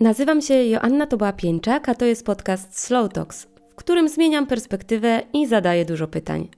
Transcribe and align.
Nazywam 0.00 0.42
się 0.42 0.54
Joanna 0.54 1.06
Toba-Pieńczak, 1.06 1.88
a 1.88 1.94
to 1.94 2.04
jest 2.04 2.26
podcast 2.26 2.78
Slow 2.78 3.12
Talks, 3.12 3.46
w 3.70 3.74
którym 3.74 4.08
zmieniam 4.08 4.46
perspektywę 4.46 5.22
i 5.32 5.46
zadaję 5.46 5.84
dużo 5.84 6.08
pytań. 6.08 6.48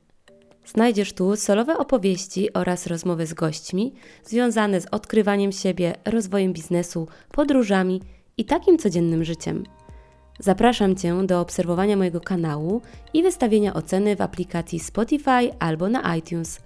Znajdziesz 0.65 1.13
tu 1.13 1.37
solowe 1.37 1.79
opowieści 1.79 2.53
oraz 2.53 2.87
rozmowy 2.87 3.27
z 3.27 3.35
gośćmi 3.35 3.93
związane 4.25 4.81
z 4.81 4.87
odkrywaniem 4.91 5.53
siebie, 5.53 5.95
rozwojem 6.05 6.53
biznesu, 6.53 7.09
podróżami 7.33 8.03
i 8.37 8.45
takim 8.45 8.79
codziennym 8.79 9.25
życiem. 9.25 9.65
Zapraszam 10.39 10.97
Cię 10.97 11.27
do 11.27 11.41
obserwowania 11.41 11.97
mojego 11.97 12.21
kanału 12.21 12.83
i 13.15 13.23
wystawienia 13.23 13.75
oceny 13.75 14.17
w 14.17 14.21
aplikacji 14.21 14.81
Spotify 14.81 15.51
albo 15.59 15.89
na 15.89 16.17
iTunes– 16.17 16.61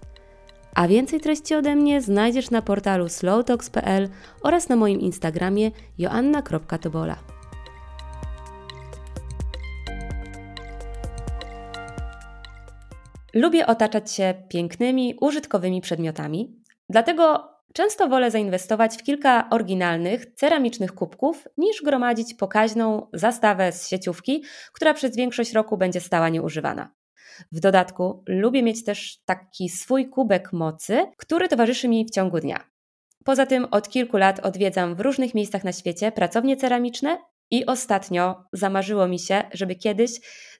a 0.74 0.88
więcej 0.88 1.20
treści 1.20 1.54
ode 1.54 1.76
mnie 1.76 2.00
znajdziesz 2.00 2.50
na 2.50 2.62
portalu 2.62 3.08
slowtalks.pl 3.08 4.08
oraz 4.42 4.68
na 4.68 4.76
moim 4.76 5.00
Instagramie 5.00 5.70
joanna.tobola. 5.98 7.16
Lubię 13.34 13.66
otaczać 13.66 14.12
się 14.12 14.34
pięknymi, 14.48 15.14
użytkowymi 15.20 15.80
przedmiotami, 15.80 16.56
dlatego 16.88 17.50
często 17.74 18.08
wolę 18.08 18.30
zainwestować 18.30 18.96
w 18.96 19.02
kilka 19.02 19.48
oryginalnych, 19.50 20.34
ceramicznych 20.34 20.92
kubków, 20.92 21.48
niż 21.56 21.82
gromadzić 21.82 22.34
pokaźną 22.34 23.06
zastawę 23.12 23.72
z 23.72 23.88
sieciówki, 23.88 24.44
która 24.72 24.94
przez 24.94 25.16
większość 25.16 25.52
roku 25.52 25.76
będzie 25.76 26.00
stała 26.00 26.28
nieużywana. 26.28 26.99
W 27.52 27.60
dodatku 27.60 28.24
lubię 28.28 28.62
mieć 28.62 28.84
też 28.84 29.18
taki 29.24 29.68
swój 29.68 30.08
kubek 30.08 30.52
mocy, 30.52 31.06
który 31.16 31.48
towarzyszy 31.48 31.88
mi 31.88 32.06
w 32.06 32.10
ciągu 32.10 32.40
dnia. 32.40 32.70
Poza 33.24 33.46
tym 33.46 33.66
od 33.70 33.88
kilku 33.88 34.16
lat 34.16 34.40
odwiedzam 34.40 34.94
w 34.94 35.00
różnych 35.00 35.34
miejscach 35.34 35.64
na 35.64 35.72
świecie 35.72 36.12
pracownie 36.12 36.56
ceramiczne 36.56 37.18
i 37.50 37.66
ostatnio 37.66 38.44
zamarzyło 38.52 39.08
mi 39.08 39.18
się, 39.18 39.42
żeby 39.52 39.74
kiedyś 39.74 40.10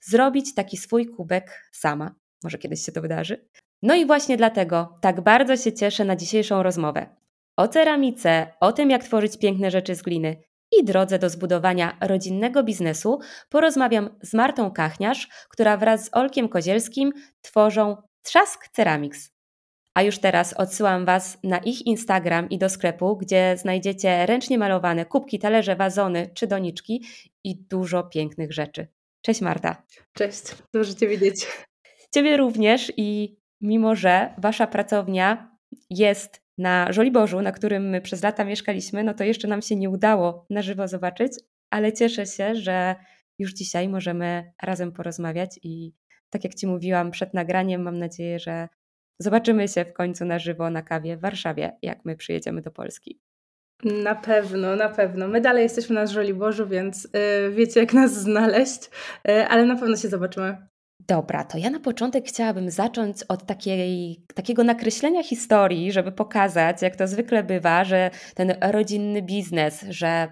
zrobić 0.01 0.55
taki 0.55 0.77
swój 0.77 1.07
kubek 1.07 1.71
sama. 1.73 2.15
Może 2.45 2.59
kiedyś 2.59 2.85
się 2.85 2.93
to 2.93 3.01
wydarzy. 3.01 3.49
No 3.83 3.95
i 3.95 4.07
właśnie 4.07 4.37
dlatego 4.37 4.99
tak 5.01 5.21
bardzo 5.21 5.57
się 5.57 5.73
cieszę 5.73 6.05
na 6.05 6.17
dzisiejszą 6.17 6.63
rozmowę. 6.63 7.17
O 7.57 7.69
ceramice, 7.69 8.47
o 8.61 8.73
tym 8.73 8.91
jak 8.91 9.05
tworzyć 9.05 9.39
piękne 9.39 9.71
rzeczy 9.71 9.95
z 9.95 10.03
gliny 10.03 10.43
i 10.79 10.85
drodze 10.85 11.19
do 11.19 11.31
zbudowania 11.31 11.97
rodzinnego 12.01 12.63
biznesu 12.63 13.19
porozmawiam 13.49 14.19
z 14.23 14.35
Martą 14.35 14.71
Kachniarz, 14.71 15.29
która 15.49 15.77
wraz 15.77 16.05
z 16.05 16.15
Olkiem 16.15 16.49
Kozielskim 16.49 17.13
tworzą 17.43 17.97
Trzask 18.23 18.69
Ceramics. 18.69 19.31
A 19.95 20.03
już 20.03 20.19
teraz 20.19 20.53
odsyłam 20.53 21.05
Was 21.05 21.39
na 21.45 21.59
ich 21.59 21.87
Instagram 21.87 22.49
i 22.49 22.59
do 22.59 22.69
sklepu, 22.69 23.17
gdzie 23.17 23.57
znajdziecie 23.57 24.27
ręcznie 24.27 24.59
malowane 24.59 25.07
kubki, 25.07 25.39
talerze, 25.39 25.77
wazony 25.77 26.31
czy 26.35 26.47
doniczki 26.47 27.05
i 27.45 27.57
dużo 27.57 28.03
pięknych 28.03 28.53
rzeczy. 28.53 28.87
Cześć 29.23 29.41
Marta. 29.41 29.83
Cześć, 30.13 30.43
dobrze 30.75 30.95
Cię 30.95 31.09
widzieć. 31.09 31.47
Ciebie 32.15 32.37
również 32.37 32.93
i 32.97 33.37
mimo, 33.61 33.95
że 33.97 34.35
Wasza 34.39 34.67
pracownia 34.67 35.57
jest 35.91 36.43
na 36.61 36.93
Żoliborzu, 36.93 37.43
na 37.43 37.53
którym 37.53 37.89
my 37.89 38.01
przez 38.01 38.23
lata 38.23 38.45
mieszkaliśmy, 38.45 39.05
no 39.05 39.15
to 39.15 39.25
jeszcze 39.25 39.49
nam 39.49 39.63
się 39.63 39.77
nie 39.77 39.91
udało 39.91 40.47
na 40.51 40.63
żywo 40.63 40.89
zobaczyć, 40.89 41.33
ale 41.71 41.93
cieszę 41.93 42.27
się, 42.27 42.55
że 42.55 42.95
już 43.39 43.53
dzisiaj 43.53 43.89
możemy 43.89 44.53
razem 44.63 44.93
porozmawiać 44.93 45.61
i 45.63 45.93
tak 46.31 46.45
jak 46.45 46.55
Ci 46.55 46.67
mówiłam 46.67 47.11
przed 47.11 47.35
nagraniem, 47.35 47.83
mam 47.83 47.99
nadzieję, 47.99 48.39
że 48.39 48.69
zobaczymy 49.19 49.69
się 49.69 49.85
w 49.85 49.93
końcu 49.93 50.25
na 50.25 50.39
żywo 50.39 50.71
na 50.71 50.83
kawie 50.83 51.17
w 51.17 51.21
Warszawie, 51.21 51.73
jak 51.83 52.05
my 52.05 52.17
przyjedziemy 52.17 52.63
do 52.63 52.71
Polski. 52.71 53.21
Na 53.85 54.15
pewno, 54.15 54.77
na 54.77 54.89
pewno. 54.89 55.29
My 55.29 55.41
dalej 55.41 55.63
jesteśmy 55.63 55.95
na 55.95 56.07
Żoliborzu, 56.07 56.69
więc 56.69 57.09
yy, 57.15 57.51
wiecie 57.51 57.81
jak 57.81 57.93
nas 57.93 58.13
znaleźć, 58.13 58.91
yy, 59.25 59.49
ale 59.49 59.65
na 59.65 59.77
pewno 59.77 59.97
się 59.97 60.09
zobaczymy. 60.09 60.57
Dobra, 61.09 61.45
to 61.45 61.59
ja 61.59 61.71
na 61.71 61.81
początek 61.81 62.29
chciałabym 62.29 62.71
zacząć 62.71 63.23
od 63.29 63.47
takiej, 63.47 64.23
takiego 64.35 64.65
nakreślenia 64.65 65.23
historii, 65.23 65.93
żeby 65.93 66.13
pokazać, 66.13 66.83
jak 66.83 66.97
to 66.97 67.07
zwykle 67.07 67.43
bywa, 67.43 67.85
że 67.85 68.11
ten 68.35 68.55
rodzinny 68.61 69.23
biznes, 69.23 69.85
że 69.89 70.29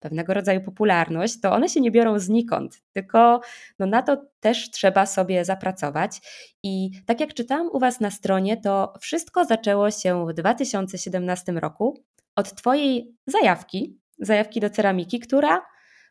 pewnego 0.00 0.34
rodzaju 0.34 0.60
popularność, 0.60 1.40
to 1.40 1.52
one 1.52 1.68
się 1.68 1.80
nie 1.80 1.90
biorą 1.90 2.18
znikąd, 2.18 2.82
tylko 2.92 3.40
no 3.78 3.86
na 3.86 4.02
to 4.02 4.26
też 4.40 4.70
trzeba 4.70 5.06
sobie 5.06 5.44
zapracować. 5.44 6.20
I 6.62 6.90
tak 7.06 7.20
jak 7.20 7.34
czytałam 7.34 7.68
u 7.72 7.78
Was 7.78 8.00
na 8.00 8.10
stronie, 8.10 8.56
to 8.56 8.92
wszystko 9.00 9.44
zaczęło 9.44 9.90
się 9.90 10.26
w 10.26 10.32
2017 10.32 11.52
roku 11.52 12.04
od 12.36 12.54
Twojej 12.54 13.14
zajawki, 13.26 13.98
zajawki 14.18 14.60
do 14.60 14.70
ceramiki, 14.70 15.20
która 15.20 15.62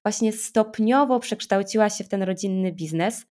właśnie 0.04 0.34
stopniowo 0.34 1.20
przekształciła 1.20 1.90
się 1.90 2.04
w 2.04 2.10
ten 2.10 2.24
rodzinny 2.24 2.72
biznes. 2.72 3.26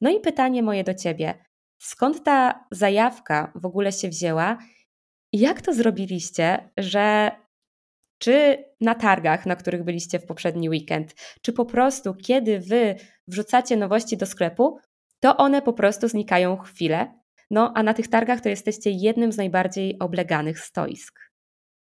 No 0.00 0.10
i 0.10 0.20
pytanie 0.20 0.62
moje 0.62 0.84
do 0.84 0.94
Ciebie. 0.94 1.44
Skąd 1.78 2.24
ta 2.24 2.66
zajawka 2.70 3.52
w 3.54 3.66
ogóle 3.66 3.92
się 3.92 4.08
wzięła? 4.08 4.58
Jak 5.32 5.60
to 5.60 5.74
zrobiliście, 5.74 6.70
że 6.76 7.30
czy 8.18 8.64
na 8.80 8.94
targach, 8.94 9.46
na 9.46 9.56
których 9.56 9.84
byliście 9.84 10.18
w 10.18 10.26
poprzedni 10.26 10.68
weekend, 10.68 11.14
czy 11.42 11.52
po 11.52 11.64
prostu 11.64 12.14
kiedy 12.14 12.60
Wy 12.60 12.96
wrzucacie 13.28 13.76
nowości 13.76 14.16
do 14.16 14.26
sklepu, 14.26 14.78
to 15.20 15.36
one 15.36 15.62
po 15.62 15.72
prostu 15.72 16.08
znikają 16.08 16.56
chwilę. 16.56 17.14
No 17.50 17.72
a 17.74 17.82
na 17.82 17.94
tych 17.94 18.08
targach 18.08 18.40
to 18.40 18.48
jesteście 18.48 18.90
jednym 18.90 19.32
z 19.32 19.36
najbardziej 19.36 19.98
obleganych 19.98 20.60
stoisk. 20.60 21.20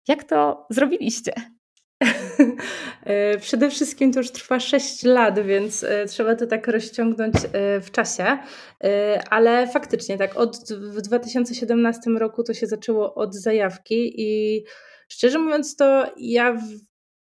Jak 0.09 0.25
to 0.25 0.67
zrobiliście? 0.71 1.32
E, 3.10 3.38
przede 3.38 3.71
wszystkim 3.71 4.12
to 4.12 4.21
już 4.21 4.31
trwa 4.31 4.60
6 4.60 5.03
lat, 5.03 5.47
więc 5.47 5.84
e, 5.84 6.06
trzeba 6.06 6.34
to 6.34 6.47
tak 6.47 6.69
rozciągnąć 6.69 7.34
e, 7.53 7.81
w 7.81 7.91
czasie. 7.91 8.38
Ale 9.31 9.69
faktycznie, 9.69 10.19
tak, 10.19 10.37
od 10.37 10.56
w 10.71 11.00
2017 11.00 12.10
roku 12.10 12.43
to 12.43 12.54
się 12.54 12.66
zaczęło 12.66 13.15
od 13.15 13.34
zajawki 13.34 14.22
i 14.22 14.65
szczerze 15.09 15.38
mówiąc, 15.38 15.76
to 15.76 16.06
ja 16.16 16.60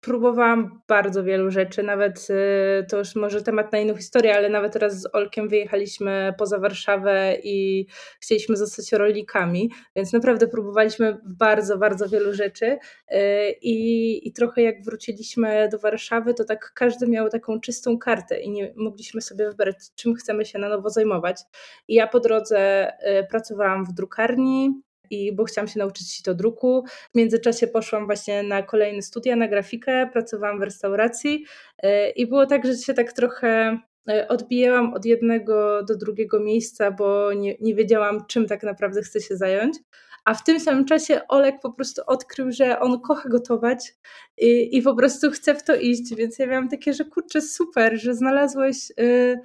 próbowałam 0.06 0.82
bardzo 0.88 1.24
wielu 1.24 1.52
rzeczy, 1.52 1.84
nawet 1.84 2.28
y, 2.30 2.86
to 2.90 2.98
już 2.98 3.16
może 3.16 3.42
temat 3.42 3.72
na 3.72 3.80
inną 3.80 3.96
historię, 3.96 4.36
ale 4.36 4.50
nawet 4.50 4.74
teraz 4.74 5.02
z 5.02 5.16
Olkiem 5.16 5.50
wyjechaliśmy 5.50 6.34
poza 6.38 6.60
Warszawę 6.60 7.36
i 7.44 7.88
chcieliśmy 8.20 8.58
zostać 8.58 8.92
rolnikami, 8.92 9.72
więc 9.96 10.14
naprawdę 10.14 10.48
próbowaliśmy 10.48 11.18
bardzo, 11.26 11.78
bardzo 11.78 12.10
wielu 12.10 12.34
rzeczy 12.34 12.66
y, 12.66 13.18
i, 13.62 14.28
i 14.28 14.34
trochę 14.34 14.62
jak 14.62 14.84
wróciliśmy 14.84 15.70
do 15.72 15.80
Warszawy, 15.80 16.34
to 16.34 16.44
tak 16.44 16.72
każdy 16.76 17.08
miał 17.08 17.30
taką 17.30 17.60
czystą 17.60 17.98
kartę 17.98 18.40
i 18.40 18.50
nie 18.50 18.74
mogliśmy 18.76 19.22
sobie 19.22 19.50
wybrać, 19.50 19.76
czym 19.96 20.16
chcemy 20.16 20.46
się 20.46 20.60
na 20.60 20.70
nowo 20.70 20.90
zajmować. 20.90 21.42
I 21.88 21.94
ja 21.96 22.08
po 22.08 22.20
drodze 22.20 22.90
y, 22.90 23.28
pracowałam 23.30 23.86
w 23.86 23.94
drukarni, 23.94 24.82
i 25.10 25.36
bo 25.36 25.44
chciałam 25.44 25.68
się 25.68 25.80
nauczyć 25.80 26.22
do 26.22 26.36
druku. 26.36 26.84
W 27.14 27.18
międzyczasie 27.18 27.68
poszłam 27.68 28.06
właśnie 28.06 28.44
na 28.44 28.64
kolejne 28.64 29.02
studia, 29.02 29.36
na 29.36 29.48
grafikę, 29.48 30.10
pracowałam 30.14 30.60
w 30.60 30.64
restauracji 30.64 31.46
e, 31.84 32.10
i 32.10 32.28
było 32.28 32.46
tak, 32.46 32.66
że 32.66 32.76
się 32.78 32.94
tak 32.94 33.14
trochę 33.14 33.80
e, 34.10 34.28
odbijałam 34.28 34.94
od 34.94 35.06
jednego 35.06 35.84
do 35.84 35.98
drugiego 35.98 36.40
miejsca, 36.40 36.92
bo 36.92 37.34
nie, 37.34 37.56
nie 37.62 37.76
wiedziałam, 37.76 38.26
czym 38.28 38.48
tak 38.48 38.64
naprawdę 38.64 39.02
chcę 39.02 39.22
się 39.22 39.38
zająć. 39.38 39.78
A 40.26 40.34
w 40.34 40.44
tym 40.44 40.60
samym 40.60 40.86
czasie 40.86 41.22
Olek 41.28 41.56
po 41.62 41.72
prostu 41.72 42.02
odkrył, 42.08 42.52
że 42.52 42.80
on 42.80 43.02
kocha 43.02 43.30
gotować 43.30 43.94
i, 44.38 44.78
i 44.78 44.82
po 44.82 44.96
prostu 44.96 45.32
chce 45.32 45.56
w 45.56 45.64
to 45.64 45.76
iść. 45.76 46.16
Więc 46.16 46.40
ja 46.40 46.48
miałam 46.48 46.70
takie, 46.70 46.94
że 46.94 47.06
kurczę, 47.06 47.42
super, 47.42 48.02
że 48.02 48.16
znalazłeś. 48.16 48.78
Yy, 48.98 49.40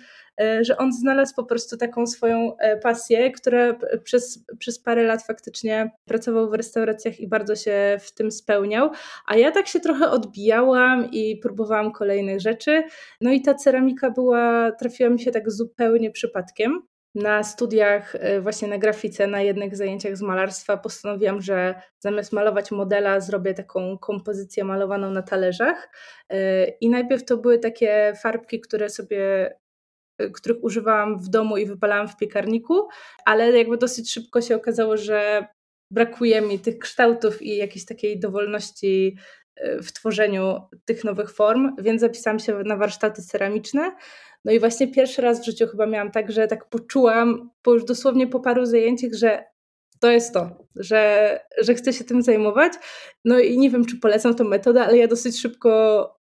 że 0.62 0.76
on 0.76 0.92
znalazł 0.92 1.34
po 1.34 1.44
prostu 1.44 1.76
taką 1.76 2.06
swoją 2.06 2.56
e, 2.56 2.76
pasję, 2.76 3.30
która 3.30 3.78
przez, 4.04 4.44
przez 4.58 4.78
parę 4.78 5.02
lat 5.02 5.22
faktycznie 5.22 5.90
pracował 6.04 6.50
w 6.50 6.54
restauracjach 6.54 7.20
i 7.20 7.28
bardzo 7.28 7.56
się 7.56 7.96
w 8.00 8.14
tym 8.14 8.30
spełniał, 8.30 8.90
a 9.26 9.36
ja 9.36 9.50
tak 9.50 9.66
się 9.66 9.80
trochę 9.80 10.10
odbijałam 10.10 11.10
i 11.10 11.36
próbowałam 11.36 11.92
kolejnych 11.92 12.40
rzeczy. 12.40 12.82
No 13.20 13.32
i 13.32 13.42
ta 13.42 13.54
ceramika 13.54 14.10
była, 14.10 14.72
trafiła 14.72 15.10
mi 15.10 15.20
się 15.20 15.30
tak 15.30 15.50
zupełnie 15.50 16.10
przypadkiem. 16.10 16.82
Na 17.14 17.42
studiach, 17.42 18.14
e, 18.14 18.40
właśnie 18.40 18.68
na 18.68 18.78
grafice, 18.78 19.26
na 19.26 19.40
jednych 19.40 19.76
zajęciach 19.76 20.16
z 20.16 20.22
malarstwa 20.22 20.76
postanowiłam, 20.76 21.40
że 21.40 21.74
zamiast 21.98 22.32
malować 22.32 22.70
modela, 22.70 23.20
zrobię 23.20 23.54
taką 23.54 23.98
kompozycję 23.98 24.64
malowaną 24.64 25.10
na 25.10 25.22
talerzach. 25.22 25.90
I 26.80 26.90
najpierw 26.90 27.24
to 27.24 27.36
były 27.36 27.58
takie 27.58 28.12
farbki, 28.22 28.60
które 28.60 28.90
sobie 28.90 29.50
których 30.34 30.64
używałam 30.64 31.18
w 31.18 31.28
domu 31.28 31.56
i 31.56 31.66
wypalałam 31.66 32.08
w 32.08 32.16
piekarniku, 32.16 32.88
ale 33.24 33.58
jakby 33.58 33.76
dosyć 33.76 34.12
szybko 34.12 34.40
się 34.40 34.56
okazało, 34.56 34.96
że 34.96 35.46
brakuje 35.90 36.40
mi 36.40 36.58
tych 36.58 36.78
kształtów 36.78 37.42
i 37.42 37.56
jakiejś 37.56 37.84
takiej 37.84 38.20
dowolności 38.20 39.16
e, 39.56 39.82
w 39.82 39.92
tworzeniu 39.92 40.60
tych 40.84 41.04
nowych 41.04 41.32
form, 41.32 41.76
więc 41.78 42.00
zapisałam 42.00 42.38
się 42.38 42.62
na 42.64 42.76
warsztaty 42.76 43.22
ceramiczne. 43.22 43.92
No 44.44 44.52
i 44.52 44.60
właśnie 44.60 44.88
pierwszy 44.88 45.22
raz 45.22 45.40
w 45.40 45.44
życiu 45.44 45.66
chyba 45.66 45.86
miałam 45.86 46.10
tak, 46.10 46.32
że 46.32 46.46
tak 46.46 46.68
poczułam, 46.68 47.50
po 47.62 47.72
już 47.72 47.84
dosłownie 47.84 48.26
po 48.26 48.40
paru 48.40 48.66
zajęciach, 48.66 49.12
że 49.12 49.44
to 50.00 50.10
jest 50.10 50.34
to, 50.34 50.66
że, 50.76 51.40
że 51.62 51.74
chcę 51.74 51.92
się 51.92 52.04
tym 52.04 52.22
zajmować. 52.22 52.72
No 53.24 53.38
i 53.38 53.58
nie 53.58 53.70
wiem, 53.70 53.84
czy 53.84 53.96
polecam 53.96 54.34
tą 54.34 54.44
metodę, 54.44 54.84
ale 54.84 54.98
ja 54.98 55.08
dosyć 55.08 55.40
szybko 55.40 55.70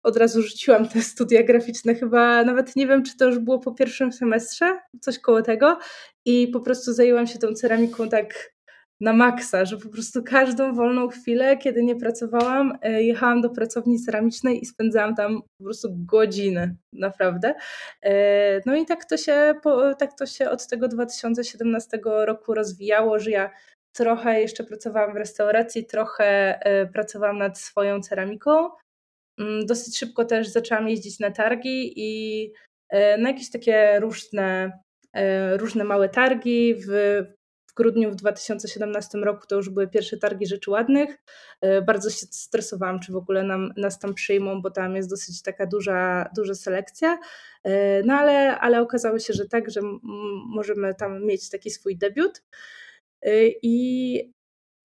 od 0.03 0.17
razu 0.17 0.41
rzuciłam 0.41 0.87
te 0.87 1.01
studia 1.01 1.43
graficzne. 1.43 1.95
Chyba 1.95 2.43
nawet 2.43 2.75
nie 2.75 2.87
wiem, 2.87 3.03
czy 3.03 3.17
to 3.17 3.25
już 3.25 3.39
było 3.39 3.59
po 3.59 3.71
pierwszym 3.71 4.13
semestrze, 4.13 4.79
coś 5.01 5.19
koło 5.19 5.41
tego. 5.41 5.77
I 6.25 6.47
po 6.47 6.59
prostu 6.59 6.93
zajęłam 6.93 7.27
się 7.27 7.39
tą 7.39 7.53
ceramiką 7.53 8.09
tak 8.09 8.56
na 9.01 9.13
maksa, 9.13 9.65
że 9.65 9.77
po 9.77 9.89
prostu 9.89 10.23
każdą 10.23 10.73
wolną 10.73 11.07
chwilę, 11.07 11.57
kiedy 11.57 11.83
nie 11.83 11.95
pracowałam, 11.95 12.77
e, 12.81 13.03
jechałam 13.03 13.41
do 13.41 13.49
pracowni 13.49 13.99
ceramicznej 13.99 14.61
i 14.61 14.65
spędzałam 14.65 15.15
tam 15.15 15.41
po 15.57 15.63
prostu 15.63 15.89
godziny, 15.91 16.75
naprawdę. 16.93 17.55
E, 18.03 18.61
no 18.65 18.75
i 18.75 18.85
tak 18.85 19.05
to 19.05 19.17
się, 19.17 19.53
tak 19.99 20.17
to 20.17 20.25
się 20.25 20.49
od 20.49 20.67
tego 20.67 20.87
2017 20.87 21.99
roku 22.03 22.53
rozwijało, 22.53 23.19
że 23.19 23.31
ja 23.31 23.49
trochę 23.95 24.41
jeszcze 24.41 24.63
pracowałam 24.63 25.13
w 25.13 25.17
restauracji, 25.17 25.85
trochę 25.85 26.59
e, 26.61 26.85
pracowałam 26.87 27.37
nad 27.37 27.59
swoją 27.59 28.01
ceramiką. 28.01 28.69
Mm, 29.39 29.65
dosyć 29.65 29.97
szybko 29.97 30.25
też 30.25 30.47
zaczęłam 30.47 30.89
jeździć 30.89 31.19
na 31.19 31.31
targi 31.31 31.93
i 31.95 32.51
na 33.17 33.29
jakieś 33.29 33.51
takie 33.51 33.99
różne, 33.99 34.79
różne 35.57 35.83
małe 35.83 36.09
targi 36.09 36.75
w, 36.75 37.23
grudniu 37.77 38.11
w 38.11 38.15
2017 38.15 39.17
roku 39.17 39.47
to 39.47 39.55
już 39.55 39.69
były 39.69 39.87
pierwsze 39.87 40.17
targi 40.17 40.47
rzeczy 40.47 40.71
ładnych. 40.71 41.17
E, 41.61 41.81
bardzo 41.81 42.09
się 42.09 42.25
stresowałam, 42.31 42.99
czy 42.99 43.11
w 43.11 43.15
ogóle 43.15 43.43
nam, 43.43 43.73
nas 43.77 43.99
tam 43.99 44.13
przyjmą, 44.13 44.61
bo 44.61 44.71
tam 44.71 44.95
jest 44.95 45.09
dosyć 45.09 45.41
taka 45.41 45.65
duża, 45.65 46.29
duża 46.35 46.55
selekcja. 46.55 47.19
E, 47.63 48.03
no 48.03 48.13
ale, 48.13 48.59
ale 48.59 48.81
okazało 48.81 49.19
się, 49.19 49.33
że 49.33 49.45
tak, 49.45 49.71
że 49.71 49.81
możemy 50.47 50.95
tam 50.95 51.25
mieć 51.25 51.49
taki 51.49 51.69
swój 51.69 51.97
debiut. 51.97 52.43
E, 53.21 53.47
I 53.61 54.36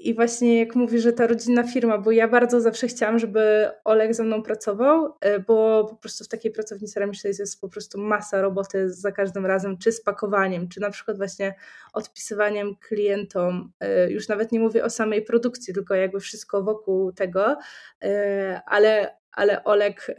i 0.09 0.15
właśnie 0.15 0.59
jak 0.59 0.75
mówi, 0.75 0.99
że 0.99 1.13
ta 1.13 1.27
rodzinna 1.27 1.63
firma, 1.63 1.99
bo 1.99 2.11
ja 2.11 2.29
bardzo 2.29 2.61
zawsze 2.61 2.87
chciałam, 2.87 3.19
żeby 3.19 3.71
Olek 3.85 4.15
ze 4.15 4.25
mną 4.25 4.43
pracował, 4.43 5.15
e, 5.21 5.39
bo 5.39 5.85
po 5.85 5.97
prostu 5.97 6.25
w 6.25 6.29
takiej 6.29 6.53
pracowni 6.53 6.89
ceramicznej 6.89 7.35
jest 7.39 7.61
po 7.61 7.69
prostu 7.69 7.99
masa 7.99 8.41
roboty 8.41 8.91
za 8.91 9.13
każdym 9.13 9.47
razem, 9.47 9.79
czy 9.79 9.93
z 9.93 10.03
pakowaniem, 10.03 10.69
czy 10.69 10.81
na 10.81 10.91
przykład 10.91 11.17
właśnie 11.17 11.55
odpisywaniem 11.93 12.77
klientom. 12.77 13.73
E, 13.81 14.11
już 14.11 14.29
nawet 14.29 14.53
nie 14.53 14.61
mówię 14.61 14.85
o 14.85 14.91
samej 14.91 15.23
produkcji, 15.23 15.75
tylko 15.75 15.95
jakby 15.95 16.21
wszystko 16.21 16.63
wokół 16.63 17.13
tego, 17.13 17.57
e, 18.03 18.61
ale, 18.67 19.17
ale 19.33 19.65
Olek 19.65 20.17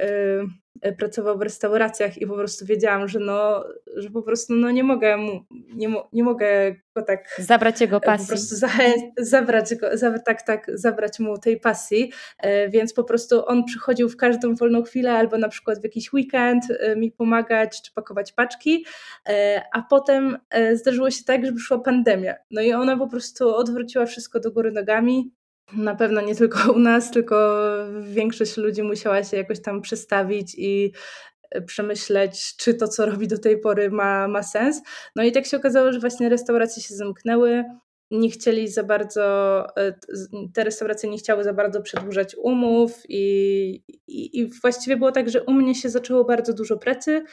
pracował 0.98 1.38
w 1.38 1.42
restauracjach 1.42 2.18
i 2.18 2.28
po 2.28 2.36
prostu 2.36 2.66
wiedziałam, 2.66 3.08
że 3.08 3.20
no, 3.20 3.66
że 3.96 4.10
po 4.10 4.22
prostu 4.22 4.54
no 4.56 4.72
nie 4.72 4.84
mogę 4.84 5.18
mu, 5.18 5.46
nie, 5.76 5.94
nie 6.14 6.24
mogę 6.24 6.76
go 6.96 7.02
tak 7.02 7.36
zabrać 7.40 7.82
jego 7.82 8.00
pasji. 8.00 8.28
Po 8.28 8.34
prostu 8.34 8.56
zachę- 8.56 9.12
zabrać 9.18 9.76
go, 9.76 9.88
tak, 10.26 10.42
tak, 10.42 10.72
zabrać 10.74 11.20
mu 11.20 11.38
tej 11.38 11.60
pasji, 11.60 12.12
e, 12.40 12.70
więc 12.70 12.94
po 12.94 13.04
prostu 13.04 13.46
on 13.46 13.66
przychodził 13.66 14.10
w 14.10 14.18
każdą 14.18 14.56
wolną 14.56 14.84
chwilę 14.84 15.14
albo 15.14 15.38
na 15.38 15.50
przykład 15.50 15.80
w 15.80 15.84
jakiś 15.84 16.14
weekend 16.14 16.64
e, 16.80 16.96
mi 16.96 17.12
pomagać 17.12 17.82
czy 17.82 17.94
pakować 17.94 18.34
paczki, 18.34 18.86
a 19.74 19.82
potem 19.90 20.38
zdarzyło 20.74 21.12
się 21.12 21.24
tak, 21.24 21.46
że 21.46 21.54
przyszła 21.54 21.80
pandemia. 21.80 22.36
No 22.52 22.62
i 22.62 22.74
ona 22.74 22.98
po 22.98 23.08
prostu 23.08 23.56
odwróciła 23.56 24.06
wszystko 24.06 24.40
do 24.40 24.52
góry 24.52 24.72
nogami, 24.72 25.32
na 25.72 25.96
pewno 25.96 26.22
nie 26.22 26.36
tylko 26.36 26.72
u 26.72 26.80
nas, 26.80 27.12
tylko 27.12 27.66
większość 28.02 28.58
ludzi 28.58 28.84
musiała 28.84 29.24
się 29.24 29.38
jakoś 29.38 29.62
tam 29.62 29.82
przestawić 29.82 30.56
i 30.58 30.92
e, 31.52 31.62
przemyśleć, 31.62 32.56
czy 32.58 32.74
to, 32.74 32.88
co 32.88 33.06
robi 33.06 33.28
do 33.28 33.38
tej 33.38 33.60
pory, 33.60 33.92
ma, 33.92 34.28
ma 34.28 34.44
sens. 34.44 34.82
No 35.16 35.24
i 35.24 35.32
tak 35.32 35.46
się 35.46 35.58
okazało, 35.58 35.94
że 35.94 36.00
właśnie 36.00 36.30
restauracje 36.30 36.84
się 36.84 36.96
zamknęły. 36.96 37.64
Nie 38.12 38.30
chcieli 38.30 38.68
za 38.68 38.84
bardzo, 38.84 39.66
e, 39.78 39.94
te 40.54 40.64
restauracje 40.64 41.10
nie 41.10 41.18
chciały 41.18 41.44
za 41.44 41.54
bardzo 41.54 41.82
przedłużać 41.82 42.36
umów, 42.36 43.02
i, 43.10 43.84
i, 44.08 44.40
i 44.40 44.50
właściwie 44.62 44.98
było 44.98 45.12
tak, 45.12 45.30
że 45.30 45.44
u 45.44 45.54
mnie 45.54 45.76
się 45.76 45.90
zaczęło 45.90 46.26
bardzo 46.26 46.54
dużo 46.54 46.78
pracy, 46.78 47.24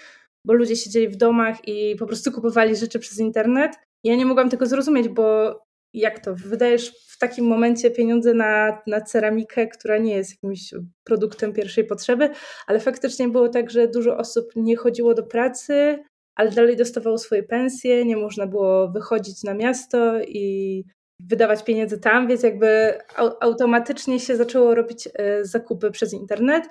bo 0.47 0.53
ludzie 0.53 0.77
siedzieli 0.77 1.09
w 1.09 1.17
domach 1.17 1.69
i 1.69 1.97
po 1.97 2.07
prostu 2.07 2.33
kupowali 2.33 2.77
rzeczy 2.77 2.99
przez 2.99 3.19
internet. 3.19 3.73
Ja 4.05 4.17
nie 4.17 4.27
mogłam 4.27 4.51
tego 4.51 4.67
zrozumieć, 4.67 5.09
bo 5.09 5.57
jak 5.93 6.19
to? 6.19 6.35
Wydajesz 6.35 6.93
w 7.09 7.19
takim 7.19 7.47
momencie 7.47 7.91
pieniądze 7.91 8.35
na, 8.35 8.83
na 8.87 9.01
ceramikę, 9.01 9.67
która 9.67 9.99
nie 9.99 10.17
jest 10.17 10.31
jakimś 10.31 10.75
produktem 11.05 11.53
pierwszej 11.53 11.85
potrzeby, 11.85 12.31
ale 12.67 12.81
faktycznie 12.81 13.29
było 13.29 13.49
tak, 13.49 13.71
że 13.71 13.89
dużo 13.89 14.17
osób 14.17 14.53
nie 14.57 14.77
chodziło 14.77 15.15
do 15.15 15.23
pracy, 15.23 15.99
ale 16.35 16.51
dalej 16.51 16.77
dostawało 16.77 17.19
swoje 17.19 17.43
pensje, 17.43 18.05
nie 18.05 18.17
można 18.17 18.47
było 18.47 18.89
wychodzić 18.89 19.43
na 19.45 19.55
miasto 19.55 20.21
i 20.23 20.85
wydawać 21.29 21.65
pieniędzy 21.65 21.99
tam, 21.99 22.29
więc 22.29 22.43
jakby 22.43 22.99
automatycznie 23.41 24.21
się 24.21 24.37
zaczęło 24.37 24.75
robić 24.75 25.09
e, 25.15 25.45
zakupy 25.45 25.91
przez 25.91 26.13
internet. 26.13 26.65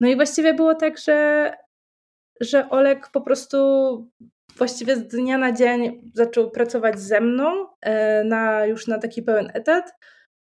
No 0.00 0.08
i 0.08 0.16
właściwie 0.16 0.54
było 0.54 0.74
tak, 0.74 0.98
że, 0.98 1.52
że 2.40 2.70
Olek 2.70 3.08
po 3.12 3.20
prostu 3.20 3.56
właściwie 4.60 4.96
z 4.96 5.06
dnia 5.06 5.38
na 5.38 5.52
dzień 5.52 6.10
zaczął 6.14 6.50
pracować 6.50 7.00
ze 7.00 7.20
mną 7.20 7.66
e, 7.80 8.24
na, 8.24 8.66
już 8.66 8.86
na 8.86 8.98
taki 8.98 9.22
pełen 9.22 9.50
etat. 9.54 9.92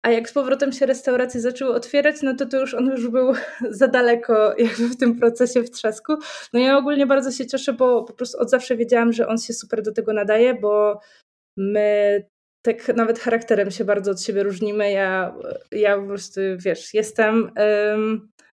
A 0.06 0.12
jak 0.12 0.30
z 0.30 0.33
powrotem 0.33 0.71
się 0.71 0.86
restauracje 0.86 1.42
zaczęły 1.42 1.74
otwierać, 1.74 2.21
no 2.21 2.36
to 2.36 2.45
to 2.45 2.59
już 2.59 2.74
on 2.74 2.86
już 2.86 3.07
był 3.07 3.33
za 3.80 3.88
daleko 3.88 4.56
jakby 4.57 4.88
w 4.89 4.98
tym 4.98 5.19
procesie 5.19 5.63
w 5.63 5.71
trzasku. 5.71 6.13
No 6.54 6.59
ja 6.59 6.77
ogólnie 6.77 7.06
bardzo 7.06 7.31
się 7.31 7.45
cieszę, 7.45 7.74
bo 7.74 8.04
po 8.04 8.13
prostu 8.13 8.39
od 8.39 8.50
zawsze 8.50 8.75
wiedziałam, 8.75 9.13
że 9.13 9.27
on 9.27 9.38
się 9.38 9.54
super 9.54 9.81
do 9.81 9.94
tego 9.94 10.13
nadaje, 10.13 10.54
bo 10.54 11.00
my 11.57 12.24
tak 12.62 12.95
nawet 12.95 13.19
charakterem 13.19 13.71
się 13.71 13.86
bardzo 13.86 14.12
od 14.12 14.21
siebie 14.21 14.44
różnimy. 14.44 14.92
Ja, 14.92 15.36
ja 15.71 15.98
po 15.98 16.07
prostu, 16.07 16.42
wiesz, 16.57 16.94
jestem 16.94 17.51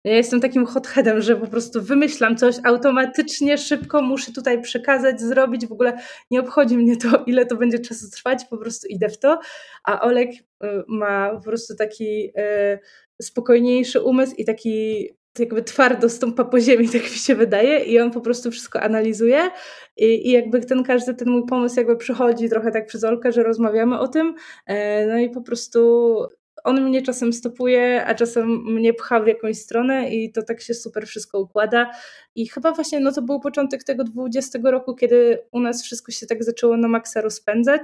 ja 0.04 0.16
jestem 0.16 0.40
takim 0.40 0.66
hotheadem, 0.66 1.20
że 1.20 1.36
po 1.36 1.46
prostu 1.46 1.82
wymyślam 1.82 2.36
coś 2.36 2.56
automatycznie, 2.64 3.58
szybko 3.58 4.02
muszę 4.02 4.32
tutaj 4.32 4.62
przekazać, 4.62 5.20
zrobić. 5.20 5.66
W 5.66 5.72
ogóle 5.72 5.98
nie 6.30 6.40
obchodzi 6.40 6.76
mnie 6.76 6.96
to, 6.96 7.24
ile 7.26 7.46
to 7.46 7.56
będzie 7.56 7.78
czasu 7.78 8.10
trwać, 8.10 8.44
po 8.44 8.56
prostu 8.56 8.86
idę 8.88 9.08
w 9.08 9.18
to. 9.18 9.40
A 9.84 10.00
Olek 10.00 10.30
y, 10.30 10.66
ma 10.88 11.30
po 11.30 11.40
prostu 11.40 11.76
taki 11.76 12.26
y, 12.26 12.78
spokojniejszy 13.22 14.00
umysł 14.00 14.34
i 14.36 14.44
taki 14.44 15.08
jakby 15.38 15.62
twardo 15.62 16.08
stąpa 16.08 16.44
po 16.44 16.60
ziemi, 16.60 16.88
tak 16.88 17.02
mi 17.02 17.08
się 17.08 17.34
wydaje, 17.34 17.84
i 17.84 18.00
on 18.00 18.10
po 18.10 18.20
prostu 18.20 18.50
wszystko 18.50 18.80
analizuje. 18.80 19.50
I, 19.96 20.28
i 20.28 20.30
jakby 20.30 20.60
ten 20.60 20.84
każdy 20.84 21.14
ten 21.14 21.30
mój 21.30 21.46
pomysł 21.46 21.76
jakby 21.76 21.96
przychodzi 21.96 22.48
trochę 22.48 22.70
tak 22.70 22.86
przez 22.86 23.04
Olkę, 23.04 23.32
że 23.32 23.42
rozmawiamy 23.42 23.98
o 23.98 24.08
tym. 24.08 24.34
E, 24.66 25.06
no 25.06 25.18
i 25.18 25.30
po 25.30 25.40
prostu 25.42 26.18
on 26.64 26.82
mnie 26.82 27.02
czasem 27.02 27.32
stopuje, 27.32 28.04
a 28.06 28.14
czasem 28.14 28.48
mnie 28.64 28.94
pcha 28.94 29.20
w 29.20 29.26
jakąś 29.26 29.58
stronę 29.58 30.10
i 30.10 30.32
to 30.32 30.42
tak 30.42 30.60
się 30.60 30.74
super 30.74 31.06
wszystko 31.06 31.40
układa. 31.40 31.90
I 32.34 32.48
chyba 32.48 32.72
właśnie 32.72 33.00
no 33.00 33.12
to 33.12 33.22
był 33.22 33.40
początek 33.40 33.84
tego 33.84 34.04
20 34.04 34.58
roku, 34.64 34.94
kiedy 34.94 35.38
u 35.52 35.60
nas 35.60 35.82
wszystko 35.82 36.12
się 36.12 36.26
tak 36.26 36.44
zaczęło 36.44 36.76
na 36.76 36.88
maksa 36.88 37.20
rozpędzać. 37.20 37.82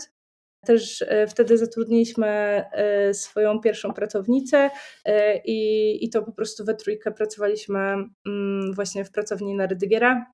Też 0.67 1.03
e, 1.03 1.27
wtedy 1.27 1.59
zatrudniliśmy 1.59 2.27
e, 2.27 3.15
swoją 3.15 3.61
pierwszą 3.61 3.95
pracownicę 3.95 4.71
e, 5.05 5.41
i, 5.45 6.05
i 6.05 6.11
to 6.11 6.23
po 6.23 6.33
prostu 6.33 6.65
we 6.65 6.75
trójkę 6.75 7.13
pracowaliśmy 7.13 7.79
mm, 8.27 8.75
właśnie 8.75 9.05
w 9.05 9.11
pracowni 9.11 9.55
na 9.55 9.67
Rydygiera. 9.67 10.27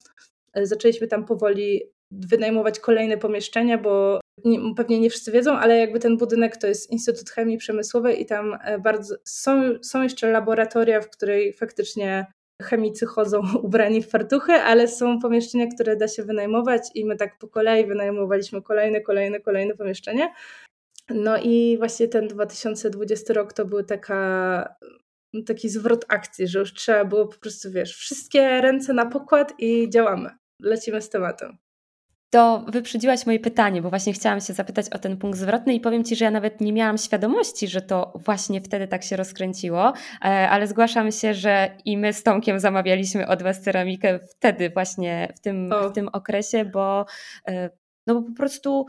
Zaczęliśmy 0.54 1.06
tam 1.06 1.24
powoli 1.24 1.82
wynajmować 2.10 2.80
kolejne 2.80 3.18
pomieszczenia, 3.18 3.78
bo 3.78 4.20
nie, 4.44 4.74
pewnie 4.76 5.00
nie 5.00 5.10
wszyscy 5.10 5.32
wiedzą, 5.32 5.52
ale 5.52 5.78
jakby 5.78 5.98
ten 5.98 6.16
budynek 6.16 6.56
to 6.56 6.66
jest 6.66 6.90
Instytut 6.90 7.30
Chemii 7.30 7.58
Przemysłowej 7.58 8.22
i 8.22 8.26
tam 8.26 8.58
e, 8.64 8.78
bardzo 8.78 9.16
są, 9.24 9.78
są 9.82 10.02
jeszcze 10.02 10.30
laboratoria, 10.30 11.00
w 11.00 11.10
której 11.10 11.52
faktycznie 11.52 12.26
chemicy 12.62 13.06
chodzą 13.06 13.42
ubrani 13.62 14.02
w 14.02 14.08
fartuchy, 14.08 14.52
ale 14.52 14.88
są 14.88 15.18
pomieszczenia, 15.18 15.66
które 15.74 15.96
da 15.96 16.08
się 16.08 16.22
wynajmować 16.24 16.82
i 16.94 17.04
my 17.04 17.16
tak 17.16 17.38
po 17.38 17.48
kolei 17.48 17.86
wynajmowaliśmy 17.86 18.62
kolejne, 18.62 19.00
kolejne, 19.00 19.40
kolejne 19.40 19.74
pomieszczenia. 19.74 20.28
No 21.10 21.36
i 21.42 21.76
właśnie 21.78 22.08
ten 22.08 22.28
2020 22.28 23.34
rok 23.34 23.52
to 23.52 23.64
był 23.64 23.82
taka, 23.82 24.74
taki 25.46 25.68
zwrot 25.68 26.04
akcji, 26.08 26.48
że 26.48 26.58
już 26.58 26.74
trzeba 26.74 27.04
było 27.04 27.26
po 27.26 27.38
prostu, 27.38 27.70
wiesz, 27.70 27.96
wszystkie 27.96 28.60
ręce 28.60 28.92
na 28.92 29.06
pokład 29.06 29.54
i 29.58 29.90
działamy. 29.90 30.30
Lecimy 30.60 31.02
z 31.02 31.08
tematem 31.08 31.58
to 32.32 32.64
wyprzedziłaś 32.68 33.26
moje 33.26 33.40
pytanie, 33.40 33.82
bo 33.82 33.90
właśnie 33.90 34.12
chciałam 34.12 34.40
się 34.40 34.52
zapytać 34.52 34.88
o 34.88 34.98
ten 34.98 35.16
punkt 35.16 35.38
zwrotny 35.38 35.74
i 35.74 35.80
powiem 35.80 36.04
Ci, 36.04 36.16
że 36.16 36.24
ja 36.24 36.30
nawet 36.30 36.60
nie 36.60 36.72
miałam 36.72 36.98
świadomości, 36.98 37.68
że 37.68 37.82
to 37.82 38.12
właśnie 38.14 38.60
wtedy 38.60 38.88
tak 38.88 39.02
się 39.02 39.16
rozkręciło, 39.16 39.92
e, 40.24 40.50
ale 40.50 40.66
zgłaszam 40.66 41.12
się, 41.12 41.34
że 41.34 41.76
i 41.84 41.98
my 41.98 42.12
z 42.12 42.22
Tomkiem 42.22 42.60
zamawialiśmy 42.60 43.28
od 43.28 43.42
Was 43.42 43.60
ceramikę 43.60 44.18
wtedy 44.18 44.70
właśnie 44.70 45.32
w 45.36 45.40
tym, 45.40 45.70
w 45.90 45.92
tym 45.92 46.08
okresie, 46.08 46.64
bo, 46.64 47.06
e, 47.48 47.70
no 48.06 48.14
bo 48.14 48.22
po 48.22 48.36
prostu 48.36 48.86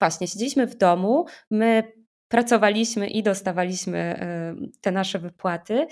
właśnie 0.00 0.28
siedzieliśmy 0.28 0.66
w 0.66 0.76
domu, 0.76 1.26
my 1.50 1.92
pracowaliśmy 2.28 3.08
i 3.08 3.22
dostawaliśmy 3.22 3.98
e, 3.98 4.54
te 4.80 4.92
nasze 4.92 5.18
wypłaty, 5.18 5.86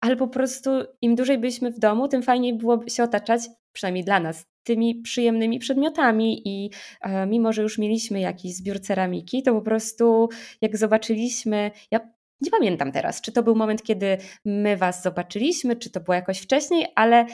ale 0.00 0.16
po 0.16 0.28
prostu 0.28 0.70
im 1.02 1.14
dłużej 1.14 1.38
byliśmy 1.38 1.70
w 1.70 1.78
domu, 1.78 2.08
tym 2.08 2.22
fajniej 2.22 2.58
było 2.58 2.88
się 2.88 3.02
otaczać, 3.02 3.42
przynajmniej 3.72 4.04
dla 4.04 4.20
nas, 4.20 4.46
tymi 4.62 4.94
przyjemnymi 4.94 5.58
przedmiotami 5.58 6.42
i 6.48 6.70
e, 7.00 7.26
mimo, 7.26 7.52
że 7.52 7.62
już 7.62 7.78
mieliśmy 7.78 8.20
jakiś 8.20 8.54
zbiór 8.54 8.80
ceramiki, 8.80 9.42
to 9.42 9.52
po 9.52 9.62
prostu 9.62 10.28
jak 10.60 10.76
zobaczyliśmy, 10.76 11.70
ja 11.90 12.00
nie 12.40 12.50
pamiętam 12.50 12.92
teraz, 12.92 13.20
czy 13.20 13.32
to 13.32 13.42
był 13.42 13.56
moment, 13.56 13.82
kiedy 13.82 14.18
my 14.44 14.76
Was 14.76 15.02
zobaczyliśmy, 15.02 15.76
czy 15.76 15.90
to 15.90 16.00
było 16.00 16.14
jakoś 16.14 16.38
wcześniej, 16.38 16.86
ale 16.94 17.26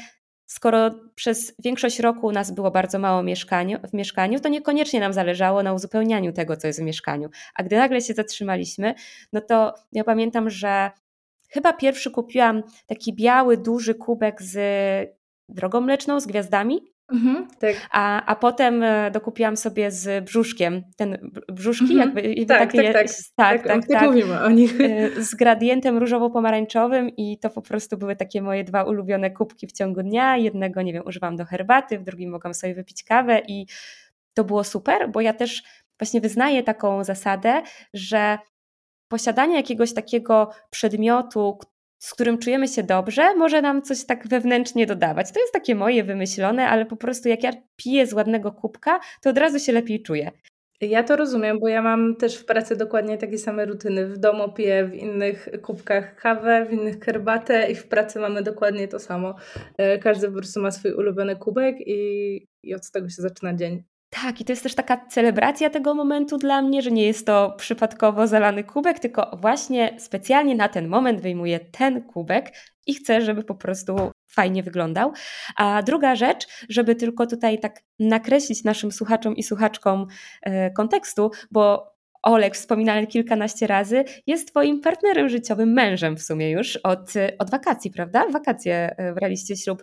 skoro 0.46 0.90
przez 1.14 1.54
większość 1.64 2.00
roku 2.00 2.32
nas 2.32 2.50
było 2.50 2.70
bardzo 2.70 2.98
mało 2.98 3.22
mieszkaniu, 3.22 3.78
w 3.90 3.92
mieszkaniu, 3.92 4.40
to 4.40 4.48
niekoniecznie 4.48 5.00
nam 5.00 5.12
zależało 5.12 5.62
na 5.62 5.72
uzupełnianiu 5.72 6.32
tego, 6.32 6.56
co 6.56 6.66
jest 6.66 6.80
w 6.80 6.84
mieszkaniu. 6.84 7.28
A 7.54 7.62
gdy 7.62 7.76
nagle 7.76 8.00
się 8.00 8.14
zatrzymaliśmy, 8.14 8.94
no 9.32 9.40
to 9.40 9.74
ja 9.92 10.04
pamiętam, 10.04 10.50
że 10.50 10.90
chyba 11.48 11.72
pierwszy 11.72 12.10
kupiłam 12.10 12.62
taki 12.86 13.14
biały, 13.14 13.56
duży 13.56 13.94
kubek 13.94 14.42
z 14.42 14.56
drogą 15.48 15.80
mleczną, 15.80 16.20
z 16.20 16.26
gwiazdami. 16.26 16.94
Mhm, 17.12 17.48
tak. 17.60 17.74
a, 17.90 18.26
a 18.26 18.36
potem 18.36 18.82
e, 18.82 19.10
dokupiłam 19.10 19.56
sobie 19.56 19.90
z 19.90 20.24
brzuszkiem, 20.24 20.82
ten 20.96 21.30
brzuszki, 21.48 21.92
mhm. 21.92 22.00
jakby, 22.00 22.22
jakby 22.22 22.46
tak, 22.46 22.72
takie, 22.72 22.92
tak, 22.92 23.06
tak, 23.06 23.10
tak, 23.36 23.62
tak, 23.62 23.86
tak, 23.86 24.00
tak, 24.00 24.02
mówimy 24.02 24.40
o 24.40 24.50
nich. 24.50 24.80
E, 24.80 25.22
z 25.22 25.34
gradientem 25.34 25.98
różowo-pomarańczowym 25.98 27.10
i 27.16 27.38
to 27.38 27.50
po 27.50 27.62
prostu 27.62 27.96
były 27.96 28.16
takie 28.16 28.42
moje 28.42 28.64
dwa 28.64 28.82
ulubione 28.82 29.30
kubki 29.30 29.66
w 29.66 29.72
ciągu 29.72 30.02
dnia. 30.02 30.36
Jednego, 30.36 30.82
nie 30.82 30.92
wiem, 30.92 31.02
używam 31.06 31.36
do 31.36 31.44
herbaty, 31.44 31.98
w 31.98 32.04
drugim 32.04 32.30
mogłam 32.30 32.54
sobie 32.54 32.74
wypić 32.74 33.04
kawę 33.04 33.40
i 33.48 33.66
to 34.34 34.44
było 34.44 34.64
super, 34.64 35.10
bo 35.10 35.20
ja 35.20 35.32
też 35.32 35.62
właśnie 35.98 36.20
wyznaję 36.20 36.62
taką 36.62 37.04
zasadę, 37.04 37.62
że 37.94 38.38
posiadanie 39.08 39.56
jakiegoś 39.56 39.94
takiego 39.94 40.50
przedmiotu, 40.70 41.58
z 42.04 42.14
którym 42.14 42.38
czujemy 42.38 42.68
się 42.68 42.82
dobrze, 42.82 43.34
może 43.34 43.62
nam 43.62 43.82
coś 43.82 44.04
tak 44.04 44.28
wewnętrznie 44.28 44.86
dodawać. 44.86 45.32
To 45.32 45.40
jest 45.40 45.52
takie 45.52 45.74
moje 45.74 46.04
wymyślone, 46.04 46.68
ale 46.68 46.86
po 46.86 46.96
prostu 46.96 47.28
jak 47.28 47.42
ja 47.42 47.52
piję 47.76 48.06
z 48.06 48.12
ładnego 48.12 48.52
kubka, 48.52 49.00
to 49.22 49.30
od 49.30 49.38
razu 49.38 49.58
się 49.58 49.72
lepiej 49.72 50.02
czuję. 50.02 50.30
Ja 50.80 51.02
to 51.02 51.16
rozumiem, 51.16 51.60
bo 51.60 51.68
ja 51.68 51.82
mam 51.82 52.16
też 52.16 52.36
w 52.36 52.44
pracy 52.44 52.76
dokładnie 52.76 53.18
takie 53.18 53.38
same 53.38 53.64
rutyny. 53.66 54.06
W 54.06 54.18
domu 54.18 54.52
piję 54.52 54.84
w 54.84 54.94
innych 54.94 55.48
kubkach 55.62 56.16
kawę, 56.16 56.66
w 56.70 56.72
innych 56.72 57.00
herbatę 57.00 57.70
i 57.70 57.74
w 57.74 57.88
pracy 57.88 58.18
mamy 58.18 58.42
dokładnie 58.42 58.88
to 58.88 58.98
samo. 58.98 59.34
E, 59.78 59.98
każdy 59.98 60.28
po 60.28 60.34
prostu 60.34 60.60
ma 60.60 60.70
swój 60.70 60.92
ulubiony 60.92 61.36
kubek 61.36 61.76
i, 61.86 62.46
i 62.62 62.74
od 62.74 62.90
tego 62.90 63.08
się 63.08 63.22
zaczyna 63.22 63.54
dzień. 63.54 63.82
Tak, 64.22 64.40
i 64.40 64.44
to 64.44 64.52
jest 64.52 64.62
też 64.62 64.74
taka 64.74 65.06
celebracja 65.06 65.70
tego 65.70 65.94
momentu 65.94 66.38
dla 66.38 66.62
mnie, 66.62 66.82
że 66.82 66.90
nie 66.90 67.06
jest 67.06 67.26
to 67.26 67.54
przypadkowo 67.58 68.26
zalany 68.26 68.64
kubek, 68.64 68.98
tylko 68.98 69.36
właśnie 69.40 69.96
specjalnie 69.98 70.54
na 70.54 70.68
ten 70.68 70.88
moment 70.88 71.20
wyjmuję 71.20 71.60
ten 71.60 72.02
kubek 72.02 72.52
i 72.86 72.94
chcę, 72.94 73.22
żeby 73.22 73.44
po 73.44 73.54
prostu 73.54 73.96
fajnie 74.26 74.62
wyglądał. 74.62 75.12
A 75.56 75.82
druga 75.82 76.16
rzecz, 76.16 76.46
żeby 76.68 76.94
tylko 76.94 77.26
tutaj 77.26 77.60
tak 77.60 77.80
nakreślić 77.98 78.64
naszym 78.64 78.92
słuchaczom 78.92 79.36
i 79.36 79.42
słuchaczkom 79.42 80.06
e, 80.42 80.70
kontekstu, 80.70 81.30
bo 81.50 81.93
Olek, 82.24 82.54
wspominany 82.54 83.06
kilkanaście 83.06 83.66
razy, 83.66 84.04
jest 84.26 84.48
Twoim 84.48 84.80
partnerem 84.80 85.28
życiowym, 85.28 85.72
mężem 85.72 86.16
w 86.16 86.22
sumie 86.22 86.50
już 86.50 86.76
od, 86.76 87.12
od 87.38 87.50
wakacji, 87.50 87.90
prawda? 87.90 88.28
Wakacje 88.28 88.94
e, 88.96 89.12
braliście 89.12 89.56
ślub. 89.56 89.82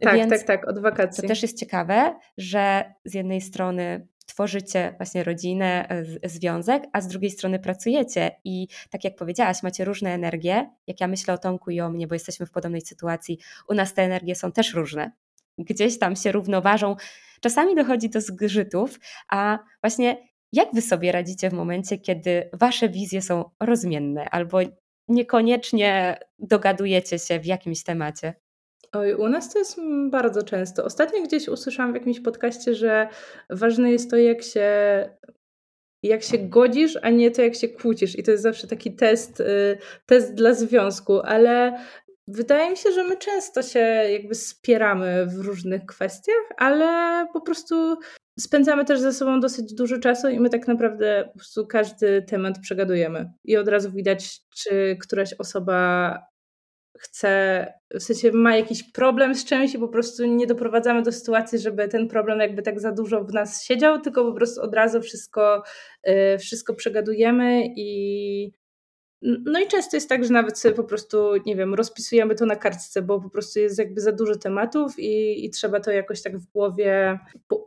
Tak, 0.00 0.14
Więc 0.14 0.30
tak, 0.30 0.42
tak, 0.42 0.68
od 0.68 0.78
wakacji. 0.78 1.22
To 1.22 1.28
też 1.28 1.42
jest 1.42 1.58
ciekawe, 1.58 2.14
że 2.38 2.94
z 3.04 3.14
jednej 3.14 3.40
strony 3.40 4.06
tworzycie 4.26 4.94
właśnie 4.96 5.24
rodzinę, 5.24 5.88
e, 6.22 6.28
związek, 6.28 6.82
a 6.92 7.00
z 7.00 7.08
drugiej 7.08 7.30
strony 7.30 7.58
pracujecie 7.58 8.30
i 8.44 8.68
tak 8.90 9.04
jak 9.04 9.16
powiedziałaś, 9.16 9.62
macie 9.62 9.84
różne 9.84 10.14
energie. 10.14 10.70
Jak 10.86 11.00
ja 11.00 11.08
myślę 11.08 11.34
o 11.34 11.38
Tomku 11.38 11.70
i 11.70 11.80
o 11.80 11.90
mnie, 11.90 12.06
bo 12.06 12.14
jesteśmy 12.14 12.46
w 12.46 12.50
podobnej 12.50 12.80
sytuacji, 12.80 13.38
u 13.68 13.74
nas 13.74 13.94
te 13.94 14.02
energie 14.02 14.34
są 14.34 14.52
też 14.52 14.74
różne. 14.74 15.12
Gdzieś 15.58 15.98
tam 15.98 16.16
się 16.16 16.32
równoważą. 16.32 16.96
Czasami 17.40 17.74
dochodzi 17.74 18.10
do 18.10 18.20
zgrzytów, 18.20 19.00
a 19.28 19.58
właśnie 19.82 20.29
jak 20.52 20.68
wy 20.74 20.82
sobie 20.82 21.12
radzicie 21.12 21.50
w 21.50 21.52
momencie, 21.52 21.98
kiedy 21.98 22.50
wasze 22.52 22.88
wizje 22.88 23.22
są 23.22 23.44
rozmienne 23.60 24.30
albo 24.30 24.58
niekoniecznie 25.08 26.18
dogadujecie 26.38 27.18
się 27.18 27.40
w 27.40 27.46
jakimś 27.46 27.82
temacie? 27.82 28.34
Oj, 28.92 29.14
u 29.14 29.28
nas 29.28 29.52
to 29.52 29.58
jest 29.58 29.80
bardzo 30.10 30.42
często. 30.42 30.84
Ostatnio 30.84 31.22
gdzieś 31.22 31.48
usłyszałam 31.48 31.92
w 31.92 31.94
jakimś 31.94 32.20
podcaście, 32.20 32.74
że 32.74 33.08
ważne 33.50 33.90
jest 33.90 34.10
to, 34.10 34.16
jak 34.16 34.42
się, 34.42 34.68
jak 36.02 36.22
się 36.22 36.38
godzisz, 36.38 36.98
a 37.02 37.10
nie 37.10 37.30
to, 37.30 37.42
jak 37.42 37.54
się 37.54 37.68
kłócisz. 37.68 38.18
I 38.18 38.22
to 38.22 38.30
jest 38.30 38.42
zawsze 38.42 38.66
taki 38.66 38.92
test, 38.92 39.40
y, 39.40 39.78
test 40.06 40.34
dla 40.34 40.54
związku, 40.54 41.20
ale 41.20 41.78
wydaje 42.32 42.70
mi 42.70 42.76
się, 42.76 42.92
że 42.92 43.04
my 43.04 43.16
często 43.16 43.62
się 43.62 43.78
jakby 44.12 44.34
spieramy 44.34 45.26
w 45.26 45.38
różnych 45.38 45.86
kwestiach, 45.86 46.44
ale 46.56 47.26
po 47.32 47.40
prostu 47.40 47.98
spędzamy 48.38 48.84
też 48.84 49.00
ze 49.00 49.12
sobą 49.12 49.40
dosyć 49.40 49.74
dużo 49.74 49.98
czasu 49.98 50.28
i 50.28 50.40
my 50.40 50.50
tak 50.50 50.68
naprawdę 50.68 51.24
po 51.32 51.38
prostu 51.38 51.66
każdy 51.66 52.22
temat 52.22 52.58
przegadujemy. 52.58 53.32
I 53.44 53.56
od 53.56 53.68
razu 53.68 53.90
widać, 53.90 54.40
czy 54.56 54.96
któraś 55.00 55.34
osoba 55.38 56.18
chce, 56.98 57.66
w 57.94 58.02
sensie 58.02 58.32
ma 58.32 58.56
jakiś 58.56 58.92
problem 58.92 59.34
z 59.34 59.44
czymś 59.44 59.74
i 59.74 59.78
po 59.78 59.88
prostu 59.88 60.26
nie 60.26 60.46
doprowadzamy 60.46 61.02
do 61.02 61.12
sytuacji, 61.12 61.58
żeby 61.58 61.88
ten 61.88 62.08
problem 62.08 62.40
jakby 62.40 62.62
tak 62.62 62.80
za 62.80 62.92
dużo 62.92 63.24
w 63.24 63.32
nas 63.32 63.64
siedział, 63.64 64.00
tylko 64.00 64.24
po 64.24 64.32
prostu 64.32 64.62
od 64.62 64.74
razu 64.74 65.00
wszystko, 65.00 65.62
y, 66.08 66.38
wszystko 66.38 66.74
przegadujemy 66.74 67.62
i 67.76 68.52
no 69.22 69.60
i 69.60 69.66
często 69.68 69.96
jest 69.96 70.08
tak, 70.08 70.24
że 70.24 70.32
nawet 70.32 70.58
sobie 70.58 70.74
po 70.74 70.84
prostu, 70.84 71.32
nie 71.46 71.56
wiem, 71.56 71.74
rozpisujemy 71.74 72.34
to 72.34 72.46
na 72.46 72.56
kartce, 72.56 73.02
bo 73.02 73.20
po 73.20 73.30
prostu 73.30 73.58
jest 73.58 73.78
jakby 73.78 74.00
za 74.00 74.12
dużo 74.12 74.34
tematów 74.34 74.98
i, 74.98 75.44
i 75.44 75.50
trzeba 75.50 75.80
to 75.80 75.90
jakoś 75.90 76.22
tak 76.22 76.38
w 76.38 76.52
głowie 76.52 77.18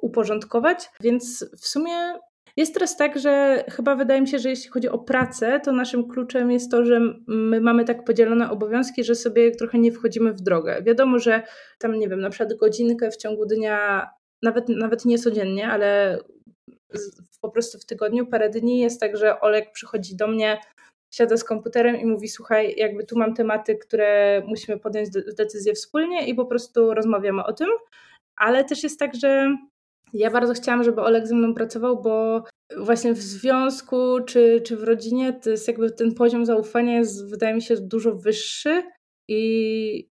uporządkować. 0.02 0.90
Więc 1.02 1.46
w 1.58 1.68
sumie 1.68 2.20
jest 2.58 2.74
teraz 2.74 2.98
tak, 2.98 3.20
że 3.20 3.64
chyba 3.70 3.96
wydaje 3.96 4.22
mi 4.22 4.28
się, 4.28 4.40
że 4.40 4.50
jeśli 4.50 4.70
chodzi 4.70 4.90
o 4.90 5.00
pracę, 5.00 5.60
to 5.64 5.72
naszym 5.72 6.08
kluczem 6.08 6.52
jest 6.52 6.72
to, 6.72 6.86
że 6.86 7.00
my 7.28 7.62
mamy 7.62 7.86
tak 7.86 8.04
podzielone 8.04 8.52
obowiązki, 8.52 9.04
że 9.04 9.16
sobie 9.16 9.52
trochę 9.52 9.80
nie 9.80 9.92
wchodzimy 9.92 10.34
w 10.34 10.42
drogę. 10.42 10.82
Wiadomo, 10.84 11.20
że 11.20 11.44
tam, 11.80 12.00
nie 12.00 12.10
wiem, 12.10 12.20
na 12.20 12.30
przykład 12.30 12.54
godzinkę 12.54 13.12
w 13.12 13.18
ciągu 13.18 13.46
dnia, 13.46 14.10
nawet, 14.42 14.70
nawet 14.70 15.06
nie 15.06 15.20
codziennie, 15.20 15.68
ale 15.68 16.20
po 17.42 17.50
prostu 17.50 17.80
w 17.80 17.86
tygodniu 17.86 18.26
parę 18.26 18.50
dni 18.50 18.80
jest 18.80 19.00
tak, 19.00 19.18
że 19.18 19.40
Olek 19.40 19.72
przychodzi 19.72 20.16
do 20.16 20.28
mnie 20.28 20.60
siada 21.14 21.38
z 21.38 21.44
komputerem 21.44 21.96
i 22.00 22.06
mówi: 22.06 22.28
Słuchaj, 22.28 22.76
jakby 22.78 23.06
tu 23.06 23.18
mam 23.18 23.34
tematy, 23.34 23.76
które 23.76 24.42
musimy 24.48 24.80
podjąć 24.80 25.10
decyzję 25.38 25.74
wspólnie 25.74 26.28
i 26.28 26.36
po 26.36 26.46
prostu 26.46 26.94
rozmawiamy 26.94 27.44
o 27.44 27.54
tym. 27.54 27.70
Ale 28.36 28.64
też 28.64 28.84
jest 28.84 29.00
tak, 29.00 29.16
że 29.16 29.58
ja 30.14 30.32
bardzo 30.32 30.54
chciałam, 30.54 30.84
żeby 30.84 31.02
Olek 31.02 31.28
ze 31.28 31.36
mną 31.36 31.54
pracował, 31.54 32.02
bo 32.02 32.44
właśnie 32.78 33.14
w 33.14 33.22
związku 33.22 34.20
czy, 34.26 34.62
czy 34.66 34.78
w 34.78 34.84
rodzinie 34.84 35.34
to 35.34 35.50
jest 35.50 35.68
jakby 35.68 35.92
ten 35.92 36.16
poziom 36.16 36.46
zaufania 36.46 36.98
jest, 36.98 37.30
wydaje 37.30 37.54
mi 37.54 37.62
się, 37.62 37.76
dużo 37.78 38.16
wyższy 38.16 38.84
i, 39.30 40.10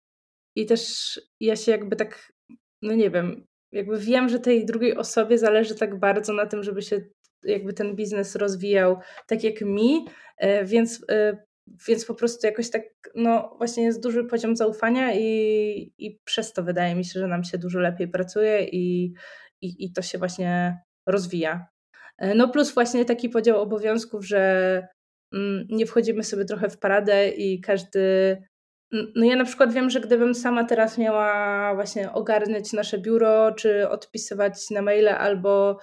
i 0.56 0.66
też 0.66 1.22
ja 1.40 1.56
się 1.56 1.72
jakby 1.72 1.96
tak, 1.96 2.34
no 2.82 2.94
nie 2.94 3.10
wiem, 3.10 3.46
jakby 3.72 4.00
wiem, 4.00 4.30
że 4.30 4.40
tej 4.40 4.66
drugiej 4.66 4.98
osobie 4.98 5.38
zależy 5.38 5.75
tak 5.75 6.00
bardzo 6.00 6.34
na 6.34 6.46
tym, 6.46 6.64
żeby 6.64 6.82
się 6.82 7.02
jakby 7.46 7.74
ten 7.74 7.96
biznes 7.96 8.36
rozwijał 8.36 8.98
tak 9.28 9.44
jak 9.44 9.62
mi, 9.62 10.06
e, 10.38 10.66
więc, 10.66 11.06
e, 11.12 11.38
więc 11.88 12.06
po 12.06 12.16
prostu 12.16 12.48
jakoś 12.48 12.70
tak, 12.70 12.84
no 13.16 13.56
właśnie 13.58 13.84
jest 13.84 14.04
duży 14.04 14.24
poziom 14.24 14.56
zaufania 14.56 15.14
i, 15.14 15.94
i 15.98 16.20
przez 16.25 16.54
to 16.54 16.64
wydaje 16.64 16.96
mi 16.96 17.06
się, 17.06 17.20
że 17.20 17.28
nam 17.28 17.44
się 17.44 17.58
dużo 17.58 17.80
lepiej 17.80 18.08
pracuje 18.08 18.66
i, 18.66 19.14
i, 19.62 19.86
i 19.86 19.94
to 19.94 20.02
się 20.02 20.18
właśnie 20.18 20.80
rozwija. 21.08 21.68
E, 22.18 22.36
no 22.36 22.50
plus 22.50 22.74
właśnie 22.74 23.06
taki 23.06 23.30
podział 23.30 23.62
obowiązków, 23.62 24.25
że 24.25 24.88
mm, 25.34 25.68
nie 25.70 25.86
wchodzimy 25.86 26.24
sobie 26.24 26.46
trochę 26.46 26.70
w 26.70 26.80
paradę 26.80 27.30
i 27.30 27.62
każdy 27.62 28.38
no 29.16 29.25
ja 29.25 29.36
na 29.36 29.46
przykład 29.46 29.74
wiem, 29.74 29.90
że 29.90 30.02
gdybym 30.02 30.36
sama 30.36 30.64
teraz 30.64 30.98
miała 30.98 31.75
właśnie 31.75 32.12
ogarniać 32.12 32.74
nasze 32.74 32.98
biuro, 32.98 33.52
czy 33.52 33.90
odpisywać 33.90 34.70
na 34.70 34.82
maile 34.82 35.10
albo 35.10 35.80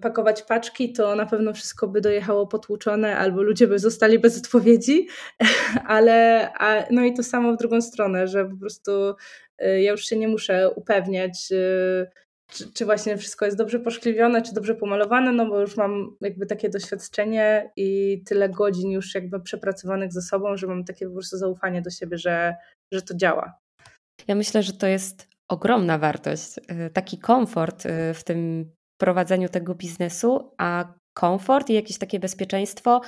pakować 0.00 0.42
paczki, 0.42 0.92
to 0.92 1.14
na 1.14 1.26
pewno 1.26 1.52
wszystko 1.52 1.88
by 1.88 2.00
dojechało 2.00 2.46
potłuczone 2.46 3.16
albo 3.16 3.42
ludzie 3.42 3.66
by 3.66 3.78
zostali 3.78 4.18
bez 4.18 4.38
odpowiedzi, 4.38 5.06
ale 5.86 6.48
a, 6.58 6.84
no 6.90 7.04
i 7.04 7.14
to 7.14 7.22
samo 7.22 7.52
w 7.52 7.56
drugą 7.56 7.82
stronę, 7.82 8.28
że 8.28 8.44
po 8.44 8.56
prostu 8.56 9.14
y, 9.62 9.80
ja 9.80 9.90
już 9.90 10.04
się 10.04 10.16
nie 10.16 10.28
muszę 10.28 10.70
upewniać, 10.70 11.48
y, 11.52 12.10
czy, 12.52 12.72
czy, 12.72 12.84
właśnie 12.84 13.16
wszystko 13.16 13.44
jest 13.44 13.58
dobrze 13.58 13.80
poszkliwione, 13.80 14.42
czy 14.42 14.54
dobrze 14.54 14.74
pomalowane, 14.74 15.32
no 15.32 15.46
bo 15.46 15.60
już 15.60 15.76
mam 15.76 16.16
jakby 16.20 16.46
takie 16.46 16.68
doświadczenie 16.68 17.70
i 17.76 18.22
tyle 18.26 18.48
godzin 18.48 18.90
już 18.90 19.14
jakby 19.14 19.40
przepracowanych 19.40 20.12
ze 20.12 20.22
sobą, 20.22 20.56
że 20.56 20.66
mam 20.66 20.84
takie 20.84 21.06
po 21.06 21.12
prostu 21.12 21.36
zaufanie 21.36 21.82
do 21.82 21.90
siebie, 21.90 22.18
że, 22.18 22.54
że 22.92 23.02
to 23.02 23.14
działa. 23.14 23.58
Ja 24.28 24.34
myślę, 24.34 24.62
że 24.62 24.72
to 24.72 24.86
jest 24.86 25.28
ogromna 25.48 25.98
wartość, 25.98 26.54
taki 26.92 27.18
komfort 27.18 27.84
w 28.14 28.24
tym 28.24 28.70
prowadzeniu 29.00 29.48
tego 29.48 29.74
biznesu, 29.74 30.52
a 30.58 30.94
komfort 31.14 31.70
i 31.70 31.74
jakieś 31.74 31.98
takie 31.98 32.20
bezpieczeństwo 32.20 33.00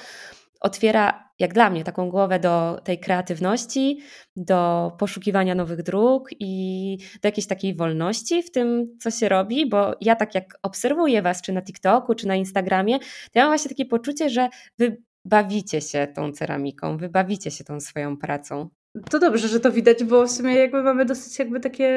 otwiera, 0.61 1.31
jak 1.39 1.55
dla 1.55 1.71
mnie, 1.71 1.85
taką 1.85 2.11
głowę 2.11 2.39
do 2.39 2.81
tej 2.85 2.99
kreatywności, 3.01 4.01
do 4.37 4.93
poszukiwania 4.99 5.55
nowych 5.55 5.83
dróg 5.83 6.29
i 6.41 6.97
do 7.23 7.29
jakiejś 7.29 7.47
takiej 7.47 7.75
wolności 7.75 8.43
w 8.43 8.51
tym, 8.51 8.85
co 9.01 9.11
się 9.11 9.29
robi, 9.29 9.69
bo 9.69 9.95
ja 10.01 10.17
tak 10.17 10.35
jak 10.35 10.59
obserwuję 10.63 11.23
Was, 11.23 11.43
czy 11.43 11.53
na 11.53 11.63
TikToku, 11.63 12.15
czy 12.15 12.27
na 12.27 12.37
Instagramie, 12.37 12.99
to 12.99 13.07
ja 13.35 13.43
mam 13.43 13.51
właśnie 13.51 13.69
takie 13.69 13.87
poczucie, 13.87 14.31
że 14.31 14.49
Wy 14.79 15.03
bawicie 15.25 15.81
się 15.81 16.07
tą 16.07 16.33
ceramiką, 16.33 16.97
wy 16.97 17.09
bawicie 17.09 17.51
się 17.51 17.65
tą 17.65 17.81
swoją 17.81 18.17
pracą. 18.17 18.69
To 19.11 19.19
dobrze, 19.19 19.49
że 19.49 19.61
to 19.61 19.73
widać, 19.73 20.05
bo 20.05 20.27
w 20.27 20.31
sumie 20.31 20.55
jakby 20.55 20.83
mamy 20.83 21.05
dosyć 21.05 21.39
jakby 21.39 21.61
takie, 21.61 21.91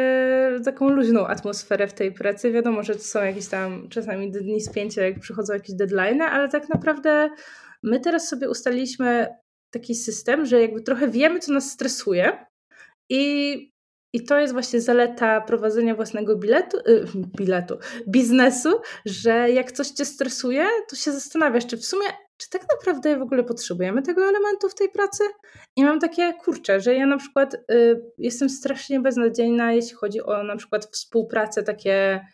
taką 0.66 0.90
luźną 0.90 1.28
atmosferę 1.28 1.88
w 1.88 1.94
tej 1.94 2.12
pracy. 2.12 2.52
Wiadomo, 2.52 2.84
że 2.84 2.94
są 2.94 3.24
jakieś 3.24 3.48
tam 3.48 3.90
czasami 3.90 4.32
dni 4.32 4.62
spięcia, 4.62 5.02
jak 5.06 5.20
przychodzą 5.20 5.54
jakieś 5.54 5.76
deadline, 5.76 6.22
ale 6.22 6.50
tak 6.50 6.70
naprawdę 6.70 7.30
my 7.84 8.00
teraz 8.00 8.28
sobie 8.28 8.50
ustaliliśmy 8.50 9.28
taki 9.72 9.96
system, 9.96 10.46
że 10.46 10.62
jakby 10.62 10.82
trochę 10.82 11.08
wiemy, 11.08 11.40
co 11.40 11.54
nas 11.54 11.72
stresuje 11.72 12.46
i 13.10 13.76
i 14.14 14.26
to 14.26 14.40
jest 14.40 14.54
właśnie 14.54 14.82
zaleta 14.82 15.42
prowadzenia 15.42 15.96
własnego 15.96 16.36
biletu, 16.36 16.78
yy, 16.88 17.06
biletu, 17.38 17.78
biznesu, 18.08 18.82
że 19.06 19.52
jak 19.52 19.72
coś 19.72 19.88
cię 19.88 20.06
stresuje, 20.06 20.68
to 20.90 20.96
się 20.96 21.12
zastanawiasz, 21.12 21.66
czy 21.66 21.78
w 21.78 21.86
sumie 21.86 22.06
czy 22.38 22.50
tak 22.50 22.62
naprawdę 22.72 23.18
w 23.18 23.22
ogóle 23.22 23.44
potrzebujemy 23.44 24.02
tego 24.02 24.22
elementu 24.24 24.70
w 24.70 24.76
tej 24.76 24.90
pracy? 24.90 25.24
I 25.76 25.84
mam 25.84 26.00
takie 26.00 26.34
kurcze, 26.34 26.80
że 26.80 26.96
ja 26.96 27.06
na 27.06 27.18
przykład 27.18 27.54
y, 27.54 28.02
jestem 28.18 28.50
strasznie 28.50 29.00
beznadziejna, 29.00 29.74
jeśli 29.74 29.96
chodzi 29.96 30.22
o 30.22 30.44
na 30.44 30.56
przykład 30.56 30.86
współpracę 30.86 31.64
takie 31.64 32.26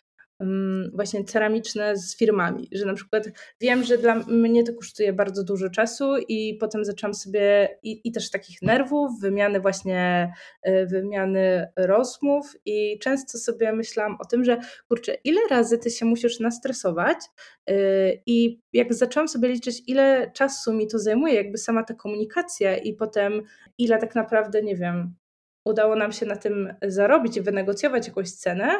właśnie 0.94 1.24
ceramiczne 1.24 1.96
z 1.96 2.16
firmami, 2.16 2.68
że 2.72 2.86
na 2.86 2.94
przykład 2.94 3.28
wiem, 3.60 3.84
że 3.84 3.98
dla 3.98 4.14
mnie 4.14 4.64
to 4.64 4.74
kosztuje 4.74 5.12
bardzo 5.12 5.44
dużo 5.44 5.70
czasu 5.70 6.16
i 6.28 6.56
potem 6.60 6.84
zaczęłam 6.84 7.14
sobie 7.14 7.68
i, 7.82 8.00
i 8.04 8.12
też 8.12 8.30
takich 8.30 8.62
nerwów, 8.62 9.20
wymiany 9.20 9.60
właśnie, 9.60 10.32
e, 10.62 10.86
wymiany 10.86 11.68
rozmów 11.76 12.56
i 12.64 12.98
często 12.98 13.38
sobie 13.38 13.72
myślałam 13.72 14.16
o 14.20 14.24
tym, 14.24 14.44
że 14.44 14.60
kurczę, 14.88 15.14
ile 15.24 15.40
razy 15.50 15.78
ty 15.78 15.90
się 15.90 16.06
musisz 16.06 16.40
nastresować 16.40 17.18
e, 17.66 17.74
i 18.26 18.60
jak 18.72 18.94
zaczęłam 18.94 19.28
sobie 19.28 19.48
liczyć, 19.48 19.82
ile 19.86 20.30
czasu 20.30 20.72
mi 20.72 20.86
to 20.86 20.98
zajmuje, 20.98 21.34
jakby 21.34 21.58
sama 21.58 21.82
ta 21.82 21.94
komunikacja 21.94 22.76
i 22.76 22.94
potem 22.94 23.42
ile 23.78 23.98
tak 23.98 24.14
naprawdę, 24.14 24.62
nie 24.62 24.76
wiem, 24.76 25.14
udało 25.64 25.96
nam 25.96 26.12
się 26.12 26.26
na 26.26 26.36
tym 26.36 26.74
zarobić 26.82 27.36
i 27.36 27.40
wynegocjować 27.40 28.08
jakąś 28.08 28.30
cenę, 28.30 28.74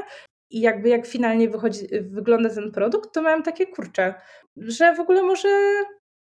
i 0.53 0.61
jakby 0.61 0.89
jak 0.89 1.07
finalnie 1.07 1.49
wychodzi, 1.49 1.87
wygląda 2.01 2.51
ten 2.51 2.73
produkt, 2.73 3.15
to 3.15 3.23
miałam 3.23 3.43
takie 3.43 3.67
kurcze, 3.67 4.15
że 4.57 4.95
w 4.95 5.01
ogóle 5.01 5.23
może, 5.23 5.49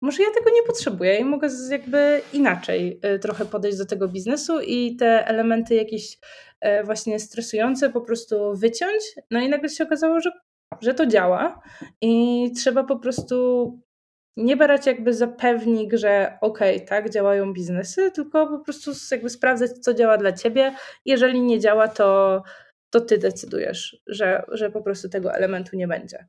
może 0.00 0.22
ja 0.22 0.28
tego 0.30 0.50
nie 0.50 0.62
potrzebuję 0.66 1.18
i 1.18 1.24
mogę 1.24 1.48
jakby 1.70 2.20
inaczej 2.32 3.00
y, 3.14 3.18
trochę 3.18 3.44
podejść 3.44 3.78
do 3.78 3.86
tego 3.86 4.08
biznesu 4.08 4.60
i 4.60 4.96
te 4.96 5.26
elementy 5.26 5.74
jakieś 5.74 6.18
e, 6.60 6.84
właśnie 6.84 7.18
stresujące 7.18 7.90
po 7.90 8.00
prostu 8.00 8.54
wyciąć. 8.54 9.02
No 9.30 9.40
i 9.40 9.48
nagle 9.48 9.68
się 9.68 9.84
okazało, 9.84 10.20
że, 10.20 10.30
że 10.80 10.94
to 10.94 11.06
działa 11.06 11.62
i 12.00 12.52
trzeba 12.56 12.84
po 12.84 12.98
prostu 12.98 13.78
nie 14.36 14.56
brać 14.56 14.86
jakby 14.86 15.14
za 15.14 15.26
pewnik, 15.26 15.92
że 15.92 16.38
okej, 16.40 16.76
okay, 16.76 16.88
tak, 16.88 17.10
działają 17.10 17.52
biznesy, 17.52 18.10
tylko 18.10 18.46
po 18.46 18.58
prostu 18.58 18.90
jakby 19.10 19.30
sprawdzać, 19.30 19.70
co 19.70 19.94
działa 19.94 20.18
dla 20.18 20.32
ciebie. 20.32 20.74
Jeżeli 21.04 21.40
nie 21.40 21.60
działa, 21.60 21.88
to 21.88 22.42
to 22.94 23.00
ty 23.00 23.18
decydujesz, 23.18 23.96
że, 24.06 24.42
że 24.52 24.70
po 24.70 24.82
prostu 24.82 25.08
tego 25.08 25.34
elementu 25.34 25.76
nie 25.76 25.88
będzie. 25.88 26.26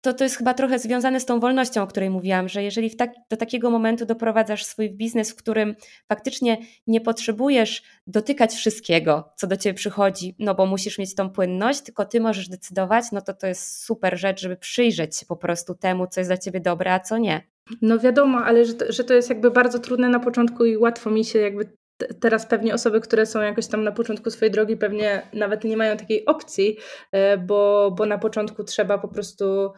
To, 0.00 0.14
to 0.14 0.24
jest 0.24 0.36
chyba 0.36 0.54
trochę 0.54 0.78
związane 0.78 1.20
z 1.20 1.26
tą 1.26 1.40
wolnością, 1.40 1.82
o 1.82 1.86
której 1.86 2.10
mówiłam, 2.10 2.48
że 2.48 2.62
jeżeli 2.62 2.96
tak, 2.96 3.12
do 3.30 3.36
takiego 3.36 3.70
momentu 3.70 4.06
doprowadzasz 4.06 4.64
swój 4.64 4.90
biznes, 4.90 5.32
w 5.32 5.36
którym 5.36 5.74
faktycznie 6.08 6.58
nie 6.86 7.00
potrzebujesz 7.00 7.82
dotykać 8.06 8.54
wszystkiego, 8.54 9.32
co 9.36 9.46
do 9.46 9.56
ciebie 9.56 9.74
przychodzi, 9.74 10.36
no 10.38 10.54
bo 10.54 10.66
musisz 10.66 10.98
mieć 10.98 11.14
tą 11.14 11.30
płynność, 11.30 11.80
tylko 11.80 12.04
ty 12.04 12.20
możesz 12.20 12.48
decydować, 12.48 13.04
no 13.12 13.20
to 13.20 13.34
to 13.34 13.46
jest 13.46 13.84
super 13.84 14.18
rzecz, 14.18 14.40
żeby 14.40 14.56
przyjrzeć 14.56 15.16
się 15.16 15.26
po 15.26 15.36
prostu 15.36 15.74
temu, 15.74 16.06
co 16.06 16.20
jest 16.20 16.30
dla 16.30 16.38
ciebie 16.38 16.60
dobre, 16.60 16.92
a 16.92 17.00
co 17.00 17.18
nie. 17.18 17.40
No 17.82 17.98
wiadomo, 17.98 18.38
ale 18.38 18.64
że 18.64 18.74
to, 18.74 18.92
że 18.92 19.04
to 19.04 19.14
jest 19.14 19.28
jakby 19.28 19.50
bardzo 19.50 19.78
trudne 19.78 20.08
na 20.08 20.20
początku 20.20 20.64
i 20.64 20.76
łatwo 20.76 21.10
mi 21.10 21.24
się 21.24 21.38
jakby 21.38 21.76
teraz 22.20 22.46
pewnie 22.46 22.74
osoby, 22.74 23.00
które 23.00 23.26
są 23.26 23.40
jakoś 23.40 23.66
tam 23.66 23.84
na 23.84 23.92
początku 23.92 24.30
swojej 24.30 24.52
drogi, 24.52 24.76
pewnie 24.76 25.28
nawet 25.32 25.64
nie 25.64 25.76
mają 25.76 25.96
takiej 25.96 26.24
opcji, 26.24 26.78
e, 27.12 27.38
bo, 27.38 27.90
bo 27.98 28.06
na 28.06 28.18
początku 28.18 28.64
trzeba 28.64 28.98
po 28.98 29.08
prostu, 29.08 29.72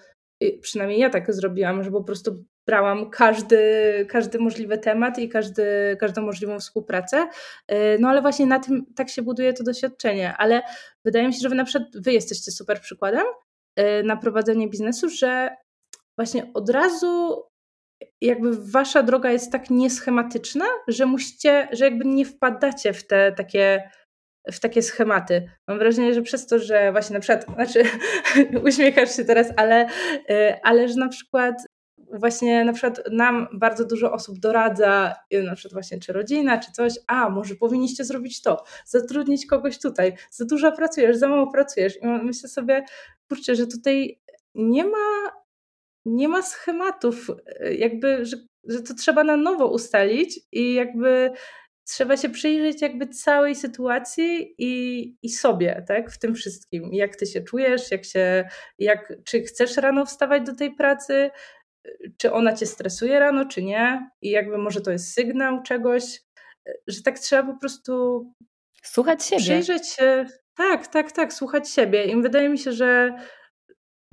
przynajmniej 0.61 1.01
ja 1.01 1.11
tak 1.11 1.35
zrobiłam, 1.35 1.83
że 1.83 1.91
po 1.91 2.05
prostu 2.05 2.45
brałam 2.67 3.11
każdy, 3.11 3.61
każdy 4.09 4.39
możliwy 4.39 4.79
temat 4.79 5.19
i 5.19 5.29
każdy, 5.29 5.97
każdą 6.01 6.23
możliwą 6.23 6.61
współpracę. 6.61 7.29
E, 7.69 7.99
no 7.99 8.09
ale 8.09 8.23
właśnie 8.23 8.47
na 8.47 8.59
tym 8.59 8.87
tak 8.97 9.11
się 9.11 9.23
buduje 9.23 9.53
to 9.53 9.65
doświadczenie. 9.65 10.35
Ale 10.39 10.63
wydaje 11.05 11.27
mi 11.27 11.35
się, 11.35 11.41
że 11.41 11.49
wy 11.49 11.55
na 11.55 11.65
przykład 11.65 11.89
wy 11.95 12.13
jesteście 12.13 12.53
super 12.53 12.81
przykładem 12.81 13.27
e, 13.77 14.03
na 14.03 14.17
prowadzenie 14.17 14.69
biznesu, 14.69 15.09
że 15.09 15.57
właśnie 16.19 16.51
od 16.55 16.71
razu 16.71 17.43
jakby 18.21 18.71
wasza 18.71 19.03
droga 19.03 19.33
jest 19.33 19.53
tak 19.53 19.71
nieschematyczna, 19.71 20.65
że 20.89 21.07
musicie, 21.07 21.69
że 21.73 21.85
jakby 21.85 22.05
nie 22.05 22.25
wpadacie 22.25 22.93
w 22.93 23.07
te 23.07 23.33
takie 23.33 23.91
w 24.53 24.61
takie 24.61 24.83
schematy. 24.83 25.51
Mam 25.69 25.79
wrażenie, 25.79 26.15
że 26.15 26.23
przez 26.23 26.47
to, 26.47 26.59
że 26.59 26.93
właśnie 26.93 27.15
na 27.15 27.21
przykład, 27.21 27.47
znaczy 27.55 27.83
uśmiechasz 28.69 29.17
się 29.17 29.25
teraz, 29.25 29.47
ale, 29.57 29.87
y, 30.31 30.63
ale 30.63 30.89
że 30.89 30.95
na 30.95 31.09
przykład 31.09 31.67
właśnie 32.13 32.65
na 32.65 32.73
przykład 32.73 33.01
nam 33.13 33.49
bardzo 33.53 33.85
dużo 33.85 34.13
osób 34.13 34.39
doradza, 34.39 35.15
y, 35.35 35.43
na 35.43 35.55
przykład 35.55 35.73
właśnie 35.73 36.01
czy 36.01 36.13
rodzina, 36.13 36.59
czy 36.59 36.73
coś, 36.73 36.93
a 37.07 37.31
może 37.31 37.55
powinniście 37.55 38.05
zrobić 38.05 38.43
to, 38.43 38.65
zatrudnić 38.85 39.47
kogoś 39.47 39.79
tutaj, 39.79 40.15
za 40.31 40.45
dużo 40.45 40.73
pracujesz, 40.73 41.17
za 41.17 41.29
mało 41.29 41.53
pracujesz 41.53 42.03
i 42.03 42.07
myślę 42.07 42.49
sobie, 42.49 42.85
kurczę, 43.29 43.55
że 43.55 43.67
tutaj 43.67 44.21
nie 44.55 44.85
ma 44.85 45.33
nie 46.07 46.29
ma 46.29 46.43
schematów, 46.43 47.31
e, 47.61 47.75
jakby, 47.75 48.27
że, 48.27 48.37
że 48.65 48.83
to 48.83 48.95
trzeba 48.95 49.25
na 49.25 49.37
nowo 49.37 49.67
ustalić 49.67 50.41
i 50.53 50.75
jakby 50.75 51.31
trzeba 51.89 52.17
się 52.17 52.29
przyjrzeć 52.29 52.83
jakby 52.83 53.07
całej 53.07 53.55
sytuacji 53.55 54.55
i, 54.59 55.17
i 55.23 55.29
sobie, 55.29 55.85
tak, 55.89 56.11
w 56.11 56.19
tym 56.19 56.35
wszystkim. 56.35 56.91
Jak 56.93 57.17
ty 57.17 57.27
się 57.27 57.41
czujesz, 57.41 57.91
jak 57.91 58.05
się, 58.05 58.49
jak, 58.79 59.13
czy 59.25 59.43
chcesz 59.43 59.77
rano 59.77 60.07
wstawać 60.07 60.43
do 60.43 60.55
tej 60.55 60.75
pracy, 60.75 61.31
czy 62.19 62.33
ona 62.33 62.53
cię 62.53 62.67
stresuje 62.67 63.19
rano, 63.19 63.45
czy 63.45 63.63
nie 63.63 64.11
i 64.23 64.31
jakby 64.31 64.59
może 64.59 64.81
to 64.81 64.91
jest 64.91 65.13
sygnał 65.13 65.63
czegoś, 65.63 66.21
e, 66.69 66.73
że 66.87 67.03
tak 67.03 67.19
trzeba 67.19 67.53
po 67.53 67.61
prostu 67.61 68.25
słuchać 68.83 69.25
siebie. 69.25 69.43
Przyjrzeć 69.43 69.89
się, 69.89 70.27
tak, 70.57 70.87
tak, 70.87 71.13
tak, 71.13 71.33
słuchać 71.33 71.71
siebie 71.71 72.05
i 72.05 72.23
wydaje 72.23 72.49
mi 72.49 72.59
się, 72.59 72.73
że 72.73 73.19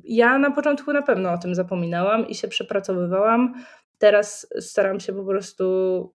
ja 0.04 0.40
na 0.40 0.52
początku 0.52 0.94
na 0.94 1.02
pewno 1.02 1.32
o 1.32 1.38
tym 1.38 1.56
zapominałam 1.56 2.28
i 2.28 2.36
się 2.36 2.48
przepracowywałam. 2.48 3.54
Teraz 3.98 4.48
staram 4.60 5.00
się 5.00 5.14
po 5.14 5.26
prostu, 5.26 6.14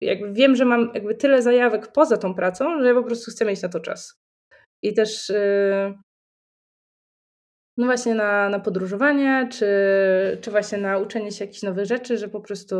jakby 0.00 0.32
wiem, 0.32 0.56
że 0.56 0.64
mam 0.64 0.90
jakby 0.94 1.14
tyle 1.14 1.42
zajawek 1.42 1.92
poza 1.92 2.16
tą 2.16 2.34
pracą, 2.34 2.82
że 2.82 2.88
ja 2.88 2.94
po 2.94 3.02
prostu 3.02 3.30
chcę 3.30 3.44
mieć 3.44 3.62
na 3.62 3.68
to 3.68 3.80
czas. 3.80 4.20
I 4.82 4.94
też 4.94 5.28
yy, 5.28 5.94
no 7.76 7.86
właśnie 7.86 8.14
na, 8.14 8.48
na 8.48 8.60
podróżowanie, 8.60 9.48
czy, 9.52 9.66
czy 10.40 10.50
właśnie 10.50 10.78
na 10.78 10.98
uczenie 10.98 11.32
się 11.32 11.44
jakichś 11.44 11.62
nowych 11.62 11.86
rzeczy, 11.86 12.18
że 12.18 12.28
po 12.28 12.40
prostu 12.40 12.76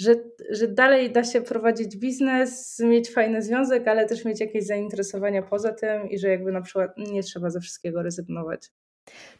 że, 0.00 0.14
że 0.50 0.68
dalej 0.68 1.12
da 1.12 1.24
się 1.24 1.42
prowadzić 1.42 1.96
biznes, 1.96 2.78
mieć 2.80 3.10
fajny 3.10 3.42
związek, 3.42 3.88
ale 3.88 4.06
też 4.06 4.24
mieć 4.24 4.40
jakieś 4.40 4.66
zainteresowania 4.66 5.42
poza 5.42 5.72
tym 5.72 6.10
i 6.10 6.18
że 6.18 6.28
jakby 6.28 6.52
na 6.52 6.60
przykład 6.62 6.90
nie 6.98 7.22
trzeba 7.22 7.50
ze 7.50 7.60
wszystkiego 7.60 8.02
rezygnować. 8.02 8.70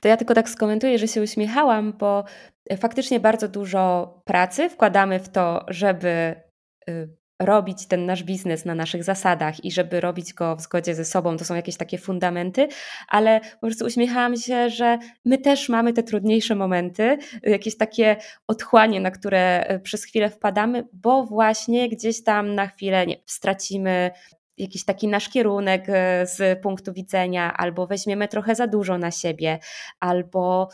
To 0.00 0.08
ja 0.08 0.16
tylko 0.16 0.34
tak 0.34 0.48
skomentuję, 0.48 0.98
że 0.98 1.08
się 1.08 1.22
uśmiechałam, 1.22 1.92
bo 1.92 2.24
e, 2.70 2.76
faktycznie 2.76 3.20
bardzo 3.20 3.48
dużo 3.48 4.14
pracy 4.24 4.68
wkładamy 4.68 5.20
w 5.20 5.28
to, 5.28 5.64
żeby 5.68 6.34
y, 6.88 7.16
robić 7.42 7.86
ten 7.86 8.06
nasz 8.06 8.22
biznes 8.22 8.64
na 8.64 8.74
naszych 8.74 9.04
zasadach 9.04 9.64
i 9.64 9.72
żeby 9.72 10.00
robić 10.00 10.34
go 10.34 10.56
w 10.56 10.60
zgodzie 10.60 10.94
ze 10.94 11.04
sobą. 11.04 11.36
To 11.36 11.44
są 11.44 11.54
jakieś 11.54 11.76
takie 11.76 11.98
fundamenty, 11.98 12.68
ale 13.08 13.40
po 13.40 13.66
prostu 13.66 13.84
uśmiechałam 13.84 14.36
się, 14.36 14.70
że 14.70 14.98
my 15.24 15.38
też 15.38 15.68
mamy 15.68 15.92
te 15.92 16.02
trudniejsze 16.02 16.54
momenty, 16.54 17.18
jakieś 17.42 17.76
takie 17.76 18.16
otchłanie, 18.48 19.00
na 19.00 19.10
które 19.10 19.64
e, 19.66 19.80
przez 19.80 20.04
chwilę 20.04 20.30
wpadamy, 20.30 20.88
bo 20.92 21.24
właśnie 21.24 21.88
gdzieś 21.88 22.24
tam 22.24 22.54
na 22.54 22.66
chwilę 22.66 23.06
nie, 23.06 23.16
stracimy 23.26 24.10
jakiś 24.58 24.84
taki 24.84 25.08
nasz 25.08 25.28
kierunek 25.28 25.84
e, 25.88 26.26
z 26.26 26.62
punktu 26.62 26.92
widzenia, 26.92 27.54
albo 27.56 27.86
weźmiemy 27.86 28.28
trochę 28.28 28.54
za 28.54 28.66
dużo 28.66 28.98
na 28.98 29.10
siebie, 29.10 29.58
albo 30.00 30.68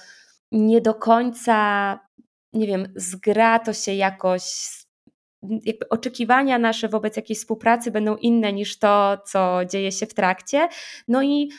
nie 0.53 0.81
do 0.81 0.95
końca, 0.95 1.99
nie 2.53 2.67
wiem, 2.67 2.93
zgra 2.97 3.59
to 3.59 3.73
się 3.73 3.93
jakoś. 3.93 4.79
Jakby 5.43 5.89
oczekiwania 5.89 6.59
nasze 6.59 6.89
wobec 6.89 7.17
jakiejś 7.17 7.39
współpracy 7.39 7.91
będą 7.91 8.17
inne 8.17 8.53
niż 8.53 8.79
to, 8.79 9.19
co 9.27 9.61
dzieje 9.71 9.93
się 9.93 10.07
w 10.07 10.15
trakcie. 10.15 10.69
No 11.09 11.23
i 11.23 11.51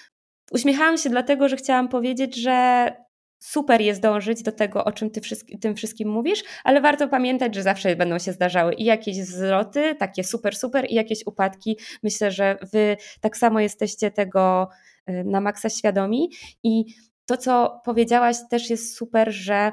uśmiechałam 0.51 0.97
się 0.97 1.09
dlatego, 1.09 1.49
że 1.49 1.55
chciałam 1.55 1.87
powiedzieć, 1.87 2.35
że 2.35 2.91
super 3.39 3.81
jest 3.81 4.01
dążyć 4.01 4.43
do 4.43 4.51
tego, 4.51 4.85
o 4.85 4.91
czym 4.91 5.09
ty 5.11 5.21
tym 5.61 5.75
wszystkim 5.75 6.09
mówisz, 6.09 6.43
ale 6.63 6.81
warto 6.81 7.07
pamiętać, 7.07 7.55
że 7.55 7.63
zawsze 7.63 7.95
będą 7.95 8.19
się 8.19 8.31
zdarzały 8.31 8.73
i 8.73 8.83
jakieś 8.83 9.17
zwroty, 9.17 9.95
takie 9.95 10.23
super, 10.23 10.55
super, 10.55 10.85
i 10.89 10.93
jakieś 10.93 11.25
upadki. 11.25 11.77
Myślę, 12.03 12.31
że 12.31 12.57
wy 12.73 12.97
tak 13.21 13.37
samo 13.37 13.59
jesteście 13.59 14.11
tego 14.11 14.69
y, 15.09 15.23
na 15.23 15.41
maksa 15.41 15.69
świadomi. 15.69 16.29
I 16.63 16.85
to, 17.25 17.37
co 17.37 17.81
powiedziałaś, 17.85 18.37
też 18.49 18.69
jest 18.69 18.95
super, 18.97 19.31
że 19.31 19.71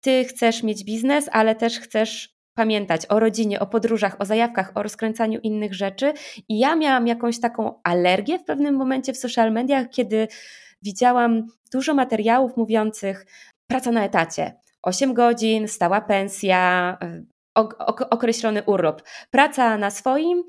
ty 0.00 0.24
chcesz 0.24 0.62
mieć 0.62 0.84
biznes, 0.84 1.28
ale 1.32 1.54
też 1.54 1.80
chcesz 1.80 2.34
pamiętać 2.54 3.02
o 3.08 3.20
rodzinie, 3.20 3.60
o 3.60 3.66
podróżach, 3.66 4.16
o 4.18 4.24
zajawkach, 4.24 4.72
o 4.74 4.82
rozkręcaniu 4.82 5.40
innych 5.40 5.74
rzeczy. 5.74 6.12
I 6.48 6.58
ja 6.58 6.76
miałam 6.76 7.06
jakąś 7.06 7.40
taką 7.40 7.80
alergię 7.82 8.38
w 8.38 8.44
pewnym 8.44 8.74
momencie 8.74 9.12
w 9.12 9.16
social 9.16 9.52
mediach, 9.52 9.90
kiedy 9.90 10.28
widziałam 10.84 11.46
dużo 11.72 11.94
materiałów 11.94 12.56
mówiących 12.56 13.26
praca 13.66 13.90
na 13.90 14.04
etacie. 14.04 14.52
8 14.82 15.14
godzin, 15.14 15.68
stała 15.68 16.00
pensja, 16.00 16.98
określony 18.10 18.62
urlop. 18.62 19.02
Praca 19.30 19.78
na 19.78 19.90
swoim, 19.90 20.42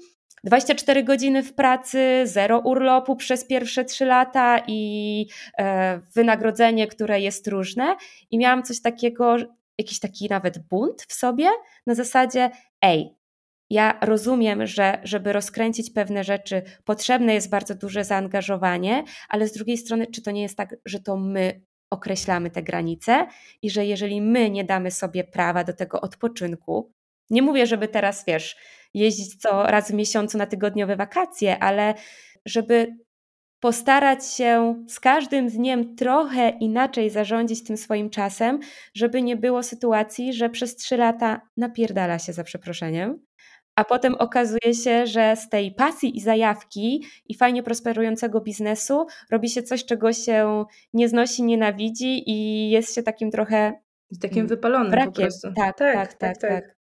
24 0.44 1.04
godziny 1.04 1.44
w 1.44 1.54
pracy, 1.54 2.22
zero 2.24 2.60
urlopu 2.60 3.16
przez 3.16 3.46
pierwsze 3.46 3.86
3 3.86 4.06
lata 4.06 4.60
i 4.68 5.26
e, 5.58 6.00
wynagrodzenie, 6.16 6.88
które 6.88 7.22
jest 7.22 7.48
różne. 7.48 7.96
I 8.32 8.38
miałam 8.38 8.64
coś 8.64 8.82
takiego, 8.82 9.36
jakiś 9.80 10.00
taki 10.00 10.28
nawet 10.30 10.60
bunt 10.60 11.06
w 11.10 11.14
sobie 11.14 11.50
na 11.88 11.96
zasadzie: 11.96 12.52
ej, 12.82 13.16
ja 13.70 14.00
rozumiem, 14.02 14.68
że 14.68 15.00
żeby 15.04 15.34
rozkręcić 15.34 15.90
pewne 15.90 16.24
rzeczy, 16.24 16.62
potrzebne 16.84 17.34
jest 17.34 17.50
bardzo 17.50 17.76
duże 17.76 18.04
zaangażowanie, 18.04 19.04
ale 19.30 19.48
z 19.48 19.54
drugiej 19.54 19.78
strony, 19.78 20.08
czy 20.08 20.22
to 20.22 20.32
nie 20.32 20.42
jest 20.42 20.58
tak, 20.58 20.76
że 20.86 21.00
to 21.00 21.18
my 21.18 21.62
określamy 21.90 22.50
te 22.50 22.64
granice 22.64 23.28
i 23.62 23.70
że 23.70 23.86
jeżeli 23.86 24.22
my 24.22 24.50
nie 24.50 24.64
damy 24.64 24.92
sobie 24.92 25.24
prawa 25.24 25.64
do 25.64 25.74
tego 25.74 26.02
odpoczynku, 26.02 26.92
nie 27.30 27.42
mówię, 27.42 27.68
żeby 27.68 27.88
teraz, 27.88 28.26
wiesz, 28.28 28.56
jeździć 28.94 29.36
co 29.36 29.64
raz 29.64 29.92
w 29.92 29.94
miesiącu 29.94 30.38
na 30.38 30.46
tygodniowe 30.46 30.96
wakacje, 30.96 31.60
ale 31.60 31.94
żeby 32.46 32.96
postarać 33.60 34.32
się 34.32 34.84
z 34.88 35.00
każdym 35.00 35.48
dniem 35.48 35.96
trochę 35.96 36.50
inaczej 36.50 37.10
zarządzić 37.10 37.64
tym 37.64 37.78
swoim 37.78 38.10
czasem, 38.10 38.60
żeby 38.96 39.22
nie 39.22 39.38
było 39.38 39.64
sytuacji, 39.64 40.34
że 40.34 40.50
przez 40.50 40.76
trzy 40.76 40.98
lata 40.98 41.42
napierdala 41.58 42.20
się 42.20 42.34
za 42.34 42.44
przeproszeniem, 42.44 43.26
a 43.76 43.84
potem 43.84 44.16
okazuje 44.16 44.74
się, 44.84 45.08
że 45.08 45.36
z 45.36 45.50
tej 45.50 45.72
pasji 45.72 46.18
i 46.18 46.22
zajawki 46.22 47.04
i 47.26 47.36
fajnie 47.36 47.64
prosperującego 47.64 48.42
biznesu 48.42 49.08
robi 49.32 49.50
się 49.50 49.64
coś, 49.64 49.86
czego 49.86 50.14
się 50.14 50.66
nie 50.94 51.10
znosi, 51.10 51.44
nienawidzi 51.44 52.30
i 52.30 52.70
jest 52.70 52.96
się 52.96 53.04
takim 53.04 53.32
trochę. 53.32 53.74
Takim 54.22 54.48
wypalonym 54.48 54.92
brakiem. 54.92 55.14
po 55.14 55.22
prostu. 55.22 55.54
Tak, 55.56 55.78
tak, 55.78 55.96
tak, 55.96 56.14
tak, 56.14 56.38
tak. 56.38 56.52
tak. 56.52 56.76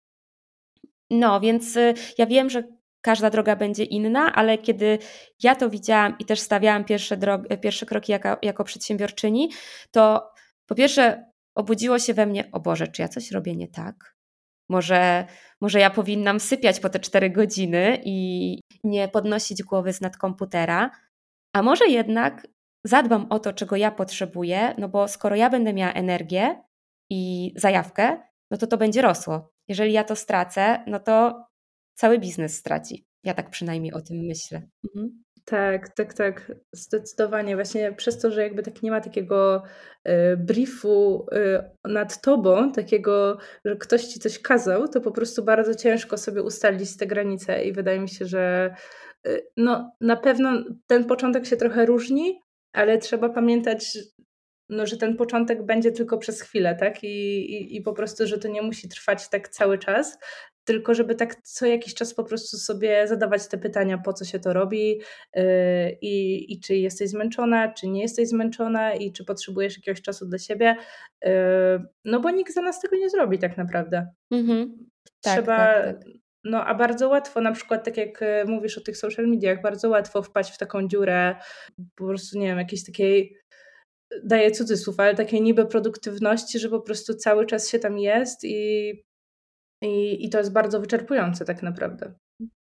No, 1.10 1.40
więc 1.40 1.76
y, 1.76 1.94
ja 2.18 2.26
wiem, 2.26 2.50
że 2.50 2.62
każda 3.00 3.30
droga 3.30 3.56
będzie 3.56 3.84
inna, 3.84 4.32
ale 4.34 4.58
kiedy 4.58 4.98
ja 5.42 5.54
to 5.54 5.70
widziałam 5.70 6.16
i 6.18 6.24
też 6.24 6.40
stawiałam 6.40 6.84
pierwsze, 6.84 7.16
drogi, 7.16 7.58
pierwsze 7.58 7.86
kroki 7.86 8.12
jako, 8.12 8.36
jako 8.42 8.64
przedsiębiorczyni, 8.64 9.50
to 9.90 10.30
po 10.66 10.74
pierwsze 10.74 11.30
obudziło 11.54 11.98
się 11.98 12.14
we 12.14 12.26
mnie, 12.26 12.48
o 12.52 12.60
Boże, 12.60 12.88
czy 12.88 13.02
ja 13.02 13.08
coś 13.08 13.30
robię 13.30 13.56
nie 13.56 13.68
tak? 13.68 14.14
Może, 14.68 15.26
może 15.60 15.80
ja 15.80 15.90
powinnam 15.90 16.40
sypiać 16.40 16.80
po 16.80 16.88
te 16.88 17.00
cztery 17.00 17.30
godziny 17.30 18.00
i 18.04 18.60
nie 18.84 19.08
podnosić 19.08 19.62
głowy 19.62 19.92
z 19.92 20.00
nad 20.00 20.16
komputera, 20.16 20.90
a 21.52 21.62
może 21.62 21.86
jednak 21.86 22.46
zadbam 22.84 23.26
o 23.30 23.38
to, 23.38 23.52
czego 23.52 23.76
ja 23.76 23.90
potrzebuję, 23.90 24.74
no 24.78 24.88
bo 24.88 25.08
skoro 25.08 25.36
ja 25.36 25.50
będę 25.50 25.72
miała 25.72 25.92
energię 25.92 26.62
i 27.10 27.52
zajawkę, 27.56 28.22
no 28.50 28.56
to 28.56 28.66
to 28.66 28.76
będzie 28.78 29.02
rosło. 29.02 29.52
Jeżeli 29.68 29.92
ja 29.92 30.04
to 30.04 30.16
stracę, 30.16 30.84
no 30.86 31.00
to 31.00 31.44
cały 31.94 32.18
biznes 32.18 32.56
straci. 32.56 33.06
Ja 33.24 33.34
tak 33.34 33.50
przynajmniej 33.50 33.92
o 33.92 34.00
tym 34.00 34.16
myślę. 34.16 34.62
Mhm. 34.84 35.24
Tak, 35.44 35.88
tak, 35.88 36.14
tak, 36.14 36.52
zdecydowanie. 36.72 37.54
Właśnie 37.54 37.92
przez 37.92 38.18
to, 38.18 38.30
że 38.30 38.42
jakby 38.42 38.62
tak 38.62 38.82
nie 38.82 38.90
ma 38.90 39.00
takiego 39.00 39.62
y, 40.08 40.36
briefu 40.36 41.26
y, 41.32 41.88
nad 41.92 42.20
tobą, 42.20 42.72
takiego, 42.72 43.38
że 43.64 43.76
ktoś 43.76 44.04
ci 44.04 44.20
coś 44.20 44.38
kazał, 44.38 44.88
to 44.88 45.00
po 45.00 45.10
prostu 45.10 45.44
bardzo 45.44 45.74
ciężko 45.74 46.18
sobie 46.18 46.42
ustalić 46.42 46.96
te 46.96 47.06
granice 47.06 47.64
i 47.64 47.72
wydaje 47.72 48.00
mi 48.00 48.08
się, 48.08 48.24
że 48.24 48.74
y, 49.26 49.46
no, 49.56 49.92
na 50.00 50.16
pewno 50.16 50.64
ten 50.86 51.04
początek 51.04 51.46
się 51.46 51.56
trochę 51.56 51.86
różni, 51.86 52.40
ale 52.72 52.98
trzeba 52.98 53.28
pamiętać, 53.28 53.98
no, 54.68 54.86
że 54.86 54.96
ten 54.96 55.16
początek 55.16 55.66
będzie 55.66 55.92
tylko 55.92 56.18
przez 56.18 56.42
chwilę, 56.42 56.76
tak? 56.80 57.04
I, 57.04 57.38
i, 57.52 57.76
I 57.76 57.82
po 57.82 57.92
prostu, 57.92 58.26
że 58.26 58.38
to 58.38 58.48
nie 58.48 58.62
musi 58.62 58.88
trwać 58.88 59.28
tak 59.28 59.48
cały 59.48 59.78
czas, 59.78 60.18
tylko 60.64 60.94
żeby 60.94 61.14
tak 61.14 61.42
co 61.42 61.66
jakiś 61.66 61.94
czas 61.94 62.14
po 62.14 62.24
prostu 62.24 62.56
sobie 62.56 63.08
zadawać 63.08 63.48
te 63.48 63.58
pytania, 63.58 63.98
po 63.98 64.12
co 64.12 64.24
się 64.24 64.38
to 64.38 64.52
robi 64.52 65.00
yy, 65.36 65.42
i, 66.00 66.52
i 66.52 66.60
czy 66.60 66.76
jesteś 66.76 67.10
zmęczona, 67.10 67.72
czy 67.72 67.88
nie 67.88 68.02
jesteś 68.02 68.28
zmęczona 68.28 68.94
i 68.94 69.12
czy 69.12 69.24
potrzebujesz 69.24 69.76
jakiegoś 69.76 70.02
czasu 70.02 70.26
dla 70.26 70.38
siebie, 70.38 70.76
yy, 71.24 71.30
no 72.04 72.20
bo 72.20 72.30
nikt 72.30 72.54
za 72.54 72.62
nas 72.62 72.80
tego 72.80 72.96
nie 72.96 73.10
zrobi 73.10 73.38
tak 73.38 73.56
naprawdę. 73.56 74.08
Mhm. 74.30 74.88
Tak, 75.20 75.34
Trzeba, 75.34 75.56
tak, 75.56 75.84
tak. 75.84 76.04
no 76.44 76.64
a 76.64 76.74
bardzo 76.74 77.08
łatwo, 77.08 77.40
na 77.40 77.52
przykład 77.52 77.84
tak 77.84 77.96
jak 77.96 78.22
y, 78.22 78.44
mówisz 78.46 78.78
o 78.78 78.80
tych 78.80 78.96
social 78.96 79.28
mediach, 79.28 79.62
bardzo 79.62 79.88
łatwo 79.88 80.22
wpaść 80.22 80.54
w 80.54 80.58
taką 80.58 80.88
dziurę, 80.88 81.36
po 81.96 82.06
prostu 82.06 82.38
nie 82.38 82.46
wiem, 82.46 82.58
jakiejś 82.58 82.84
takiej 82.84 83.36
daję 84.24 84.50
cudzysłów, 84.50 85.00
ale 85.00 85.14
takiej 85.14 85.42
niby 85.42 85.66
produktywności, 85.66 86.58
że 86.58 86.68
po 86.68 86.80
prostu 86.80 87.14
cały 87.14 87.46
czas 87.46 87.68
się 87.68 87.78
tam 87.78 87.98
jest 87.98 88.44
i 88.44 88.92
i, 89.84 90.24
I 90.26 90.30
to 90.30 90.38
jest 90.38 90.52
bardzo 90.52 90.80
wyczerpujące 90.80 91.44
tak 91.44 91.62
naprawdę. 91.62 92.14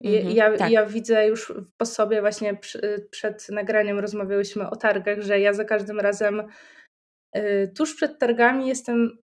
Mhm, 0.03 0.35
ja, 0.35 0.57
tak. 0.57 0.71
ja 0.71 0.85
widzę 0.85 1.27
już 1.27 1.53
po 1.77 1.85
sobie, 1.85 2.21
właśnie 2.21 2.55
przy, 2.55 3.07
przed 3.11 3.49
nagraniem 3.49 3.99
rozmawiałyśmy 3.99 4.69
o 4.69 4.75
targach, 4.75 5.21
że 5.21 5.39
ja 5.39 5.53
za 5.53 5.65
każdym 5.65 5.99
razem 5.99 6.43
y, 7.37 7.71
tuż 7.77 7.95
przed 7.95 8.19
targami 8.19 8.67
jestem 8.67 9.17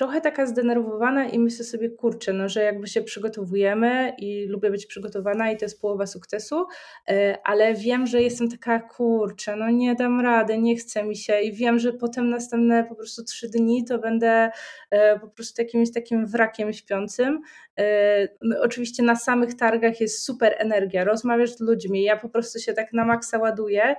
trochę 0.00 0.20
taka 0.20 0.46
zdenerwowana 0.46 1.28
i 1.28 1.38
myślę 1.38 1.64
sobie, 1.64 1.90
kurczę, 1.90 2.32
no, 2.32 2.48
że 2.48 2.62
jakby 2.62 2.86
się 2.86 3.02
przygotowujemy 3.02 4.12
i 4.18 4.46
lubię 4.46 4.70
być 4.70 4.86
przygotowana 4.86 5.50
i 5.50 5.56
to 5.56 5.64
jest 5.64 5.80
połowa 5.80 6.06
sukcesu, 6.06 6.66
e, 7.08 7.38
ale 7.44 7.74
wiem, 7.74 8.06
że 8.06 8.22
jestem 8.22 8.50
taka, 8.50 8.80
kurczę, 8.80 9.56
no 9.56 9.70
nie 9.70 9.94
dam 9.94 10.20
rady, 10.20 10.58
nie 10.58 10.76
chce 10.76 11.04
mi 11.04 11.16
się 11.16 11.40
i 11.40 11.52
wiem, 11.52 11.78
że 11.78 11.92
potem 11.92 12.30
następne 12.30 12.84
po 12.84 12.94
prostu 12.94 13.24
trzy 13.24 13.48
dni 13.48 13.84
to 13.84 13.98
będę 13.98 14.50
e, 14.90 15.18
po 15.18 15.28
prostu 15.28 15.62
jakimś 15.62 15.92
takim 15.92 16.26
wrakiem 16.26 16.72
śpiącym. 16.72 17.40
E, 17.78 18.28
no, 18.42 18.56
oczywiście 18.62 19.02
na 19.02 19.16
samych 19.16 19.54
targach 19.54 20.00
jest 20.00 20.24
super 20.24 20.54
energia, 20.58 21.04
rozmawiasz 21.04 21.50
z 21.50 21.60
ludźmi, 21.60 22.02
ja 22.02 22.16
po 22.16 22.28
prostu 22.28 22.58
się 22.58 22.72
tak 22.72 22.92
na 22.92 23.04
maksa 23.04 23.38
ładuję 23.38 23.96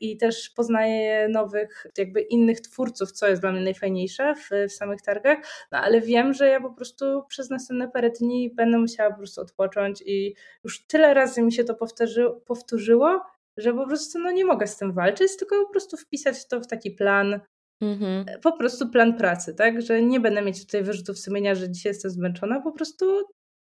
i 0.00 0.16
też 0.16 0.50
poznaję 0.50 1.28
nowych, 1.28 1.86
jakby 1.98 2.20
innych 2.20 2.60
twórców, 2.60 3.12
co 3.12 3.28
jest 3.28 3.42
dla 3.42 3.52
mnie 3.52 3.60
najfajniejsze 3.60 4.34
w, 4.34 4.50
w 4.68 4.72
samych 4.72 5.02
targach, 5.08 5.38
no 5.72 5.78
ale 5.78 6.00
wiem, 6.00 6.34
że 6.34 6.48
ja 6.48 6.60
po 6.60 6.70
prostu 6.70 7.22
przez 7.28 7.50
następne 7.50 7.88
parę 7.88 8.10
dni 8.10 8.50
będę 8.54 8.78
musiała 8.78 9.10
po 9.10 9.16
prostu 9.16 9.40
odpocząć 9.40 10.02
i 10.06 10.34
już 10.64 10.86
tyle 10.86 11.14
razy 11.14 11.42
mi 11.42 11.52
się 11.52 11.64
to 11.64 11.74
powtórzy, 11.74 12.26
powtórzyło, 12.46 13.20
że 13.56 13.74
po 13.74 13.86
prostu 13.86 14.18
no, 14.18 14.30
nie 14.30 14.44
mogę 14.44 14.66
z 14.66 14.76
tym 14.76 14.92
walczyć, 14.92 15.36
tylko 15.36 15.64
po 15.64 15.70
prostu 15.70 15.96
wpisać 15.96 16.48
to 16.48 16.60
w 16.60 16.66
taki 16.66 16.90
plan, 16.90 17.40
mhm. 17.80 18.24
po 18.42 18.52
prostu 18.52 18.88
plan 18.88 19.16
pracy, 19.16 19.54
tak, 19.54 19.82
że 19.82 20.02
nie 20.02 20.20
będę 20.20 20.42
mieć 20.42 20.66
tutaj 20.66 20.82
wyrzutów 20.82 21.18
sumienia, 21.18 21.54
że 21.54 21.70
dzisiaj 21.70 21.90
jestem 21.90 22.10
zmęczona, 22.10 22.60
po 22.60 22.72
prostu 22.72 23.22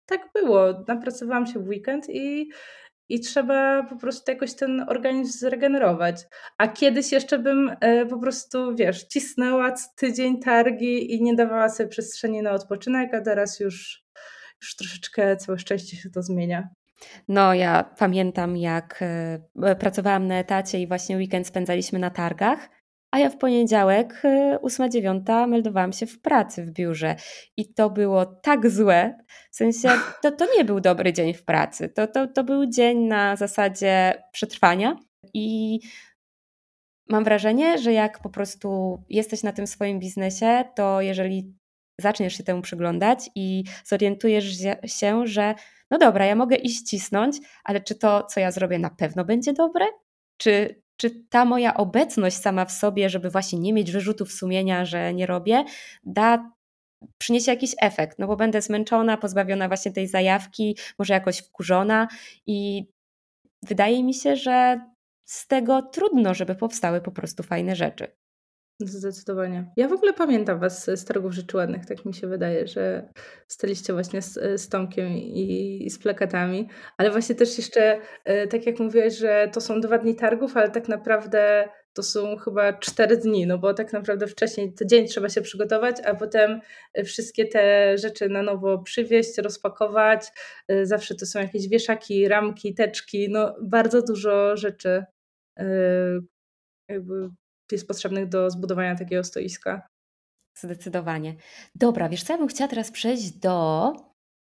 tak 0.06 0.28
było. 0.34 0.84
Napracowałam 0.88 1.46
się 1.46 1.58
w 1.58 1.68
weekend 1.68 2.06
i 2.10 2.50
i 3.12 3.20
trzeba 3.20 3.82
po 3.82 3.96
prostu 3.96 4.30
jakoś 4.30 4.54
ten 4.54 4.84
organizm 4.88 5.38
zregenerować. 5.38 6.16
A 6.58 6.68
kiedyś 6.68 7.12
jeszcze 7.12 7.38
bym 7.38 7.76
e, 7.80 8.06
po 8.06 8.18
prostu, 8.18 8.74
wiesz, 8.74 9.04
cisnęła 9.04 9.74
tydzień 9.96 10.40
targi 10.40 11.14
i 11.14 11.22
nie 11.22 11.34
dawała 11.34 11.68
sobie 11.68 11.88
przestrzeni 11.88 12.42
na 12.42 12.50
odpoczynek, 12.50 13.14
a 13.14 13.20
teraz 13.20 13.60
już, 13.60 14.04
już 14.62 14.76
troszeczkę 14.76 15.36
całe 15.36 15.58
szczęście 15.58 15.96
się 15.96 16.10
to 16.10 16.22
zmienia. 16.22 16.68
No, 17.28 17.54
ja 17.54 17.94
pamiętam, 17.98 18.56
jak 18.56 19.00
e, 19.62 19.76
pracowałam 19.76 20.26
na 20.26 20.38
etacie 20.38 20.78
i 20.78 20.86
właśnie 20.86 21.16
weekend 21.16 21.46
spędzaliśmy 21.46 21.98
na 21.98 22.10
targach 22.10 22.68
a 23.12 23.18
ja 23.18 23.30
w 23.30 23.38
poniedziałek, 23.38 24.22
8-9, 24.62 25.44
y, 25.44 25.46
meldowałam 25.46 25.92
się 25.92 26.06
w 26.06 26.20
pracy 26.20 26.64
w 26.64 26.70
biurze. 26.70 27.16
I 27.56 27.74
to 27.74 27.90
było 27.90 28.26
tak 28.26 28.70
złe, 28.70 29.18
w 29.50 29.56
sensie 29.56 29.88
to, 30.22 30.32
to 30.32 30.46
nie 30.56 30.64
był 30.64 30.80
dobry 30.80 31.12
dzień 31.12 31.34
w 31.34 31.44
pracy. 31.44 31.88
To, 31.88 32.06
to, 32.06 32.26
to 32.26 32.44
był 32.44 32.66
dzień 32.66 32.98
na 32.98 33.36
zasadzie 33.36 34.22
przetrwania. 34.32 34.96
I 35.34 35.78
mam 37.08 37.24
wrażenie, 37.24 37.78
że 37.78 37.92
jak 37.92 38.22
po 38.22 38.30
prostu 38.30 38.98
jesteś 39.08 39.42
na 39.42 39.52
tym 39.52 39.66
swoim 39.66 40.00
biznesie, 40.00 40.64
to 40.76 41.00
jeżeli 41.00 41.54
zaczniesz 42.00 42.36
się 42.36 42.44
temu 42.44 42.62
przyglądać 42.62 43.30
i 43.34 43.64
zorientujesz 43.84 44.58
się, 44.86 45.26
że 45.26 45.54
no 45.90 45.98
dobra, 45.98 46.26
ja 46.26 46.34
mogę 46.34 46.56
iść 46.56 46.82
cisnąć, 46.82 47.36
ale 47.64 47.80
czy 47.80 47.94
to, 47.94 48.22
co 48.22 48.40
ja 48.40 48.50
zrobię, 48.50 48.78
na 48.78 48.90
pewno 48.90 49.24
będzie 49.24 49.52
dobre? 49.52 49.86
czy, 50.42 50.81
czy 50.96 51.24
ta 51.30 51.44
moja 51.44 51.74
obecność 51.74 52.36
sama 52.36 52.64
w 52.64 52.72
sobie, 52.72 53.10
żeby 53.10 53.30
właśnie 53.30 53.58
nie 53.58 53.72
mieć 53.72 53.92
wyrzutów 53.92 54.32
sumienia, 54.32 54.84
że 54.84 55.14
nie 55.14 55.26
robię, 55.26 55.64
da 56.04 56.52
przyniesie 57.18 57.50
jakiś 57.50 57.74
efekt, 57.80 58.18
no 58.18 58.26
bo 58.26 58.36
będę 58.36 58.62
zmęczona, 58.62 59.16
pozbawiona 59.16 59.68
właśnie 59.68 59.92
tej 59.92 60.08
zajawki, 60.08 60.78
może 60.98 61.14
jakoś 61.14 61.38
wkurzona 61.38 62.08
i 62.46 62.86
wydaje 63.62 64.04
mi 64.04 64.14
się, 64.14 64.36
że 64.36 64.80
z 65.24 65.46
tego 65.46 65.82
trudno, 65.82 66.34
żeby 66.34 66.54
powstały 66.54 67.00
po 67.00 67.12
prostu 67.12 67.42
fajne 67.42 67.76
rzeczy. 67.76 68.21
Zdecydowanie. 68.88 69.72
Ja 69.76 69.88
w 69.88 69.92
ogóle 69.92 70.12
pamiętam 70.12 70.60
Was 70.60 70.90
z 70.90 71.04
targów 71.04 71.32
rzeczy 71.32 71.56
ładnych, 71.56 71.86
tak 71.86 72.04
mi 72.04 72.14
się 72.14 72.26
wydaje, 72.26 72.66
że 72.66 73.08
staliście 73.48 73.92
właśnie 73.92 74.22
z, 74.22 74.60
z 74.60 74.68
Tomkiem 74.68 75.08
i, 75.08 75.82
i 75.86 75.90
z 75.90 75.98
plakatami, 75.98 76.68
ale 76.98 77.10
właśnie 77.10 77.34
też 77.34 77.58
jeszcze, 77.58 77.98
e, 78.24 78.46
tak 78.46 78.66
jak 78.66 78.78
mówiłeś, 78.78 79.18
że 79.18 79.48
to 79.52 79.60
są 79.60 79.80
dwa 79.80 79.98
dni 79.98 80.16
targów, 80.16 80.56
ale 80.56 80.70
tak 80.70 80.88
naprawdę 80.88 81.68
to 81.94 82.02
są 82.02 82.36
chyba 82.36 82.72
cztery 82.72 83.16
dni, 83.16 83.46
no 83.46 83.58
bo 83.58 83.74
tak 83.74 83.92
naprawdę 83.92 84.26
wcześniej 84.26 84.74
tydzień 84.74 85.06
trzeba 85.06 85.28
się 85.28 85.42
przygotować, 85.42 85.96
a 86.04 86.14
potem 86.14 86.60
wszystkie 87.04 87.46
te 87.46 87.98
rzeczy 87.98 88.28
na 88.28 88.42
nowo 88.42 88.78
przywieźć, 88.78 89.38
rozpakować. 89.38 90.26
E, 90.68 90.86
zawsze 90.86 91.14
to 91.14 91.26
są 91.26 91.40
jakieś 91.40 91.68
wieszaki, 91.68 92.28
ramki, 92.28 92.74
teczki, 92.74 93.28
no 93.30 93.54
bardzo 93.62 94.02
dużo 94.02 94.56
rzeczy 94.56 95.04
e, 95.58 95.66
jakby 96.88 97.30
jest 97.72 97.88
potrzebnych 97.88 98.28
do 98.28 98.50
zbudowania 98.50 98.96
takiego 98.96 99.24
stoiska. 99.24 99.88
Zdecydowanie. 100.58 101.34
Dobra, 101.74 102.08
wiesz 102.08 102.22
co, 102.22 102.32
ja 102.32 102.38
bym 102.38 102.48
chciała 102.48 102.68
teraz 102.68 102.90
przejść 102.90 103.30
do 103.30 103.92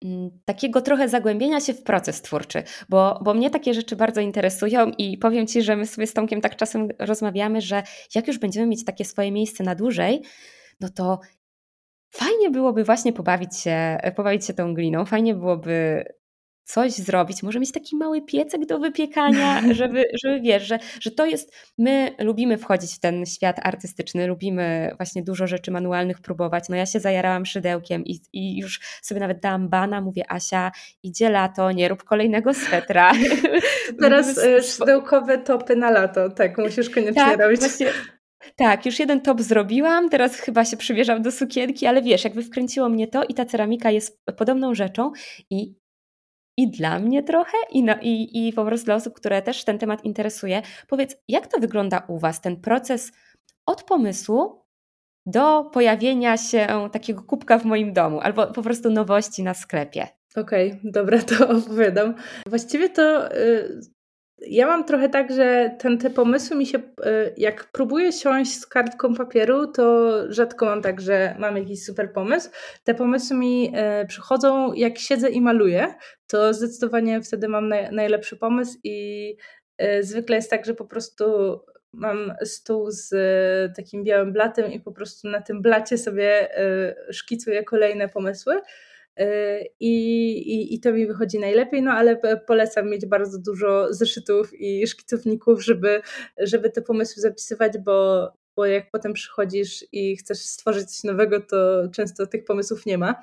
mm, 0.05 0.31
takiego 0.45 0.83
trochę 0.83 1.09
zagłębienia 1.09 1.61
się 1.61 1.75
w 1.75 1.83
proces 1.83 2.23
twórczy, 2.23 2.63
bo, 2.89 3.21
bo 3.25 3.35
mnie 3.35 3.51
takie 3.51 3.75
rzeczy 3.75 3.97
bardzo 3.97 4.21
interesują 4.21 4.91
i 4.99 5.19
powiem 5.19 5.47
Ci, 5.47 5.63
że 5.63 5.77
my 5.77 5.87
sobie 5.87 6.07
z 6.07 6.15
Tomkiem 6.15 6.41
tak 6.41 6.57
czasem 6.57 6.89
rozmawiamy, 6.99 7.61
że 7.61 7.83
jak 8.15 8.29
już 8.29 8.39
będziemy 8.39 8.67
mieć 8.67 8.85
takie 8.85 9.05
swoje 9.05 9.33
miejsce 9.33 9.65
na 9.65 9.75
dłużej, 9.75 10.23
no 10.81 10.89
to 10.89 11.21
fajnie 12.11 12.51
byłoby 12.51 12.85
właśnie 12.85 13.13
pobawić 13.13 13.57
się, 13.57 13.99
pobawić 14.17 14.47
się 14.47 14.55
tą 14.55 14.75
gliną, 14.75 15.05
fajnie 15.05 15.35
byłoby 15.35 16.05
coś 16.69 16.93
zrobić, 16.93 17.43
może 17.43 17.61
mieć 17.61 17.73
taki 17.73 17.97
mały 17.97 18.23
piecek 18.23 18.67
do 18.67 18.79
wypiekania, 18.79 19.63
żeby, 19.81 20.05
żeby 20.25 20.41
wiesz, 20.41 20.63
że, 20.63 20.79
że 21.01 21.11
to 21.11 21.27
jest, 21.27 21.53
my 21.79 22.15
lubimy 22.19 22.59
wchodzić 22.59 22.95
w 22.95 23.01
ten 23.01 23.27
świat 23.27 23.57
artystyczny, 23.63 24.27
lubimy 24.27 24.93
właśnie 24.97 25.23
dużo 25.23 25.47
rzeczy 25.47 25.71
manualnych 25.71 26.21
próbować, 26.21 26.69
no 26.69 26.77
ja 26.77 26.87
się 26.87 27.01
zajarałam 27.01 27.47
szydełkiem 27.47 28.05
i, 28.05 28.21
i 28.33 28.59
już 28.59 28.81
sobie 29.03 29.21
nawet 29.21 29.41
dałam 29.41 29.69
bana, 29.69 30.01
mówię 30.01 30.33
Asia, 30.33 30.73
idzie 31.03 31.31
lato, 31.31 31.73
nie 31.73 31.89
rób 31.89 32.05
kolejnego 32.05 32.55
swetra. 32.55 33.13
Teraz 34.01 34.39
e, 34.45 34.63
szydełkowe 34.63 35.39
topy 35.39 35.77
na 35.77 35.91
lato, 35.91 36.31
tak, 36.31 36.59
musisz 36.59 36.91
koniecznie 36.91 37.15
tak, 37.15 37.41
robić. 37.41 37.61
Właśnie, 37.61 37.87
tak, 38.57 38.87
już 38.87 38.99
jeden 38.99 39.21
top 39.21 39.43
zrobiłam, 39.43 40.09
teraz 40.09 40.41
chyba 40.41 40.65
się 40.65 40.77
przymierzam 40.77 41.23
do 41.23 41.33
sukienki, 41.33 41.87
ale 41.87 42.03
wiesz, 42.03 42.25
jakby 42.25 42.43
wkręciło 42.43 42.89
mnie 42.89 43.09
to 43.09 43.25
i 43.25 43.35
ta 43.35 43.45
ceramika 43.45 43.91
jest 43.91 44.25
podobną 44.37 44.75
rzeczą 44.75 45.13
i 45.51 45.75
i 46.59 46.71
dla 46.71 46.99
mnie 46.99 47.23
trochę, 47.23 47.57
i, 47.71 47.83
no, 47.83 47.95
i, 48.03 48.49
i 48.49 48.53
po 48.53 48.65
prostu 48.65 48.85
dla 48.87 48.95
osób, 48.95 49.15
które 49.15 49.43
też 49.43 49.65
ten 49.65 49.79
temat 49.79 50.05
interesuje. 50.05 50.63
Powiedz, 50.89 51.17
jak 51.29 51.47
to 51.47 51.61
wygląda 51.61 52.03
u 52.09 52.19
Was, 52.19 52.41
ten 52.41 52.57
proces 52.57 53.13
od 53.67 53.83
pomysłu 53.83 54.63
do 55.27 55.65
pojawienia 55.65 56.37
się 56.37 56.67
takiego 56.93 57.23
kubka 57.23 57.59
w 57.59 57.65
moim 57.65 57.93
domu, 57.93 58.21
albo 58.21 58.47
po 58.47 58.63
prostu 58.63 58.91
nowości 58.91 59.43
na 59.43 59.55
sklepie? 59.55 60.09
Okej, 60.37 60.73
okay, 60.73 60.93
dobra, 60.93 61.19
to 61.23 61.49
opowiadam. 61.59 62.15
Właściwie 62.47 62.89
to 62.89 63.37
y, 63.37 63.81
ja 64.51 64.67
mam 64.67 64.85
trochę 64.85 65.09
tak, 65.09 65.33
że 65.33 65.77
ten, 65.79 65.99
te 65.99 66.11
pomysły 66.11 66.57
mi 66.57 66.67
się, 66.67 66.79
y, 66.79 66.83
jak 67.37 67.69
próbuję 67.73 68.13
siąść 68.13 68.61
z 68.61 68.67
kartką 68.67 69.15
papieru, 69.15 69.67
to 69.67 70.13
rzadko 70.33 70.67
mam 70.67 70.83
tak, 70.83 71.01
że 71.01 71.37
mam 71.39 71.57
jakiś 71.57 71.85
super 71.85 72.13
pomysł. 72.13 72.51
Te 72.85 72.95
pomysły 72.95 73.37
mi 73.37 73.73
y, 74.03 74.07
przychodzą, 74.07 74.73
jak 74.73 74.99
siedzę 74.99 75.31
i 75.31 75.41
maluję, 75.41 75.95
to 76.27 76.55
zdecydowanie 76.55 77.23
wtedy 77.23 77.49
mam 77.49 77.69
naj, 77.69 77.93
najlepszy 77.93 78.37
pomysł 78.37 78.79
i 78.85 79.37
y, 79.83 80.05
zwykle 80.05 80.37
jest 80.37 80.51
tak, 80.51 80.67
że 80.67 80.75
po 80.75 80.85
prostu 80.85 81.25
mam 81.93 82.33
stół 82.45 82.91
z 82.91 83.15
takim 83.77 84.05
białym 84.05 84.33
blatem 84.33 84.73
i 84.73 84.81
po 84.81 84.93
prostu 84.93 85.29
na 85.29 85.43
tym 85.43 85.63
blacie 85.63 85.99
sobie 85.99 86.49
szkicuję 87.11 87.65
kolejne 87.65 88.09
pomysły. 88.09 88.61
I, 89.81 89.93
i, 90.31 90.75
I 90.75 90.81
to 90.81 90.93
mi 90.93 91.07
wychodzi 91.07 91.39
najlepiej, 91.39 91.83
no 91.83 91.91
ale 91.91 92.21
polecam 92.47 92.91
mieć 92.91 93.07
bardzo 93.07 93.39
dużo 93.39 93.95
zeszytów 93.95 94.51
i 94.55 94.87
szkicowników, 94.87 95.65
żeby, 95.65 96.01
żeby 96.39 96.71
te 96.71 96.83
pomysły 96.83 97.23
zapisywać, 97.23 97.73
bo, 97.79 98.29
bo 98.57 98.67
jak 98.67 98.91
potem 98.91 99.13
przychodzisz 99.13 99.85
i 99.93 100.17
chcesz 100.17 100.39
stworzyć 100.39 100.91
coś 100.91 101.05
nowego, 101.05 101.41
to 101.41 101.89
często 101.93 102.27
tych 102.27 102.45
pomysłów 102.45 102.87
nie 102.87 102.99
ma. 102.99 103.15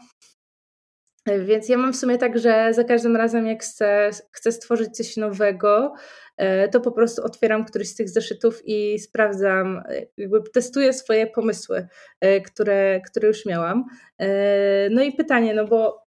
Więc 1.26 1.70
ja 1.70 1.78
mam 1.78 1.94
w 1.94 1.96
sumie 1.96 2.18
tak, 2.18 2.40
że 2.40 2.74
za 2.74 2.84
każdym 2.84 3.16
razem, 3.16 3.48
jak 3.48 3.64
chcę, 3.64 4.10
chcę 4.32 4.52
stworzyć 4.52 4.90
coś 4.90 5.18
nowego, 5.18 5.94
e, 6.38 6.70
to 6.70 6.82
po 6.82 6.92
prostu 6.92 7.24
otwieram 7.24 7.66
któryś 7.66 7.90
z 7.90 7.96
tych 7.96 8.10
zeszytów 8.10 8.62
i 8.66 9.00
sprawdzam, 9.00 9.84
jakby 10.18 10.42
testuję 10.54 10.94
swoje 10.94 11.28
pomysły, 11.28 11.88
e, 12.22 12.42
które, 12.42 13.02
które 13.02 13.28
już 13.28 13.46
miałam. 13.46 13.86
E, 14.18 14.90
no 14.90 15.04
i 15.04 15.12
pytanie, 15.12 15.54
no 15.54 15.66
bo 15.66 16.06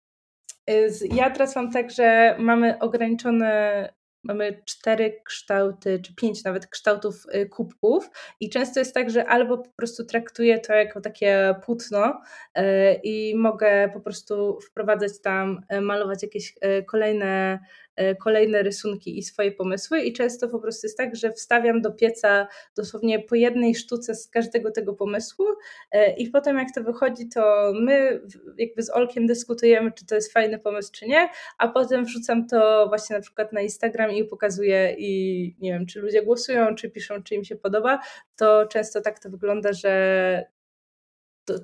ja 1.14 1.30
teraz 1.30 1.56
mam 1.56 1.72
tak, 1.72 1.90
że 1.90 2.36
mamy 2.38 2.78
ograniczone 2.78 3.88
mamy 4.24 4.62
cztery 4.64 5.20
kształty, 5.24 6.00
czy 6.04 6.14
pięć 6.14 6.44
nawet 6.44 6.66
kształtów 6.66 7.26
y, 7.34 7.48
kubków 7.48 8.10
i 8.40 8.50
często 8.50 8.80
jest 8.80 8.94
tak, 8.94 9.10
że 9.10 9.26
albo 9.26 9.58
po 9.58 9.70
prostu 9.76 10.04
traktuję 10.04 10.58
to 10.58 10.72
jako 10.72 11.00
takie 11.00 11.54
płótno 11.64 12.20
y, 12.58 12.62
i 13.02 13.34
mogę 13.36 13.90
po 13.92 14.00
prostu 14.00 14.58
wprowadzać 14.60 15.20
tam, 15.22 15.60
y, 15.72 15.80
malować 15.80 16.22
jakieś 16.22 16.54
kolejne 16.86 17.58
kolejne 18.20 18.62
rysunki 18.62 19.18
i 19.18 19.22
swoje 19.22 19.52
pomysły. 19.52 20.00
I 20.00 20.12
często 20.12 20.48
po 20.48 20.58
prostu 20.58 20.86
jest 20.86 20.98
tak, 20.98 21.16
że 21.16 21.32
wstawiam 21.32 21.80
do 21.80 21.92
pieca 21.92 22.48
dosłownie 22.76 23.18
po 23.20 23.34
jednej 23.34 23.74
sztuce 23.74 24.14
z 24.14 24.28
każdego 24.28 24.70
tego 24.70 24.94
pomysłu 24.94 25.46
e, 25.90 26.16
i 26.16 26.30
potem 26.30 26.58
jak 26.58 26.68
to 26.74 26.82
wychodzi, 26.82 27.28
to 27.28 27.72
my 27.80 28.20
jakby 28.58 28.82
z 28.82 28.90
Olkiem 28.90 29.26
dyskutujemy, 29.26 29.92
czy 29.92 30.06
to 30.06 30.14
jest 30.14 30.32
fajny 30.32 30.58
pomysł, 30.58 30.92
czy 30.92 31.06
nie, 31.06 31.28
a 31.58 31.68
potem 31.68 32.04
wrzucam 32.04 32.46
to 32.46 32.86
właśnie 32.88 33.16
na 33.16 33.22
przykład 33.22 33.52
na 33.52 33.60
Instagram 33.60 34.10
i 34.10 34.24
pokazuję 34.24 34.94
i 34.98 35.56
nie 35.60 35.72
wiem, 35.72 35.86
czy 35.86 36.00
ludzie 36.00 36.22
głosują, 36.22 36.74
czy 36.74 36.90
piszą, 36.90 37.22
czy 37.22 37.34
im 37.34 37.44
się 37.44 37.56
podoba, 37.56 38.00
to 38.36 38.66
często 38.66 39.00
tak 39.00 39.18
to 39.18 39.30
wygląda, 39.30 39.72
że 39.72 40.44
to 41.44 41.54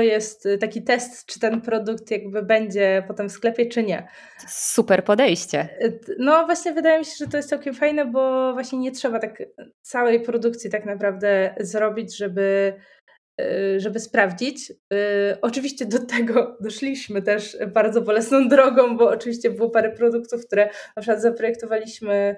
jest 0.00 0.46
y, 0.46 0.58
taki 0.58 0.82
test, 0.82 1.26
czy 1.26 1.40
ten 1.40 1.60
produkt 1.60 2.10
jakby 2.10 2.42
będzie 2.42 3.04
potem 3.08 3.28
w 3.28 3.32
sklepie, 3.32 3.66
czy 3.66 3.82
nie. 3.82 4.08
Super 4.48 5.04
podejście. 5.04 5.68
Y, 5.82 6.00
no 6.18 6.46
właśnie 6.46 6.72
wydaje 6.72 6.98
mi 6.98 7.04
się, 7.04 7.14
że 7.18 7.26
to 7.26 7.36
jest 7.36 7.48
całkiem 7.48 7.74
fajne, 7.74 8.06
bo 8.06 8.52
właśnie 8.52 8.78
nie 8.78 8.92
trzeba 8.92 9.18
tak 9.18 9.42
całej 9.82 10.20
produkcji 10.20 10.70
tak 10.70 10.84
naprawdę 10.84 11.54
zrobić, 11.60 12.16
żeby 12.16 12.74
y, 13.40 13.80
żeby 13.80 14.00
sprawdzić. 14.00 14.72
Oczywiście 15.42 15.86
do 15.86 16.06
tego 16.06 16.56
doszliśmy 16.60 17.22
też 17.22 17.56
bardzo 17.74 18.02
bolesną 18.02 18.48
drogą, 18.48 18.96
bo 18.96 19.08
oczywiście 19.08 19.50
było 19.50 19.70
parę 19.70 19.90
produktów, 19.90 20.46
które 20.46 20.70
na 20.96 21.02
przykład 21.02 21.22
zaprojektowaliśmy 21.22 22.36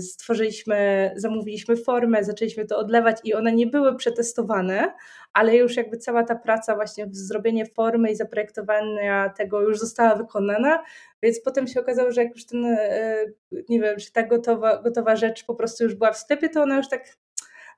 stworzyliśmy, 0.00 1.10
zamówiliśmy 1.16 1.76
formę, 1.76 2.24
zaczęliśmy 2.24 2.64
to 2.64 2.78
odlewać 2.78 3.16
i 3.24 3.34
one 3.34 3.52
nie 3.52 3.66
były 3.66 3.96
przetestowane, 3.96 4.94
ale 5.32 5.56
już 5.56 5.76
jakby 5.76 5.96
cała 5.96 6.24
ta 6.24 6.34
praca 6.34 6.74
właśnie 6.74 7.06
w 7.06 7.16
zrobienie 7.16 7.66
formy 7.66 8.10
i 8.10 8.16
zaprojektowania 8.16 9.28
tego 9.28 9.60
już 9.60 9.78
została 9.78 10.16
wykonana, 10.16 10.82
więc 11.22 11.40
potem 11.40 11.66
się 11.66 11.80
okazało, 11.80 12.12
że 12.12 12.22
jak 12.22 12.32
już 12.32 12.46
ten, 12.46 12.64
e, 12.64 13.24
nie 13.68 13.80
wiem, 13.80 13.96
czy 13.98 14.12
ta 14.12 14.22
gotowa, 14.22 14.82
gotowa 14.82 15.16
rzecz 15.16 15.44
po 15.44 15.54
prostu 15.54 15.84
już 15.84 15.94
była 15.94 16.12
w 16.12 16.18
sklepie, 16.18 16.48
to 16.48 16.62
ona 16.62 16.76
już 16.76 16.88
tak 16.88 17.16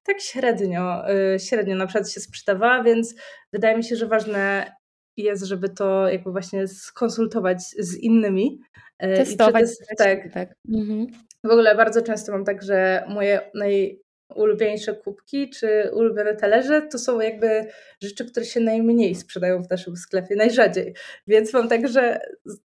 tak 0.02 0.20
średnio, 0.20 1.11
e, 1.11 1.38
średnio 1.38 1.76
na 1.76 1.87
przykład 1.87 2.11
się 2.11 2.20
sprzedawała, 2.20 2.82
więc 2.82 3.14
wydaje 3.52 3.76
mi 3.76 3.85
się, 3.85 3.96
że 3.96 4.06
ważne 4.06 4.72
jest, 5.16 5.44
żeby 5.44 5.68
to 5.68 6.09
jakby 6.09 6.32
właśnie 6.32 6.68
skonsultować 6.68 7.62
z 7.62 7.96
innymi. 7.96 8.61
Testować. 8.98 9.64
tak. 9.98 10.32
tak. 10.32 10.54
Mhm. 10.68 11.06
W 11.46 11.50
ogóle 11.50 11.74
bardzo 11.74 12.02
często 12.02 12.32
mam 12.32 12.44
tak, 12.44 12.62
że 12.62 13.04
moje 13.09 13.40
najulubieńsze 13.54 14.94
kubki 14.94 15.50
czy 15.50 15.90
ulubione 15.92 16.37
talerze 16.37 16.82
to 16.82 16.98
są 16.98 17.20
jakby 17.20 17.66
rzeczy, 18.02 18.24
które 18.24 18.46
się 18.46 18.61
najmniej 18.61 19.14
sprzedają 19.14 19.62
w 19.62 19.70
naszym 19.70 19.96
sklepie, 19.96 20.37
najrzadziej. 20.37 20.94
Więc 21.26 21.52
mam 21.52 21.68
tak, 21.68 21.88
że 21.88 22.20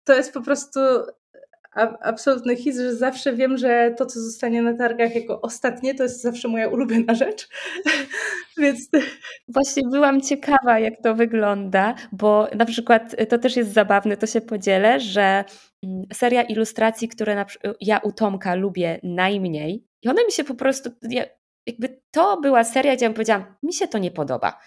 to 0.04 0.16
jest 0.16 0.34
po 0.34 0.42
prostu 0.42 0.80
absolutny 2.02 2.56
hit, 2.56 2.76
że 2.76 2.96
zawsze 2.96 3.34
wiem, 3.34 3.58
że 3.58 3.94
to, 3.98 4.06
co 4.06 4.20
zostanie 4.20 4.62
na 4.62 4.74
targach 4.74 5.16
jako 5.16 5.42
ostatnie, 5.42 5.96
to 5.96 6.04
jest 6.04 6.22
zawsze 6.22 6.48
moja 6.48 6.68
ulubiona 6.68 7.16
rzecz. 7.16 7.48
Więc... 8.58 8.90
Właśnie 9.48 9.84
byłam 9.92 10.22
ciekawa, 10.22 10.80
jak 10.80 10.94
to 11.04 11.16
wygląda, 11.16 11.96
bo 12.12 12.48
na 12.56 12.66
przykład 12.66 13.16
to 13.30 13.38
też 13.38 13.56
jest 13.56 13.74
zabawne, 13.74 14.18
to 14.18 14.28
się 14.28 14.42
podzielę, 14.42 15.00
że 15.00 15.44
seria 16.14 16.42
ilustracji, 16.42 17.08
które 17.08 17.46
ja 17.82 17.98
u 17.98 18.12
Tomka 18.12 18.56
lubię 18.56 19.00
najmniej, 19.04 19.90
I 20.02 20.10
one 20.10 20.26
mi 20.26 20.32
się 20.32 20.44
po 20.44 20.56
prostu, 20.56 20.90
ja, 21.10 21.26
jakby 21.66 22.02
to 22.12 22.42
była 22.42 22.64
seria, 22.64 22.96
gdzie 22.96 23.06
ja 23.06 23.12
powiedziałam, 23.12 23.46
mi 23.64 23.74
się 23.74 23.88
to 23.88 23.98
nie 23.98 24.12
podoba. 24.12 24.60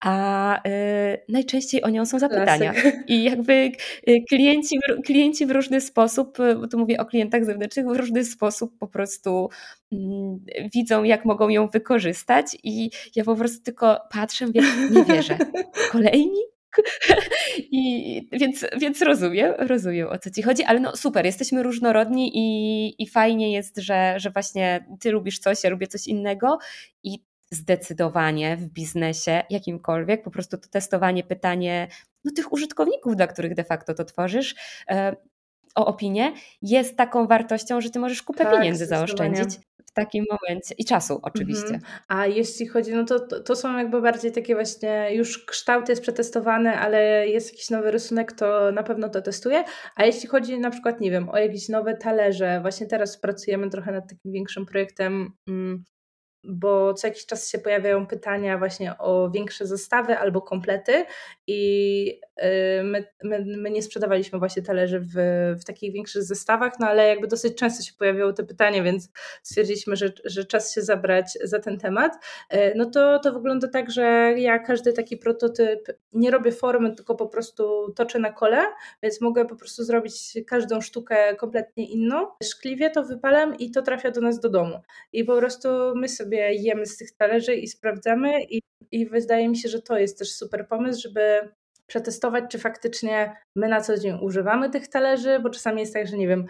A 0.00 0.68
y, 0.68 1.24
najczęściej 1.28 1.82
o 1.82 1.88
nią 1.88 2.06
są 2.06 2.18
zapytania. 2.18 2.72
Klasyk. 2.72 2.94
I 3.08 3.24
jakby 3.24 3.72
y, 4.08 4.24
klienci, 4.28 4.78
klienci 5.06 5.46
w 5.46 5.50
różny 5.50 5.80
sposób, 5.80 6.40
y, 6.40 6.54
bo 6.54 6.68
tu 6.68 6.78
mówię 6.78 6.98
o 6.98 7.04
klientach 7.04 7.44
zewnętrznych, 7.44 7.86
w 7.86 7.96
różny 7.96 8.24
sposób 8.24 8.78
po 8.78 8.88
prostu 8.88 9.48
mm, 9.92 10.44
widzą, 10.74 11.02
jak 11.02 11.24
mogą 11.24 11.48
ją 11.48 11.68
wykorzystać. 11.68 12.56
I 12.62 12.90
ja 13.16 13.24
po 13.24 13.36
prostu 13.36 13.62
tylko 13.62 14.00
patrzę, 14.10 14.46
wie, 14.52 14.62
nie 14.90 15.04
wierzę. 15.04 15.38
Kolejni? 15.92 16.49
I, 17.58 18.28
więc, 18.32 18.66
więc 18.78 19.02
rozumiem, 19.02 19.54
rozumiem 19.58 20.08
o 20.08 20.18
co 20.18 20.30
ci 20.30 20.42
chodzi, 20.42 20.64
ale 20.64 20.80
no 20.80 20.96
super, 20.96 21.26
jesteśmy 21.26 21.62
różnorodni 21.62 22.30
i, 22.34 23.02
i 23.02 23.08
fajnie 23.08 23.52
jest, 23.52 23.78
że, 23.78 24.14
że 24.16 24.30
właśnie 24.30 24.86
ty 25.00 25.10
lubisz 25.10 25.38
coś, 25.38 25.64
ja 25.64 25.70
lubię 25.70 25.86
coś 25.86 26.06
innego 26.06 26.58
i 27.02 27.18
zdecydowanie 27.50 28.56
w 28.56 28.66
biznesie 28.66 29.42
jakimkolwiek, 29.50 30.22
po 30.22 30.30
prostu 30.30 30.58
to 30.58 30.68
testowanie, 30.68 31.24
pytanie 31.24 31.88
no, 32.24 32.32
tych 32.36 32.52
użytkowników, 32.52 33.16
dla 33.16 33.26
których 33.26 33.54
de 33.54 33.64
facto 33.64 33.94
to 33.94 34.04
tworzysz, 34.04 34.54
e, 34.88 35.16
o 35.74 35.86
opinię, 35.86 36.32
jest 36.62 36.96
taką 36.96 37.26
wartością, 37.26 37.80
że 37.80 37.90
ty 37.90 37.98
możesz 37.98 38.22
kupę 38.22 38.44
tak, 38.44 38.54
pieniędzy 38.54 38.86
zaoszczędzić 38.86 39.60
w 39.90 39.94
takim 39.94 40.24
momencie 40.30 40.74
i 40.78 40.84
czasu 40.84 41.20
oczywiście. 41.22 41.74
Mhm. 41.74 41.82
A 42.08 42.26
jeśli 42.26 42.66
chodzi, 42.66 42.92
no 42.92 43.04
to, 43.04 43.20
to, 43.20 43.40
to, 43.40 43.56
są 43.56 43.78
jakby 43.78 44.02
bardziej 44.02 44.32
takie 44.32 44.54
właśnie, 44.54 45.14
już 45.14 45.44
kształt 45.44 45.88
jest 45.88 46.02
przetestowane, 46.02 46.78
ale 46.78 47.28
jest 47.28 47.52
jakiś 47.52 47.70
nowy 47.70 47.90
rysunek, 47.90 48.32
to 48.32 48.72
na 48.72 48.82
pewno 48.82 49.08
to 49.08 49.22
testuję. 49.22 49.64
A 49.96 50.04
jeśli 50.04 50.28
chodzi 50.28 50.60
na 50.60 50.70
przykład, 50.70 51.00
nie 51.00 51.10
wiem, 51.10 51.28
o 51.28 51.38
jakieś 51.38 51.68
nowe 51.68 51.96
talerze, 51.96 52.58
właśnie 52.60 52.86
teraz 52.86 53.20
pracujemy 53.20 53.70
trochę 53.70 53.92
nad 53.92 54.08
takim 54.08 54.32
większym 54.32 54.66
projektem 54.66 55.32
mm, 55.48 55.84
bo 56.44 56.94
co 56.94 57.06
jakiś 57.06 57.26
czas 57.26 57.48
się 57.48 57.58
pojawiają 57.58 58.06
pytania 58.06 58.58
właśnie 58.58 58.98
o 58.98 59.30
większe 59.30 59.66
zestawy 59.66 60.18
albo 60.18 60.42
komplety 60.42 61.04
i 61.46 62.20
y, 62.42 62.82
my, 62.84 63.04
my, 63.24 63.44
my, 63.56 63.70
nie 63.70 63.82
sprzedawaliśmy 63.82 64.38
właśnie 64.38 64.62
talerzy 64.62 65.00
w, 65.00 65.14
w 65.60 65.64
takich 65.64 65.92
większych 65.92 66.22
zestawach, 66.22 66.72
no 66.80 66.86
ale 66.86 67.08
jakby 67.08 67.26
dosyć 67.26 67.58
często 67.58 67.82
się 67.82 67.92
pojawiały 67.98 68.34
te 68.34 68.44
pytania, 68.44 68.82
więc 68.82 69.08
stwierdziliśmy, 69.42 69.96
że, 69.96 70.12
że 70.24 70.44
czas 70.44 70.74
się 70.74 70.82
zabrać 70.82 71.38
za 71.44 71.58
ten 71.58 71.78
temat. 71.78 72.12
Y, 72.54 72.72
no 72.76 72.90
to, 72.90 73.18
to 73.18 73.32
wygląda 73.32 73.68
tak, 73.68 73.90
że 73.90 74.34
ja 74.36 74.58
każdy 74.58 74.92
taki 74.92 75.16
prototyp 75.16 75.88
nie 76.12 76.30
robię 76.30 76.52
formy, 76.52 76.94
tylko 76.94 77.14
po 77.14 77.26
prostu 77.26 77.92
toczę 77.96 78.18
na 78.18 78.32
kole, 78.32 78.62
więc 79.02 79.20
mogę 79.20 79.44
po 79.44 79.56
prostu 79.56 79.84
zrobić 79.84 80.38
każdą 80.46 80.80
sztukę 80.80 81.36
kompletnie 81.36 81.86
inną. 81.90 82.26
Szkliwie 82.44 82.90
to 82.90 83.04
wypalam 83.04 83.58
i 83.58 83.70
to 83.70 83.82
trafia 83.82 84.10
do 84.10 84.20
nas 84.20 84.40
do 84.40 84.48
domu. 84.48 84.80
I 85.12 85.24
po 85.24 85.36
prostu 85.36 85.68
my 85.94 86.08
sobie 86.08 86.29
sobie 86.30 86.54
jemy 86.54 86.86
z 86.86 86.96
tych 86.96 87.12
talerzy 87.12 87.54
i 87.54 87.68
sprawdzamy 87.68 88.44
i, 88.44 88.62
i 88.90 89.06
wydaje 89.06 89.48
mi 89.48 89.56
się, 89.56 89.68
że 89.68 89.82
to 89.82 89.98
jest 89.98 90.18
też 90.18 90.32
super 90.32 90.68
pomysł, 90.68 91.02
żeby 91.02 91.52
przetestować, 91.86 92.44
czy 92.50 92.58
faktycznie 92.58 93.36
my 93.56 93.68
na 93.68 93.80
co 93.80 93.98
dzień 93.98 94.18
używamy 94.22 94.70
tych 94.70 94.88
talerzy, 94.88 95.40
bo 95.42 95.50
czasami 95.50 95.80
jest 95.80 95.94
tak, 95.94 96.06
że 96.06 96.16
nie 96.16 96.28
wiem, 96.28 96.46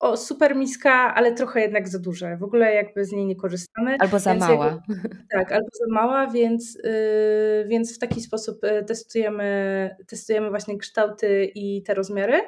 o, 0.00 0.16
super 0.16 0.56
miska, 0.56 1.14
ale 1.14 1.32
trochę 1.32 1.60
jednak 1.60 1.88
za 1.88 1.98
duże. 1.98 2.36
W 2.36 2.42
ogóle 2.42 2.74
jakby 2.74 3.04
z 3.04 3.12
niej 3.12 3.26
nie 3.26 3.36
korzystamy. 3.36 3.96
Albo 4.00 4.18
za 4.18 4.34
mała. 4.34 4.66
Jakby, 4.66 5.08
tak, 5.36 5.52
albo 5.52 5.68
za 5.72 5.94
mała, 5.94 6.26
więc, 6.26 6.78
yy, 6.84 7.68
więc 7.68 7.96
w 7.96 7.98
taki 7.98 8.20
sposób 8.20 8.64
y, 8.64 8.84
testujemy, 8.84 9.96
testujemy 10.06 10.50
właśnie 10.50 10.78
kształty 10.78 11.50
i 11.54 11.82
te 11.82 11.94
rozmiary. 11.94 12.40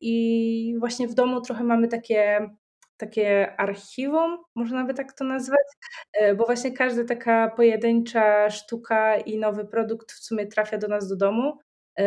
I 0.00 0.76
właśnie 0.78 1.08
w 1.08 1.14
domu 1.14 1.40
trochę 1.40 1.64
mamy 1.64 1.88
takie 1.88 2.50
takie 3.00 3.54
archiwum, 3.56 4.38
można 4.54 4.84
by 4.84 4.94
tak 4.94 5.12
to 5.12 5.24
nazwać, 5.24 5.66
e, 6.12 6.34
bo 6.34 6.44
właśnie 6.44 6.72
każda 6.72 7.04
taka 7.04 7.48
pojedyncza 7.48 8.50
sztuka 8.50 9.16
i 9.16 9.38
nowy 9.38 9.64
produkt 9.64 10.12
w 10.12 10.24
sumie 10.24 10.46
trafia 10.46 10.78
do 10.78 10.88
nas 10.88 11.08
do 11.08 11.16
domu. 11.16 11.58
E, 11.98 12.04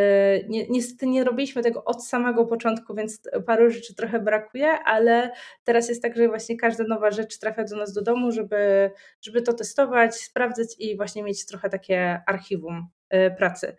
niestety 0.70 1.08
nie 1.08 1.24
robiliśmy 1.24 1.64
tego 1.64 1.84
od 1.84 2.06
samego 2.06 2.46
początku, 2.46 2.96
więc 2.96 3.22
paru 3.46 3.70
rzeczy 3.70 3.96
trochę 3.96 4.20
brakuje, 4.20 4.72
ale 4.72 5.32
teraz 5.64 5.90
jest 5.90 6.02
tak, 6.02 6.16
że 6.16 6.28
właśnie 6.28 6.58
każda 6.58 6.84
nowa 6.84 7.12
rzecz 7.12 7.40
trafia 7.40 7.64
do 7.64 7.76
nas 7.78 7.94
do 7.94 8.02
domu, 8.02 8.32
żeby, 8.32 8.92
żeby 9.22 9.42
to 9.42 9.54
testować, 9.54 10.16
sprawdzać 10.16 10.68
i 10.80 10.98
właśnie 10.98 11.24
mieć 11.24 11.46
trochę 11.46 11.70
takie 11.70 12.22
archiwum 12.28 12.88
e, 13.10 13.32
pracy. 13.32 13.76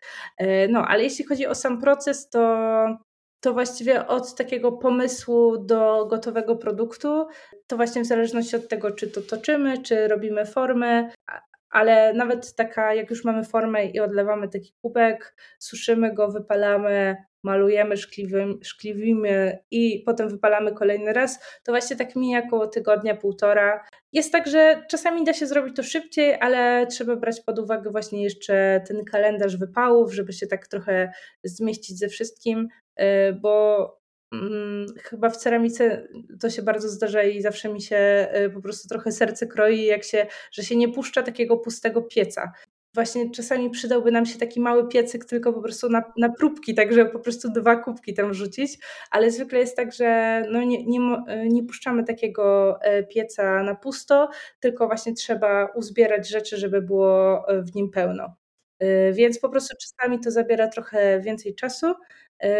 No, 0.68 0.86
ale 0.88 1.02
jeśli 1.02 1.24
chodzi 1.24 1.46
o 1.46 1.54
sam 1.54 1.80
proces, 1.80 2.28
to 2.30 2.40
to 3.44 3.52
właściwie 3.52 4.06
od 4.06 4.34
takiego 4.34 4.72
pomysłu 4.72 5.58
do 5.58 6.06
gotowego 6.06 6.56
produktu, 6.56 7.26
to 7.66 7.76
właśnie 7.76 8.02
w 8.02 8.06
zależności 8.06 8.56
od 8.56 8.68
tego, 8.68 8.90
czy 8.90 9.10
to 9.10 9.22
toczymy, 9.22 9.82
czy 9.82 10.08
robimy 10.08 10.46
formę, 10.46 11.08
ale 11.70 12.14
nawet 12.14 12.54
taka, 12.54 12.94
jak 12.94 13.10
już 13.10 13.24
mamy 13.24 13.44
formę 13.44 13.86
i 13.86 14.00
odlewamy 14.00 14.48
taki 14.48 14.74
kubek, 14.82 15.36
suszymy 15.58 16.14
go, 16.14 16.28
wypalamy, 16.28 17.16
malujemy, 17.44 17.94
szkliwimy, 18.62 19.58
i 19.70 20.02
potem 20.06 20.28
wypalamy 20.28 20.72
kolejny 20.72 21.12
raz, 21.12 21.38
to 21.64 21.72
właśnie 21.72 21.96
tak 21.96 22.16
mija 22.16 22.42
około 22.46 22.66
tygodnia, 22.66 23.16
półtora. 23.16 23.84
Jest 24.12 24.32
tak, 24.32 24.46
że 24.46 24.82
czasami 24.90 25.24
da 25.24 25.32
się 25.32 25.46
zrobić 25.46 25.76
to 25.76 25.82
szybciej, 25.82 26.36
ale 26.40 26.86
trzeba 26.86 27.16
brać 27.16 27.40
pod 27.40 27.58
uwagę 27.58 27.90
właśnie 27.90 28.22
jeszcze 28.22 28.80
ten 28.86 29.04
kalendarz 29.04 29.56
wypałów, 29.56 30.14
żeby 30.14 30.32
się 30.32 30.46
tak 30.46 30.68
trochę 30.68 31.12
zmieścić 31.44 31.98
ze 31.98 32.08
wszystkim, 32.08 32.68
y, 33.00 33.04
bo 33.32 33.86
mm, 34.32 34.86
chyba 35.02 35.30
w 35.30 35.36
ceramice 35.36 36.08
to 36.40 36.50
się 36.50 36.62
bardzo 36.62 36.88
zdarza 36.88 37.22
i 37.22 37.42
zawsze 37.42 37.68
mi 37.68 37.82
się 37.82 38.28
y, 38.46 38.50
po 38.50 38.60
prostu 38.60 38.88
trochę 38.88 39.12
serce 39.12 39.46
kroi, 39.46 39.84
jak 39.84 40.04
się, 40.04 40.26
że 40.52 40.62
się 40.62 40.76
nie 40.76 40.88
puszcza 40.88 41.22
takiego 41.22 41.56
pustego 41.56 42.02
pieca 42.02 42.52
właśnie 42.94 43.30
czasami 43.30 43.70
przydałby 43.70 44.10
nam 44.10 44.26
się 44.26 44.38
taki 44.38 44.60
mały 44.60 44.88
piecyk 44.88 45.24
tylko 45.24 45.52
po 45.52 45.62
prostu 45.62 45.88
na, 45.88 46.02
na 46.16 46.28
próbki, 46.28 46.74
tak 46.74 46.92
żeby 46.92 47.10
po 47.10 47.18
prostu 47.18 47.48
dwa 47.52 47.76
kubki 47.76 48.14
tam 48.14 48.34
rzucić, 48.34 48.78
ale 49.10 49.30
zwykle 49.30 49.58
jest 49.58 49.76
tak, 49.76 49.92
że 49.92 50.42
no 50.50 50.62
nie, 50.64 50.86
nie, 50.86 51.00
nie 51.48 51.64
puszczamy 51.64 52.04
takiego 52.04 52.76
e, 52.80 53.02
pieca 53.02 53.62
na 53.62 53.74
pusto, 53.74 54.28
tylko 54.60 54.86
właśnie 54.86 55.14
trzeba 55.14 55.66
uzbierać 55.66 56.28
rzeczy, 56.28 56.56
żeby 56.56 56.82
było 56.82 57.48
e, 57.48 57.62
w 57.62 57.74
nim 57.74 57.90
pełno. 57.90 58.36
E, 58.78 59.12
więc 59.12 59.38
po 59.38 59.48
prostu 59.48 59.76
czasami 59.80 60.20
to 60.20 60.30
zabiera 60.30 60.68
trochę 60.68 61.20
więcej 61.20 61.54
czasu, 61.54 61.94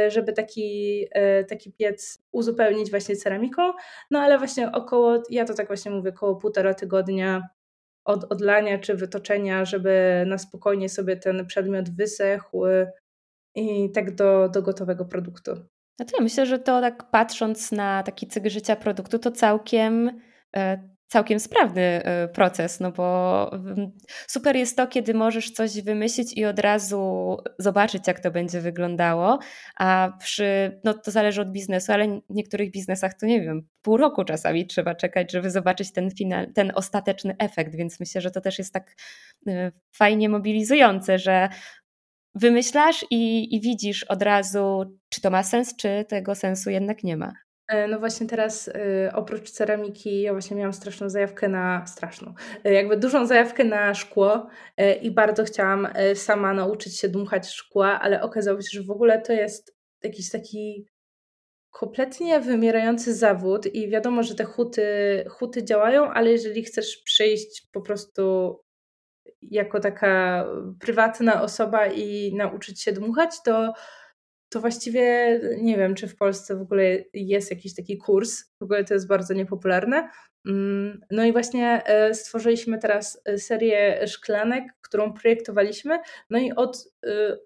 żeby 0.08 0.32
taki, 0.32 1.06
taki 1.48 1.72
piec 1.72 2.22
uzupełnić 2.32 2.90
właśnie 2.90 3.16
ceramiką, 3.16 3.62
no 4.10 4.18
ale 4.18 4.38
właśnie 4.38 4.72
około, 4.72 5.22
ja 5.30 5.44
to 5.44 5.54
tak 5.54 5.66
właśnie 5.66 5.90
mówię, 5.90 6.10
około 6.10 6.36
półtora 6.36 6.74
tygodnia 6.74 7.42
od 8.04 8.32
odlania 8.32 8.78
czy 8.78 8.94
wytoczenia, 8.94 9.64
żeby 9.64 10.24
na 10.26 10.38
spokojnie 10.38 10.88
sobie 10.88 11.16
ten 11.16 11.46
przedmiot 11.46 11.90
wysechł 11.90 12.62
i 13.54 13.92
tak 13.92 14.14
do, 14.14 14.48
do 14.48 14.62
gotowego 14.62 15.04
produktu. 15.04 15.50
No 15.98 16.04
to 16.04 16.16
ja 16.16 16.22
myślę, 16.22 16.46
że 16.46 16.58
to 16.58 16.80
tak 16.80 17.10
patrząc 17.10 17.72
na 17.72 18.02
taki 18.02 18.26
cykl 18.26 18.50
życia 18.50 18.76
produktu, 18.76 19.18
to 19.18 19.30
całkiem 19.30 20.20
e, 20.56 20.93
całkiem 21.14 21.40
sprawny 21.40 21.82
e, 21.82 22.28
proces, 22.28 22.80
no 22.80 22.92
bo 22.92 23.50
super 24.26 24.56
jest 24.56 24.76
to, 24.76 24.86
kiedy 24.86 25.14
możesz 25.14 25.50
coś 25.50 25.82
wymyślić 25.82 26.36
i 26.36 26.44
od 26.44 26.58
razu 26.58 27.36
zobaczyć, 27.58 28.06
jak 28.06 28.20
to 28.20 28.30
będzie 28.30 28.60
wyglądało, 28.60 29.38
a 29.78 30.12
przy, 30.20 30.80
no 30.84 30.94
to 30.94 31.10
zależy 31.10 31.40
od 31.40 31.52
biznesu, 31.52 31.92
ale 31.92 32.20
w 32.30 32.34
niektórych 32.34 32.70
biznesach 32.70 33.14
to 33.20 33.26
nie 33.26 33.40
wiem, 33.40 33.68
pół 33.82 33.96
roku 33.96 34.24
czasami 34.24 34.66
trzeba 34.66 34.94
czekać, 34.94 35.32
żeby 35.32 35.50
zobaczyć 35.50 35.92
ten 35.92 36.10
final, 36.10 36.52
ten 36.52 36.72
ostateczny 36.74 37.36
efekt, 37.38 37.76
więc 37.76 38.00
myślę, 38.00 38.20
że 38.20 38.30
to 38.30 38.40
też 38.40 38.58
jest 38.58 38.72
tak 38.72 38.96
e, 39.46 39.72
fajnie 39.92 40.28
mobilizujące, 40.28 41.18
że 41.18 41.48
wymyślasz 42.34 43.04
i, 43.10 43.54
i 43.56 43.60
widzisz 43.60 44.04
od 44.04 44.22
razu, 44.22 44.98
czy 45.08 45.20
to 45.20 45.30
ma 45.30 45.42
sens, 45.42 45.76
czy 45.76 46.04
tego 46.08 46.34
sensu 46.34 46.70
jednak 46.70 47.04
nie 47.04 47.16
ma. 47.16 47.32
E, 47.68 47.88
no 47.88 47.98
właśnie 47.98 48.26
teraz 48.26 48.68
y, 48.68 48.72
oprócz 49.12 49.50
ceramiki 49.50 50.22
ja 50.22 50.32
właśnie 50.32 50.56
miałam 50.56 50.72
straszną 50.72 51.10
zajawkę 51.10 51.48
na, 51.48 51.86
straszną, 51.86 52.34
y, 52.66 52.72
jakby 52.72 52.96
dużą 52.96 53.26
zajawkę 53.26 53.64
na 53.64 53.94
szkło 53.94 54.46
i 55.02 55.10
bardzo 55.10 55.44
chciałam 55.44 55.88
sama 56.14 56.54
nauczyć 56.54 57.00
się 57.00 57.08
dmuchać 57.08 57.48
szkła, 57.48 58.00
ale 58.00 58.22
okazało 58.22 58.60
się, 58.60 58.68
że 58.72 58.82
w 58.82 58.90
ogóle 58.90 59.22
to 59.22 59.32
jest 59.32 59.76
jakiś 60.02 60.30
taki 60.30 60.86
kompletnie 61.70 62.40
wymierający 62.40 63.14
zawód 63.14 63.66
i 63.66 63.88
wiadomo, 63.88 64.22
że 64.22 64.34
te 64.34 64.44
huty, 64.44 64.84
huty 65.28 65.64
działają, 65.64 66.10
ale 66.10 66.30
jeżeli 66.30 66.64
chcesz 66.64 66.96
przyjść 67.04 67.68
po 67.72 67.80
prostu 67.80 68.56
jako 69.42 69.80
taka 69.80 70.46
prywatna 70.80 71.42
osoba 71.42 71.86
i 71.86 72.34
nauczyć 72.34 72.82
się 72.82 72.92
dmuchać, 72.92 73.30
to 73.44 73.72
to 74.54 74.60
właściwie 74.60 75.40
nie 75.60 75.76
wiem, 75.76 75.94
czy 75.94 76.08
w 76.08 76.16
Polsce 76.16 76.56
w 76.56 76.62
ogóle 76.62 77.04
jest 77.14 77.50
jakiś 77.50 77.74
taki 77.74 77.98
kurs. 77.98 78.44
W 78.60 78.62
ogóle 78.62 78.84
to 78.84 78.94
jest 78.94 79.08
bardzo 79.08 79.34
niepopularne. 79.34 80.08
Mm, 80.46 81.00
no 81.10 81.24
i 81.24 81.32
właśnie 81.32 81.82
e, 81.86 82.14
stworzyliśmy 82.14 82.78
teraz 82.78 83.20
e, 83.24 83.38
serię 83.38 84.06
szklanek, 84.06 84.64
którą 84.80 85.12
projektowaliśmy. 85.12 85.98
No 86.30 86.38
i 86.38 86.52
od 86.52 86.88
e, 87.06 87.36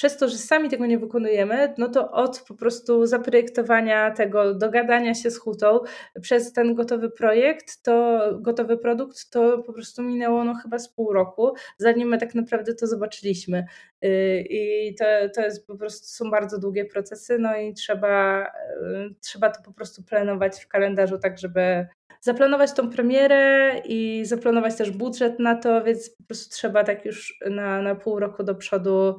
przez 0.00 0.16
to, 0.16 0.28
że 0.28 0.38
sami 0.38 0.68
tego 0.68 0.86
nie 0.86 0.98
wykonujemy, 0.98 1.74
no 1.78 1.88
to 1.88 2.10
od 2.10 2.44
po 2.48 2.54
prostu 2.54 3.06
zaprojektowania 3.06 4.10
tego, 4.10 4.54
dogadania 4.54 5.14
się 5.14 5.30
z 5.30 5.38
hutą 5.38 5.80
przez 6.20 6.52
ten 6.52 6.74
gotowy 6.74 7.10
projekt, 7.10 7.82
to 7.82 8.20
gotowy 8.40 8.78
produkt, 8.78 9.30
to 9.30 9.58
po 9.58 9.72
prostu 9.72 10.02
minęło 10.02 10.44
no 10.44 10.54
chyba 10.54 10.78
z 10.78 10.88
pół 10.88 11.12
roku, 11.12 11.54
zanim 11.78 12.08
my 12.08 12.18
tak 12.18 12.34
naprawdę 12.34 12.74
to 12.74 12.86
zobaczyliśmy. 12.86 13.64
Y, 14.04 14.44
I 14.50 14.94
to, 14.94 15.04
to 15.34 15.40
jest 15.40 15.66
po 15.66 15.76
prostu 15.76 16.06
są 16.06 16.30
bardzo 16.30 16.58
długie 16.58 16.84
procesy, 16.84 17.38
no 17.38 17.56
i 17.56 17.74
trzeba, 17.74 18.44
y, 18.44 19.14
trzeba 19.20 19.50
to 19.50 19.62
po 19.62 19.72
prostu 19.72 20.02
planować 20.02 20.64
w 20.64 20.68
kalendarzu 20.68 21.18
tak, 21.18 21.38
żeby 21.38 21.86
zaplanować 22.20 22.72
tą 22.72 22.90
premierę 22.90 23.74
i 23.84 24.22
zaplanować 24.24 24.76
też 24.76 24.90
budżet 24.90 25.38
na 25.38 25.54
to, 25.54 25.84
więc 25.84 26.10
po 26.10 26.24
prostu 26.24 26.54
trzeba 26.54 26.84
tak 26.84 27.04
już 27.04 27.40
na, 27.50 27.82
na 27.82 27.94
pół 27.94 28.18
roku 28.18 28.42
do 28.42 28.54
przodu 28.54 29.16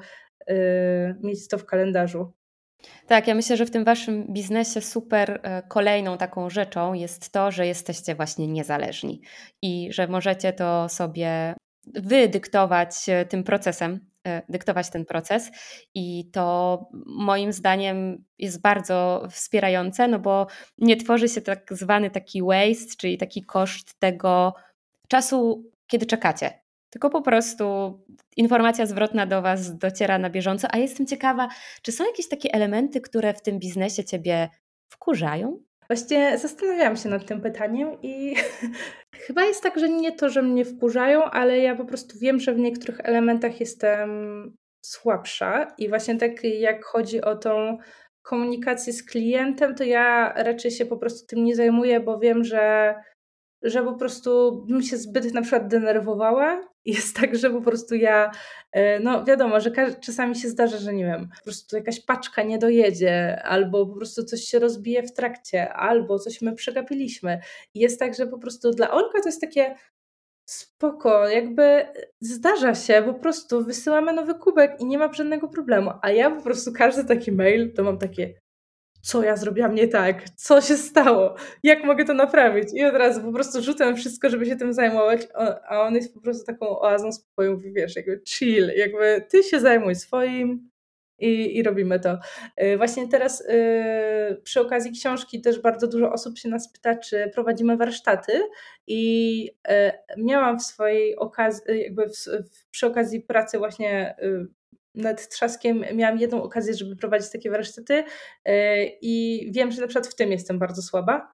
mieć 1.24 1.48
to 1.48 1.58
w 1.58 1.66
kalendarzu. 1.66 2.32
Tak, 3.08 3.28
ja 3.28 3.36
myślę, 3.36 3.58
że 3.58 3.66
w 3.66 3.72
tym 3.72 3.84
waszym 3.84 4.34
biznesie 4.34 4.82
super 4.82 5.40
e, 5.44 5.62
kolejną 5.68 6.18
taką 6.18 6.50
rzeczą 6.50 6.94
jest 6.94 7.32
to, 7.32 7.52
że 7.52 7.68
jesteście 7.68 8.16
właśnie 8.16 8.48
niezależni 8.48 9.22
i 9.62 9.90
że 9.94 10.08
możecie 10.08 10.54
to 10.54 10.90
sobie 10.90 11.54
wydyktować 11.88 13.10
e, 13.10 13.26
tym 13.26 13.44
procesem, 13.44 14.12
E, 14.28 14.42
dyktować 14.50 14.90
ten 14.90 15.06
proces 15.06 15.52
i 15.94 16.30
to 16.32 16.80
moim 17.06 17.54
zdaniem 17.54 18.24
jest 18.40 18.62
bardzo 18.62 19.28
wspierające, 19.32 20.08
no 20.08 20.20
bo 20.20 20.48
nie 20.78 20.98
tworzy 20.98 21.30
się 21.30 21.42
tak 21.42 21.68
zwany 21.72 22.10
taki 22.10 22.42
waste, 22.44 22.96
czyli 22.98 23.18
taki 23.18 23.44
koszt 23.44 24.00
tego 24.00 24.54
czasu, 25.08 25.64
kiedy 25.88 26.06
czekacie. 26.06 26.61
Tylko 26.92 27.10
po 27.10 27.22
prostu 27.22 27.66
informacja 28.38 28.86
zwrotna 28.86 29.26
do 29.26 29.42
Was 29.42 29.78
dociera 29.78 30.18
na 30.20 30.30
bieżąco. 30.30 30.68
A 30.72 30.78
jestem 30.78 31.06
ciekawa, 31.06 31.50
czy 31.82 31.92
są 31.92 32.06
jakieś 32.06 32.28
takie 32.28 32.54
elementy, 32.54 33.02
które 33.02 33.34
w 33.34 33.42
tym 33.42 33.60
biznesie 33.60 34.04
Ciebie 34.04 34.50
wkurzają? 34.90 35.64
Właśnie 35.90 36.38
zastanawiałam 36.38 36.96
się 36.96 37.10
nad 37.10 37.26
tym 37.26 37.42
pytaniem 37.42 38.02
i 38.02 38.36
chyba 39.28 39.46
jest 39.46 39.64
tak, 39.64 39.80
że 39.80 39.90
nie 39.90 40.12
to, 40.12 40.30
że 40.30 40.42
mnie 40.42 40.66
wkurzają, 40.66 41.24
ale 41.24 41.60
ja 41.60 41.76
po 41.76 41.86
prostu 41.86 42.20
wiem, 42.20 42.40
że 42.40 42.54
w 42.54 42.60
niektórych 42.60 43.00
elementach 43.04 43.60
jestem 43.60 44.10
słabsza 44.86 45.68
i 45.78 45.90
właśnie 45.90 46.18
tak 46.18 46.44
jak 46.44 46.86
chodzi 46.86 47.22
o 47.22 47.36
tą 47.36 47.78
komunikację 48.22 48.94
z 48.94 49.04
klientem, 49.04 49.76
to 49.76 49.84
ja 49.84 50.34
raczej 50.36 50.72
się 50.72 50.86
po 50.86 50.98
prostu 50.98 51.28
tym 51.28 51.44
nie 51.44 51.56
zajmuję, 51.56 52.00
bo 52.00 52.20
wiem, 52.20 52.44
że 52.44 52.96
że 53.64 53.84
po 53.84 53.94
prostu 53.94 54.62
bym 54.70 54.82
się 54.82 54.98
zbyt 54.98 55.34
na 55.34 55.42
przykład 55.42 55.68
denerwowała. 55.68 56.72
Jest 56.86 57.16
tak, 57.16 57.36
że 57.36 57.50
po 57.50 57.62
prostu 57.62 57.96
ja, 57.96 58.32
e, 58.72 59.00
no 59.00 59.26
wiadomo, 59.26 59.60
że 59.60 59.72
czasami 60.02 60.36
się 60.36 60.50
zdarza, 60.50 60.78
że 60.78 60.94
nie 60.94 61.06
wiem, 61.06 61.30
po 61.38 61.44
prostu 61.44 61.76
jakaś 61.76 62.00
paczka 62.00 62.44
nie 62.44 62.58
dojedzie, 62.58 63.44
albo 63.44 63.86
po 63.86 63.96
prostu 63.96 64.24
coś 64.24 64.42
się 64.42 64.60
rozbije 64.60 65.04
w 65.04 65.14
trakcie, 65.14 65.74
albo 65.74 66.20
coś 66.20 66.42
my 66.42 66.56
przegapiliśmy. 66.56 67.40
Jest 67.76 68.00
tak, 68.00 68.16
że 68.16 68.28
po 68.28 68.38
prostu 68.38 68.72
dla 68.72 68.92
Olka 68.92 69.22
to 69.22 69.28
jest 69.28 69.42
takie 69.42 69.76
spoko, 70.46 71.28
jakby 71.28 71.86
zdarza 72.22 72.76
się, 72.76 73.04
po 73.06 73.14
prostu 73.14 73.66
wysyłamy 73.66 74.14
nowy 74.14 74.36
kubek 74.36 74.80
i 74.80 74.86
nie 74.86 74.98
ma 74.98 75.14
żadnego 75.14 75.48
problemu. 75.48 75.92
A 76.02 76.12
ja 76.12 76.32
po 76.32 76.42
prostu 76.42 76.74
każdy 76.74 77.06
taki 77.06 77.32
mail 77.32 77.74
to 77.74 77.84
mam 77.84 77.98
takie 77.98 78.34
co 79.02 79.24
ja 79.24 79.36
zrobiłam 79.36 79.76
nie 79.76 79.88
tak, 79.88 80.30
co 80.30 80.62
się 80.62 80.78
stało, 80.78 81.36
jak 81.64 81.84
mogę 81.84 82.06
to 82.06 82.14
naprawić. 82.14 82.68
I 82.74 82.86
od 82.86 82.96
razu 82.96 83.22
po 83.22 83.32
prostu 83.32 83.62
rzucam 83.62 83.96
wszystko, 83.96 84.30
żeby 84.30 84.46
się 84.46 84.56
tym 84.56 84.74
zajmować, 84.74 85.28
a 85.68 85.82
on 85.82 85.96
jest 85.96 86.14
po 86.14 86.22
prostu 86.22 86.46
taką 86.46 86.80
oazą 86.80 87.12
spokoju, 87.12 87.52
mówi, 87.52 87.74
wiesz, 87.74 87.96
jakby 87.96 88.22
chill, 88.28 88.72
jakby 88.76 89.26
ty 89.30 89.44
się 89.44 89.60
zajmuj 89.60 89.96
swoim 89.96 90.72
i, 91.22 91.58
i 91.58 91.64
robimy 91.64 92.00
to. 92.00 92.20
Y, 92.64 92.78
właśnie 92.78 93.08
teraz 93.08 93.44
yy, 93.48 94.42
przy 94.44 94.62
okazji 94.62 94.92
książki 94.92 95.42
też 95.42 95.60
bardzo 95.60 95.88
dużo 95.88 96.12
osób 96.12 96.38
się 96.38 96.50
nas 96.50 96.72
pyta, 96.72 96.96
czy 96.96 97.32
prowadzimy 97.34 97.78
warsztaty 97.78 98.42
i 98.88 99.44
yy, 99.44 99.92
miałam 100.18 100.60
w 100.60 100.64
swojej 100.64 101.16
okazji, 101.16 101.82
jakby 101.82 102.10
w, 102.10 102.18
w, 102.52 102.70
przy 102.72 102.88
okazji 102.88 103.22
pracy 103.22 103.58
właśnie 103.58 104.16
nad 104.96 105.30
trzaskiem 105.30 105.84
miałam 105.96 106.20
jedną 106.20 106.44
okazję, 106.44 106.74
żeby 106.74 106.96
prowadzić 106.96 107.32
takie 107.32 107.52
warsztaty 107.52 108.04
e, 108.46 108.86
i 108.86 109.48
wiem, 109.52 109.72
że 109.72 109.82
na 109.82 109.88
przykład 109.88 110.08
w 110.08 110.16
tym 110.16 110.32
jestem 110.32 110.60
bardzo 110.60 110.82
słaba 110.82 111.32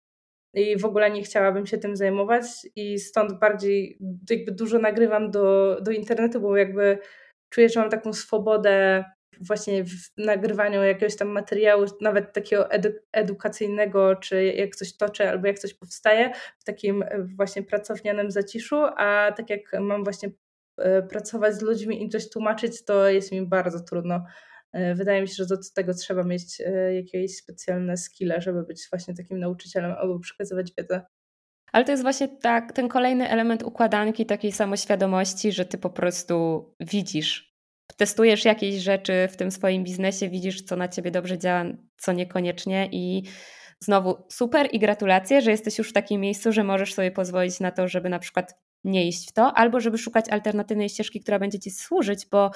i 0.53 0.77
w 0.77 0.85
ogóle 0.85 1.11
nie 1.11 1.23
chciałabym 1.23 1.65
się 1.65 1.77
tym 1.77 1.95
zajmować 1.95 2.45
i 2.75 2.99
stąd 2.99 3.39
bardziej 3.39 3.99
jakby 4.29 4.51
dużo 4.51 4.79
nagrywam 4.79 5.31
do, 5.31 5.77
do 5.81 5.91
internetu, 5.91 6.41
bo 6.41 6.57
jakby 6.57 6.99
czuję, 7.49 7.69
że 7.69 7.79
mam 7.79 7.89
taką 7.89 8.13
swobodę 8.13 9.05
właśnie 9.41 9.83
w 9.83 10.17
nagrywaniu 10.17 10.83
jakiegoś 10.83 11.15
tam 11.15 11.27
materiału, 11.27 11.85
nawet 12.01 12.33
takiego 12.33 12.71
edu 12.71 12.89
edukacyjnego, 13.11 14.15
czy 14.15 14.43
jak 14.43 14.75
coś 14.75 14.97
toczę, 14.97 15.29
albo 15.29 15.47
jak 15.47 15.59
coś 15.59 15.73
powstaje, 15.73 16.31
w 16.59 16.63
takim 16.63 17.03
właśnie 17.35 17.63
pracownianym 17.63 18.31
zaciszu, 18.31 18.75
a 18.97 19.31
tak 19.37 19.49
jak 19.49 19.61
mam 19.79 20.03
właśnie 20.03 20.29
E, 20.29 20.46
pracować 21.09 21.55
z 21.55 21.61
ludźmi 21.61 22.05
i 22.05 22.09
coś 22.09 22.29
tłumaczyć, 22.29 22.85
to 22.85 23.09
jest 23.09 23.31
mi 23.31 23.47
bardzo 23.47 23.79
trudno. 23.79 24.23
E, 24.73 24.95
wydaje 24.95 25.21
mi 25.21 25.27
się, 25.27 25.33
że 25.33 25.45
do 25.45 25.57
tego 25.75 25.93
trzeba 25.93 26.23
mieć 26.23 26.61
e, 26.61 26.95
jakieś 26.95 27.37
specjalne 27.37 27.97
skille, 27.97 28.41
żeby 28.41 28.63
być 28.63 28.87
właśnie 28.89 29.13
takim 29.13 29.39
nauczycielem 29.39 29.91
albo 29.91 30.19
przekazywać 30.19 30.71
wiedzę. 30.77 31.01
Ale 31.71 31.85
to 31.85 31.91
jest 31.91 32.03
właśnie 32.03 32.27
tak, 32.27 32.73
ten 32.73 32.87
kolejny 32.87 33.29
element 33.29 33.63
układanki, 33.63 34.25
takiej 34.25 34.51
samoświadomości, 34.51 35.51
że 35.51 35.65
ty 35.65 35.77
po 35.77 35.89
prostu 35.89 36.65
widzisz, 36.79 37.57
testujesz 37.97 38.45
jakieś 38.45 38.75
rzeczy 38.75 39.27
w 39.31 39.37
tym 39.37 39.51
swoim 39.51 39.83
biznesie, 39.83 40.29
widzisz, 40.29 40.61
co 40.61 40.75
na 40.75 40.87
ciebie 40.87 41.11
dobrze 41.11 41.37
działa, 41.37 41.65
co 41.97 42.11
niekoniecznie 42.11 42.89
i 42.91 43.23
znowu 43.79 44.17
super 44.29 44.67
i 44.71 44.79
gratulacje, 44.79 45.41
że 45.41 45.51
jesteś 45.51 45.77
już 45.77 45.89
w 45.89 45.93
takim 45.93 46.21
miejscu, 46.21 46.51
że 46.51 46.63
możesz 46.63 46.93
sobie 46.93 47.11
pozwolić 47.11 47.59
na 47.59 47.71
to, 47.71 47.87
żeby 47.87 48.09
na 48.09 48.19
przykład 48.19 48.53
nie 48.87 49.07
iść 49.07 49.29
w 49.29 49.33
to, 49.33 49.53
albo 49.53 49.79
żeby 49.79 49.97
szukać 49.97 50.29
alternatywnej 50.29 50.89
ścieżki, 50.89 51.19
która 51.19 51.39
będzie 51.39 51.59
ci 51.59 51.71
służyć, 51.71 52.25
bo 52.31 52.51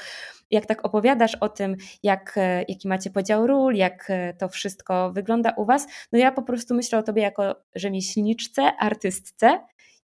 jak 0.52 0.66
tak 0.66 0.86
opowiadasz 0.86 1.36
o 1.36 1.50
tym, 1.50 1.76
jak, 2.04 2.34
e, 2.38 2.66
jaki 2.68 2.88
macie 2.88 3.10
podział 3.10 3.48
ról, 3.48 3.76
jak 3.76 4.06
e, 4.10 4.34
to 4.34 4.50
wszystko 4.50 5.12
wygląda 5.12 5.54
u 5.58 5.66
was, 5.66 5.88
no 6.12 6.20
ja 6.20 6.32
po 6.32 6.42
prostu 6.42 6.76
myślę 6.76 7.00
o 7.00 7.04
tobie 7.04 7.22
jako 7.22 7.56
rzemieślniczce, 7.76 8.72
artystce 8.80 9.60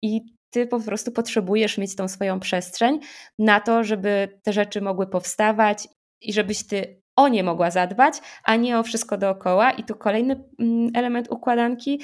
i 0.01 0.21
ty 0.49 0.67
po 0.67 0.79
prostu 0.79 1.11
potrzebujesz 1.11 1.77
mieć 1.77 1.95
tą 1.95 2.07
swoją 2.07 2.39
przestrzeń 2.39 2.99
na 3.39 3.59
to, 3.59 3.83
żeby 3.83 4.39
te 4.43 4.53
rzeczy 4.53 4.81
mogły 4.81 5.07
powstawać 5.07 5.87
i 6.21 6.33
żebyś 6.33 6.67
ty 6.67 7.03
o 7.15 7.27
nie 7.27 7.43
mogła 7.43 7.71
zadbać, 7.71 8.13
a 8.43 8.55
nie 8.55 8.79
o 8.79 8.83
wszystko 8.83 9.17
dookoła. 9.17 9.71
I 9.71 9.83
tu 9.83 9.95
kolejny 9.95 10.43
mm, 10.59 10.91
element 10.95 11.27
układanki. 11.31 12.01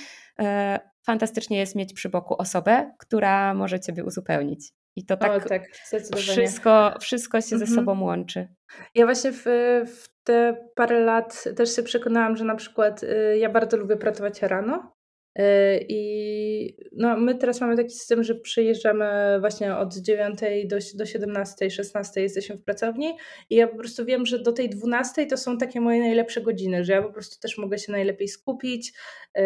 Fantastycznie 1.05 1.57
jest 1.57 1.75
mieć 1.75 1.93
przy 1.93 2.09
boku 2.09 2.35
osobę, 2.37 2.91
która 2.99 3.53
może 3.53 3.79
ciebie 3.79 4.03
uzupełnić. 4.03 4.71
I 4.95 5.05
to 5.05 5.17
tak, 5.17 5.45
o, 5.45 5.49
tak 5.49 5.69
wszystko, 6.15 6.93
wszystko 6.99 7.41
się 7.41 7.55
mhm. 7.55 7.69
ze 7.69 7.75
sobą 7.75 8.01
łączy. 8.01 8.47
Ja 8.95 9.05
właśnie 9.05 9.31
w, 9.31 9.43
w 9.87 10.09
te 10.23 10.69
parę 10.75 10.99
lat 10.99 11.43
też 11.55 11.75
się 11.75 11.83
przekonałam, 11.83 12.37
że 12.37 12.45
na 12.45 12.55
przykład 12.55 13.03
y, 13.03 13.37
ja 13.37 13.49
bardzo 13.49 13.77
lubię 13.77 13.97
pracować 13.97 14.41
rano. 14.41 14.98
Y, 15.37 15.85
I 15.89 16.77
no, 16.91 17.17
my 17.17 17.35
teraz 17.35 17.61
mamy 17.61 17.75
taki 17.75 17.89
system, 17.89 18.23
że 18.23 18.35
przyjeżdżamy 18.35 19.37
właśnie 19.39 19.75
od 19.75 19.95
9 19.95 20.39
do, 20.65 20.77
do 20.95 21.05
17, 21.05 21.69
16 21.69 22.21
jesteśmy 22.21 22.57
w 22.57 22.63
pracowni 22.63 23.17
i 23.49 23.55
ja 23.55 23.67
po 23.67 23.77
prostu 23.77 24.05
wiem, 24.05 24.25
że 24.25 24.39
do 24.39 24.53
tej 24.53 24.69
12 24.69 25.25
to 25.25 25.37
są 25.37 25.57
takie 25.57 25.81
moje 25.81 25.99
najlepsze 25.99 26.41
godziny, 26.41 26.83
że 26.83 26.93
ja 26.93 27.01
po 27.01 27.13
prostu 27.13 27.39
też 27.39 27.57
mogę 27.57 27.77
się 27.77 27.91
najlepiej 27.91 28.27
skupić 28.27 28.93
y, 29.37 29.41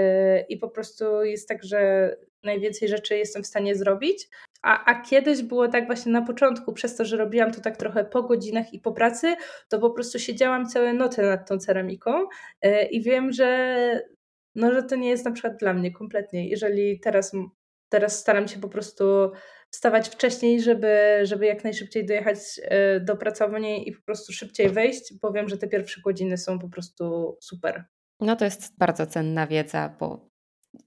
i 0.49 0.57
po 0.57 0.69
prostu 0.69 1.23
jest 1.23 1.47
tak, 1.47 1.63
że 1.63 2.09
najwięcej 2.43 2.89
rzeczy 2.89 3.17
jestem 3.17 3.43
w 3.43 3.47
stanie 3.47 3.75
zrobić. 3.75 4.29
A, 4.61 4.85
a 4.85 5.01
kiedyś 5.01 5.41
było 5.41 5.67
tak 5.67 5.85
właśnie 5.85 6.11
na 6.11 6.21
początku, 6.21 6.73
przez 6.73 6.95
to, 6.95 7.05
że 7.05 7.17
robiłam 7.17 7.51
to 7.51 7.61
tak 7.61 7.77
trochę 7.77 8.05
po 8.05 8.23
godzinach 8.23 8.73
i 8.73 8.79
po 8.79 8.91
pracy, 8.91 9.35
to 9.69 9.79
po 9.79 9.89
prostu 9.89 10.19
siedziałam 10.19 10.65
całe 10.65 10.93
noce 10.93 11.21
nad 11.21 11.49
tą 11.49 11.57
ceramiką 11.57 12.11
y, 12.65 12.83
i 12.91 13.01
wiem, 13.01 13.31
że 13.31 14.13
no, 14.55 14.73
że 14.73 14.83
to 14.83 14.95
nie 14.95 15.09
jest 15.09 15.25
na 15.25 15.31
przykład 15.31 15.57
dla 15.57 15.73
mnie 15.73 15.91
kompletnie. 15.91 16.49
Jeżeli 16.49 16.99
teraz, 16.99 17.31
teraz 17.89 18.19
staram 18.19 18.47
się 18.47 18.59
po 18.59 18.69
prostu 18.69 19.31
wstawać 19.69 20.09
wcześniej, 20.09 20.61
żeby, 20.61 21.19
żeby 21.23 21.45
jak 21.45 21.63
najszybciej 21.63 22.05
dojechać 22.05 22.37
e, 22.63 22.99
do 22.99 23.17
pracowni 23.17 23.89
i 23.89 23.91
po 23.91 24.01
prostu 24.01 24.33
szybciej 24.33 24.69
wejść, 24.69 25.13
powiem, 25.21 25.49
że 25.49 25.57
te 25.57 25.67
pierwsze 25.67 26.01
godziny 26.01 26.37
są 26.37 26.59
po 26.59 26.69
prostu 26.69 27.37
super. 27.41 27.83
No 28.19 28.35
to 28.35 28.45
jest 28.45 28.77
bardzo 28.77 29.05
cenna 29.05 29.47
wiedza, 29.47 29.95
bo 29.99 30.29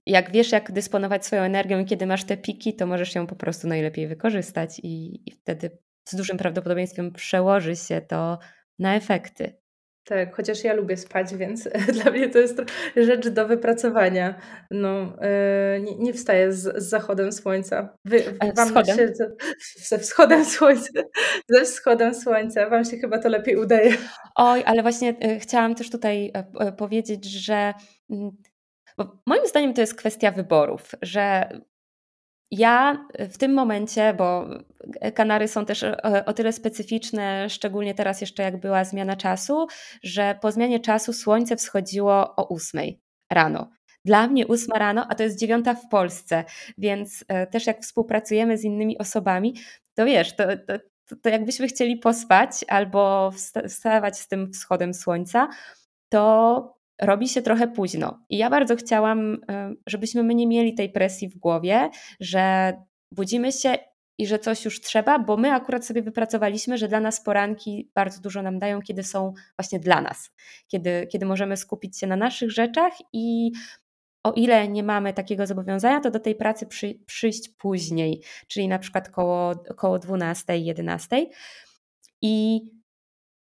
jak 0.05 0.31
wiesz, 0.31 0.51
jak 0.51 0.71
dysponować 0.71 1.25
swoją 1.25 1.41
energią 1.41 1.79
i 1.79 1.85
kiedy 1.85 2.05
masz 2.05 2.23
te 2.23 2.37
piki, 2.37 2.75
to 2.75 2.87
możesz 2.87 3.15
ją 3.15 3.27
po 3.27 3.35
prostu 3.35 3.67
najlepiej 3.67 4.07
wykorzystać 4.07 4.79
i, 4.83 5.21
i 5.29 5.31
wtedy 5.31 5.77
z 6.09 6.15
dużym 6.15 6.37
prawdopodobieństwem 6.37 7.11
przełoży 7.11 7.75
się 7.75 8.01
to 8.01 8.39
na 8.79 8.95
efekty. 8.95 9.57
Tak, 10.07 10.35
chociaż 10.35 10.63
ja 10.63 10.73
lubię 10.73 10.97
spać, 10.97 11.35
więc 11.35 11.69
dla 12.01 12.11
mnie 12.11 12.29
to 12.29 12.39
jest 12.39 12.61
rzecz 12.95 13.27
do 13.27 13.47
wypracowania. 13.47 14.35
No, 14.71 15.13
yy, 15.21 15.81
nie, 15.81 15.95
nie 15.95 16.13
wstaję 16.13 16.53
z, 16.53 16.83
z 16.83 16.89
zachodem 16.89 17.31
słońca. 17.31 17.97
Wy, 18.05 18.23
E, 18.39 18.53
wam 18.53 18.67
wschodem? 18.67 18.97
się 18.97 19.13
ze, 19.75 19.99
wschodem 19.99 20.45
słońca, 20.55 20.89
ze 21.49 21.65
wschodem 21.65 22.15
słońca. 22.15 22.69
Wam 22.69 22.85
się 22.85 22.97
chyba 22.97 23.19
to 23.19 23.29
lepiej 23.29 23.55
udaje. 23.55 23.93
Oj, 24.35 24.63
ale 24.65 24.81
właśnie 24.81 25.15
y, 25.23 25.39
chciałam 25.39 25.75
też 25.75 25.89
tutaj 25.89 26.31
powiedzieć, 26.77 27.25
że 27.25 27.73
mm, 28.09 28.31
moim 29.25 29.47
zdaniem 29.47 29.73
to 29.73 29.81
jest 29.81 29.95
kwestia 29.95 30.31
wyborów, 30.31 30.91
że 31.01 31.49
ja 32.51 33.05
w 33.29 33.37
tym 33.37 33.53
momencie, 33.53 34.13
bo 34.13 34.45
Kanary 35.15 35.47
są 35.47 35.65
też 35.65 35.83
e, 35.83 36.25
o 36.25 36.33
tyle 36.33 36.53
specyficzne, 36.53 37.49
szczególnie 37.49 37.93
teraz 37.93 38.21
jeszcze 38.21 38.43
jak 38.43 38.59
była 38.59 38.83
zmiana 38.83 39.15
czasu, 39.15 39.67
że 40.03 40.37
po 40.41 40.51
zmianie 40.51 40.79
czasu 40.79 41.13
słońce 41.13 41.55
wschodziło 41.55 42.35
o 42.35 42.47
ósmej 42.47 43.01
rano. 43.31 43.69
Dla 44.05 44.27
mnie 44.27 44.47
ósma 44.47 44.79
rano, 44.79 45.05
a 45.09 45.15
to 45.15 45.23
jest 45.23 45.39
dziewiąta 45.39 45.73
w 45.73 45.89
Polsce, 45.89 46.43
więc 46.77 47.25
e, 47.27 47.47
też 47.47 47.67
jak 47.67 47.81
współpracujemy 47.81 48.57
z 48.57 48.63
innymi 48.63 48.97
osobami, 48.97 49.55
to 49.93 50.05
wiesz, 50.05 50.35
to, 50.35 50.43
to, 51.07 51.15
to 51.15 51.29
jakbyśmy 51.29 51.67
chcieli 51.67 51.97
pospać 51.97 52.51
albo 52.67 53.31
wstawać 53.67 54.19
z 54.19 54.27
tym 54.27 54.53
wschodem 54.53 54.93
słońca, 54.93 55.47
to 56.09 56.76
robi 57.01 57.29
się 57.29 57.41
trochę 57.41 57.67
późno. 57.67 58.19
I 58.29 58.37
ja 58.37 58.49
bardzo 58.49 58.75
chciałam, 58.75 59.37
żebyśmy 59.87 60.23
my 60.23 60.35
nie 60.35 60.47
mieli 60.47 60.73
tej 60.73 60.89
presji 60.89 61.29
w 61.29 61.37
głowie, 61.37 61.89
że 62.19 62.73
budzimy 63.11 63.51
się 63.51 63.77
i 64.19 64.27
że 64.27 64.39
coś 64.39 64.65
już 64.65 64.81
trzeba, 64.81 65.19
bo 65.19 65.37
my 65.37 65.51
akurat 65.51 65.85
sobie 65.85 66.01
wypracowaliśmy, 66.01 66.77
że 66.77 66.87
dla 66.87 66.99
nas 66.99 67.21
poranki 67.21 67.91
bardzo 67.95 68.21
dużo 68.21 68.41
nam 68.41 68.59
dają, 68.59 68.81
kiedy 68.81 69.03
są 69.03 69.33
właśnie 69.59 69.79
dla 69.79 70.01
nas, 70.01 70.31
kiedy, 70.67 71.07
kiedy 71.11 71.25
możemy 71.25 71.57
skupić 71.57 71.99
się 71.99 72.07
na 72.07 72.15
naszych 72.15 72.51
rzeczach 72.51 72.93
i 73.13 73.51
o 74.23 74.31
ile 74.31 74.67
nie 74.67 74.83
mamy 74.83 75.13
takiego 75.13 75.47
zobowiązania, 75.47 75.99
to 75.99 76.11
do 76.11 76.19
tej 76.19 76.35
pracy 76.35 76.65
przy, 76.65 76.99
przyjść 77.05 77.49
później, 77.49 78.23
czyli 78.47 78.67
na 78.67 78.79
przykład 78.79 79.09
koło, 79.09 79.55
koło 79.77 79.99
12, 79.99 80.57
11. 80.57 81.25
I 82.21 82.61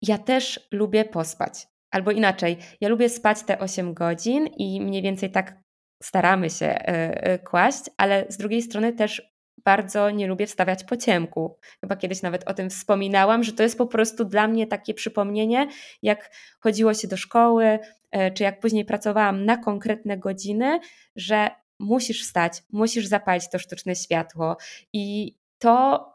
ja 0.02 0.18
też 0.18 0.68
lubię 0.72 1.04
pospać. 1.04 1.71
Albo 1.92 2.10
inaczej, 2.10 2.56
ja 2.80 2.88
lubię 2.88 3.08
spać 3.08 3.42
te 3.42 3.58
8 3.58 3.94
godzin 3.94 4.46
i 4.46 4.80
mniej 4.80 5.02
więcej 5.02 5.30
tak 5.30 5.56
staramy 6.02 6.50
się 6.50 6.66
e, 6.66 6.86
e, 7.22 7.38
kłaść, 7.38 7.84
ale 7.96 8.26
z 8.28 8.36
drugiej 8.36 8.62
strony 8.62 8.92
też 8.92 9.32
bardzo 9.64 10.10
nie 10.10 10.26
lubię 10.26 10.46
wstawiać 10.46 10.84
po 10.84 10.96
ciemku. 10.96 11.58
Chyba 11.80 11.96
kiedyś 11.96 12.22
nawet 12.22 12.48
o 12.48 12.54
tym 12.54 12.70
wspominałam, 12.70 13.44
że 13.44 13.52
to 13.52 13.62
jest 13.62 13.78
po 13.78 13.86
prostu 13.86 14.24
dla 14.24 14.48
mnie 14.48 14.66
takie 14.66 14.94
przypomnienie, 14.94 15.68
jak 16.02 16.30
chodziło 16.60 16.94
się 16.94 17.08
do 17.08 17.16
szkoły, 17.16 17.78
e, 18.10 18.30
czy 18.30 18.42
jak 18.42 18.60
później 18.60 18.84
pracowałam 18.84 19.44
na 19.44 19.56
konkretne 19.56 20.18
godziny, 20.18 20.80
że 21.16 21.50
musisz 21.80 22.22
wstać, 22.22 22.62
musisz 22.72 23.06
zapalić 23.06 23.50
to 23.50 23.58
sztuczne 23.58 23.96
światło. 23.96 24.56
I 24.92 25.36
to 25.58 26.06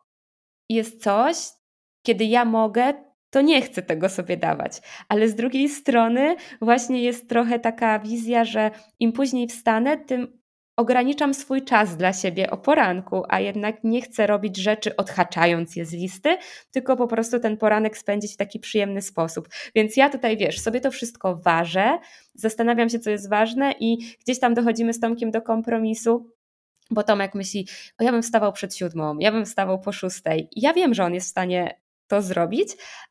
jest 0.69 1.03
coś, 1.03 1.38
kiedy 2.05 2.25
ja 2.25 2.45
mogę, 2.45 2.93
to 3.30 3.41
nie 3.41 3.61
chcę 3.61 3.82
tego 3.82 4.09
sobie 4.09 4.38
dawać. 4.38 4.82
Ale 5.09 5.30
z 5.30 5.36
drugiej 5.36 5.69
strony 5.69 6.36
właśnie 6.61 7.03
jest 7.03 7.30
trochę 7.30 7.59
taka 7.59 7.99
wizja, 7.99 8.45
że 8.45 8.71
im 8.99 9.11
później 9.11 9.47
wstanę, 9.47 9.97
tym 9.97 10.38
ograniczam 10.78 11.34
swój 11.34 11.63
czas 11.63 11.97
dla 11.97 12.13
siebie 12.13 12.49
o 12.49 12.57
poranku, 12.57 13.23
a 13.30 13.39
jednak 13.39 13.84
nie 13.84 14.01
chcę 14.01 14.28
robić 14.28 14.57
rzeczy 14.57 14.95
odhaczając 14.95 15.75
je 15.75 15.86
z 15.86 15.93
listy, 15.93 16.38
tylko 16.71 16.97
po 16.97 17.07
prostu 17.07 17.39
ten 17.39 17.57
poranek 17.57 17.97
spędzić 17.97 18.34
w 18.34 18.38
taki 18.38 18.59
przyjemny 18.59 19.01
sposób. 19.01 19.49
Więc 19.75 19.97
ja 19.97 20.09
tutaj, 20.09 20.38
wiesz, 20.38 20.59
sobie 20.59 20.82
to 20.82 20.91
wszystko 20.91 21.36
ważę, 21.36 21.99
zastanawiam 22.34 22.89
się, 22.89 22.99
co 22.99 23.09
jest 23.09 23.30
ważne 23.30 23.73
i 23.80 23.97
gdzieś 24.25 24.39
tam 24.39 24.53
dochodzimy 24.53 24.93
z 24.93 24.99
Tomkiem 24.99 25.32
do 25.32 25.41
kompromisu, 25.41 26.32
bo 26.91 27.03
Tomek 27.03 27.36
myśli, 27.36 27.67
o 27.99 28.03
ja 28.03 28.11
bym 28.11 28.21
wstawał 28.21 28.53
przed 28.53 28.75
siódmą, 28.75 29.17
ja 29.19 29.32
bym 29.32 29.45
wstawał 29.45 29.80
po 29.80 29.91
szóstej. 29.91 30.49
Ja 30.55 30.73
wiem, 30.73 30.93
że 30.93 31.05
on 31.05 31.13
jest 31.13 31.28
w 31.28 31.32
stanie 31.32 31.80
to 32.07 32.21
zrobić, 32.21 32.69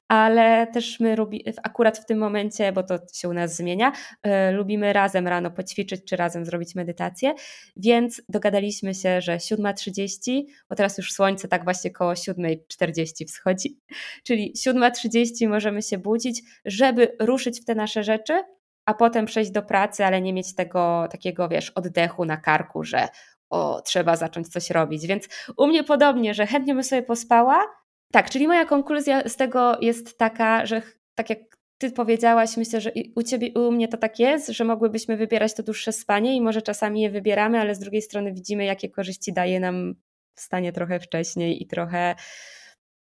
ale 0.08 0.66
też 0.66 1.00
my 1.00 1.16
lubi, 1.16 1.44
akurat 1.62 1.98
w 1.98 2.06
tym 2.06 2.18
momencie, 2.18 2.72
bo 2.72 2.82
to 2.82 2.98
się 3.14 3.28
u 3.28 3.32
nas 3.32 3.56
zmienia, 3.56 3.92
y, 4.26 4.52
lubimy 4.52 4.92
razem 4.92 5.28
rano 5.28 5.50
poćwiczyć 5.50 6.04
czy 6.04 6.16
razem 6.16 6.44
zrobić 6.44 6.74
medytację, 6.74 7.34
więc 7.76 8.22
dogadaliśmy 8.28 8.94
się, 8.94 9.20
że 9.20 9.36
7.30, 9.36 10.42
bo 10.68 10.76
teraz 10.76 10.98
już 10.98 11.12
słońce 11.12 11.48
tak 11.48 11.64
właśnie 11.64 11.90
koło 11.90 12.12
7.40 12.12 13.26
wschodzi, 13.26 13.78
czyli 14.26 14.52
7.30 14.66 15.48
możemy 15.48 15.82
się 15.82 15.98
budzić, 15.98 16.42
żeby 16.64 17.16
ruszyć 17.20 17.60
w 17.60 17.64
te 17.64 17.74
nasze 17.74 18.04
rzeczy, 18.04 18.42
a 18.86 18.94
potem 18.94 19.26
przejść 19.26 19.50
do 19.50 19.62
pracy, 19.62 20.04
ale 20.04 20.20
nie 20.22 20.32
mieć 20.32 20.54
tego 20.54 21.08
takiego, 21.10 21.48
wiesz, 21.48 21.70
oddechu 21.70 22.24
na 22.24 22.36
karku, 22.36 22.84
że 22.84 23.08
o, 23.50 23.82
trzeba 23.82 24.16
zacząć 24.16 24.48
coś 24.48 24.70
robić. 24.70 25.06
Więc 25.06 25.28
u 25.56 25.66
mnie 25.66 25.84
podobnie, 25.84 26.34
że 26.34 26.46
chętnie 26.46 26.74
bym 26.74 26.84
sobie 26.84 27.02
pospała, 27.02 27.66
tak, 28.12 28.30
czyli 28.30 28.48
moja 28.48 28.64
konkluzja 28.64 29.28
z 29.28 29.36
tego 29.36 29.78
jest 29.80 30.18
taka, 30.18 30.66
że 30.66 30.82
tak 31.14 31.30
jak 31.30 31.56
ty 31.78 31.90
powiedziałaś, 31.90 32.56
myślę, 32.56 32.80
że 32.80 32.92
u 33.16 33.22
ciebie, 33.22 33.50
u 33.54 33.72
mnie 33.72 33.88
to 33.88 33.96
tak 33.96 34.18
jest, 34.18 34.48
że 34.48 34.64
mogłybyśmy 34.64 35.16
wybierać 35.16 35.54
to 35.54 35.62
dłuższe 35.62 35.92
spanie 35.92 36.36
i 36.36 36.40
może 36.40 36.62
czasami 36.62 37.00
je 37.00 37.10
wybieramy, 37.10 37.60
ale 37.60 37.74
z 37.74 37.78
drugiej 37.78 38.02
strony 38.02 38.32
widzimy, 38.32 38.64
jakie 38.64 38.90
korzyści 38.90 39.32
daje 39.32 39.60
nam 39.60 39.94
wstanie 40.34 40.72
trochę 40.72 41.00
wcześniej 41.00 41.62
i 41.62 41.66
trochę 41.66 42.14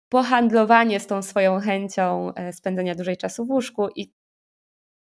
pohandlowanie 0.10 1.00
z 1.00 1.08
tą 1.08 1.22
swoją 1.22 1.60
chęcią 1.60 2.34
e, 2.34 2.54
spędzenia 2.54 2.96
dłużej 2.96 3.18
czasu 3.18 3.46
w 3.46 3.50
łóżku 3.50 3.88
i 3.96 4.14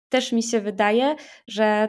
też 0.08 0.32
mi 0.32 0.42
się 0.42 0.60
wydaje, 0.60 1.16
że 1.48 1.88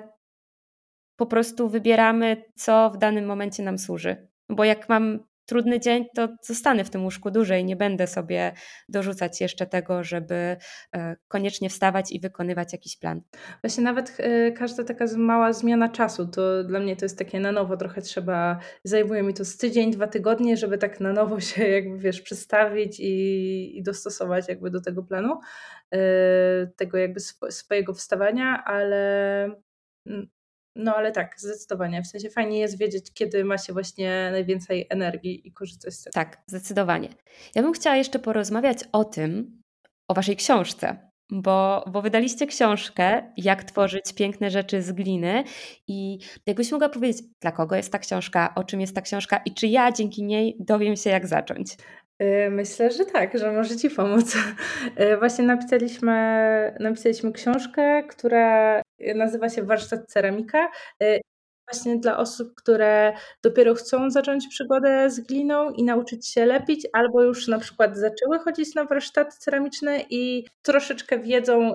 po 1.16 1.26
prostu 1.26 1.70
wybieramy, 1.70 2.44
co 2.56 2.90
w 2.90 2.98
danym 2.98 3.26
momencie 3.26 3.64
nam 3.64 3.78
służy. 3.78 4.28
Bo 4.50 4.64
jak 4.64 4.90
mam 4.90 5.20
trudny 5.46 5.80
dzień, 5.80 6.06
to 6.16 6.28
zostanę 6.42 6.84
w 6.84 6.90
tym 6.90 7.04
łóżku 7.04 7.32
dłużej. 7.32 7.66
Nie 7.66 7.76
będę 7.76 8.08
sobie 8.08 8.52
dorzucać 8.90 9.42
jeszcze 9.42 9.66
tego, 9.66 10.04
żeby 10.04 10.58
e, 10.96 11.16
koniecznie 11.28 11.70
wstawać 11.70 12.12
i 12.12 12.20
wykonywać 12.20 12.74
jakiś 12.74 12.98
plan. 12.98 13.22
Właśnie 13.62 13.84
nawet 13.84 14.18
e, 14.20 14.52
każda 14.52 14.84
taka 14.84 15.06
mała 15.18 15.54
zmiana 15.54 15.90
czasu, 15.90 16.28
to 16.28 16.64
dla 16.64 16.80
mnie 16.80 16.96
to 16.96 17.06
jest 17.06 17.18
takie 17.18 17.40
na 17.40 17.52
nowo 17.52 17.78
trochę 17.78 18.02
trzeba, 18.02 18.60
zajmuje 18.84 19.24
mi 19.24 19.34
to 19.34 19.46
z 19.46 19.58
tydzień, 19.58 19.92
dwa 19.92 20.08
tygodnie, 20.08 20.58
żeby 20.58 20.78
tak 20.78 21.00
na 21.00 21.14
nowo 21.14 21.40
się 21.40 21.68
jakby 21.78 21.98
wiesz, 21.98 22.22
przestawić 22.22 23.00
i, 23.00 23.78
i 23.78 23.84
dostosować 23.84 24.48
jakby 24.50 24.70
do 24.70 24.82
tego 24.82 25.04
planu, 25.04 25.40
e, 25.94 26.68
tego 26.76 26.98
jakby 26.98 27.20
swojego 27.50 27.94
wstawania, 27.94 28.64
ale 28.66 29.44
mm, 30.06 30.28
no 30.76 30.96
ale 30.96 31.12
tak, 31.12 31.36
zdecydowanie. 31.38 32.02
W 32.02 32.08
sensie 32.08 32.30
fajnie 32.30 32.60
jest 32.60 32.78
wiedzieć, 32.78 33.14
kiedy 33.14 33.46
ma 33.46 33.58
się 33.58 33.74
właśnie 33.74 34.30
najwięcej 34.32 34.88
energii 34.90 35.48
i 35.48 35.52
korzystać 35.52 35.94
z 35.94 36.04
tego. 36.04 36.14
Tak, 36.14 36.42
zdecydowanie. 36.48 37.10
Ja 37.56 37.62
bym 37.62 37.74
chciała 37.74 37.96
jeszcze 37.96 38.20
porozmawiać 38.20 38.78
o 38.92 39.06
tym, 39.06 39.62
o 40.08 40.14
waszej 40.14 40.36
książce, 40.36 41.10
bo, 41.32 41.86
bo 41.92 42.02
wydaliście 42.02 42.48
książkę, 42.48 43.34
jak 43.38 43.64
tworzyć 43.64 44.14
piękne 44.14 44.52
rzeczy 44.52 44.82
z 44.82 44.92
gliny 44.92 45.44
i 45.88 46.20
jakbyś 46.46 46.72
mogła 46.72 46.90
powiedzieć, 46.90 47.24
dla 47.42 47.52
kogo 47.52 47.76
jest 47.76 47.92
ta 47.92 48.00
książka, 48.00 48.56
o 48.56 48.64
czym 48.64 48.82
jest 48.82 48.96
ta 48.96 49.02
książka 49.02 49.42
i 49.46 49.54
czy 49.54 49.68
ja 49.68 49.92
dzięki 49.92 50.24
niej 50.24 50.58
dowiem 50.60 50.96
się, 50.96 51.10
jak 51.10 51.28
zacząć. 51.28 51.78
Y, 52.22 52.50
myślę, 52.50 52.92
że 52.92 53.06
tak, 53.06 53.38
że 53.38 53.52
może 53.52 53.78
Ci 53.78 53.90
pomóc. 53.90 54.36
Y, 55.00 55.18
właśnie 55.20 55.46
napisaliśmy, 55.46 56.14
napisaliśmy 56.80 57.32
książkę, 57.32 58.04
która 58.04 58.82
nazywa 59.16 59.50
się 59.50 59.64
Warsztat 59.64 60.08
Ceramika. 60.08 60.72
Właśnie 61.72 62.00
dla 62.00 62.18
osób, 62.18 62.56
które 62.56 63.14
dopiero 63.44 63.76
chcą 63.76 64.10
zacząć 64.12 64.48
przygodę 64.48 65.10
z 65.10 65.20
gliną 65.20 65.70
i 65.70 65.84
nauczyć 65.84 66.28
się 66.28 66.46
lepić, 66.46 66.88
albo 66.94 67.24
już 67.24 67.48
na 67.48 67.60
przykład 67.60 67.98
zaczęły 67.98 68.40
chodzić 68.40 68.76
na 68.76 68.86
warsztaty 68.86 69.38
ceramiczne 69.40 70.00
i 70.10 70.46
troszeczkę 70.62 71.20
wiedzą, 71.20 71.74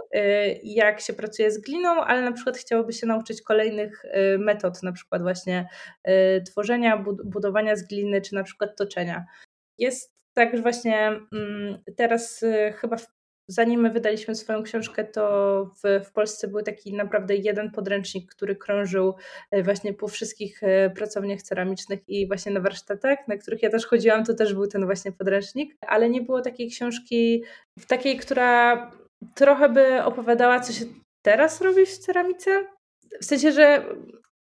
jak 0.62 1.00
się 1.00 1.12
pracuje 1.12 1.50
z 1.50 1.60
gliną, 1.60 1.90
ale 1.90 2.22
na 2.22 2.32
przykład 2.32 2.56
chciałoby 2.56 2.92
się 2.92 3.06
nauczyć 3.06 3.42
kolejnych 3.42 4.02
metod, 4.38 4.82
na 4.82 4.92
przykład 4.92 5.22
właśnie 5.22 5.68
tworzenia, 6.46 7.04
budowania 7.24 7.76
z 7.76 7.82
gliny, 7.82 8.20
czy 8.20 8.34
na 8.34 8.42
przykład 8.42 8.76
toczenia. 8.76 9.24
Jest 9.78 10.17
tak, 10.38 10.62
właśnie 10.62 11.20
mm, 11.32 11.78
teraz 11.96 12.42
y, 12.42 12.72
chyba 12.76 12.96
zanim 13.48 13.80
my 13.80 13.90
wydaliśmy 13.90 14.34
swoją 14.34 14.62
książkę, 14.62 15.04
to 15.04 15.64
w, 15.84 16.04
w 16.06 16.12
Polsce 16.12 16.48
był 16.48 16.62
taki 16.62 16.94
naprawdę 16.94 17.36
jeden 17.36 17.70
podręcznik, 17.70 18.30
który 18.30 18.56
krążył 18.56 19.14
y, 19.54 19.62
właśnie 19.62 19.94
po 19.94 20.08
wszystkich 20.08 20.62
y, 20.62 20.90
pracowniach 20.94 21.42
ceramicznych 21.42 22.08
i 22.08 22.26
właśnie 22.26 22.52
na 22.52 22.60
warsztatach, 22.60 23.18
na 23.28 23.36
których 23.36 23.62
ja 23.62 23.70
też 23.70 23.86
chodziłam, 23.86 24.24
to 24.24 24.34
też 24.34 24.54
był 24.54 24.66
ten 24.66 24.84
właśnie 24.84 25.12
podręcznik, 25.12 25.76
ale 25.80 26.10
nie 26.10 26.22
było 26.22 26.40
takiej 26.40 26.70
książki, 26.70 27.44
w 27.78 27.86
takiej, 27.86 28.16
która 28.16 28.90
trochę 29.34 29.68
by 29.68 30.04
opowiadała, 30.04 30.60
co 30.60 30.72
się 30.72 30.84
teraz 31.22 31.60
robi 31.60 31.86
w 31.86 31.98
ceramice. 31.98 32.66
W 33.20 33.24
sensie, 33.24 33.52
że 33.52 33.84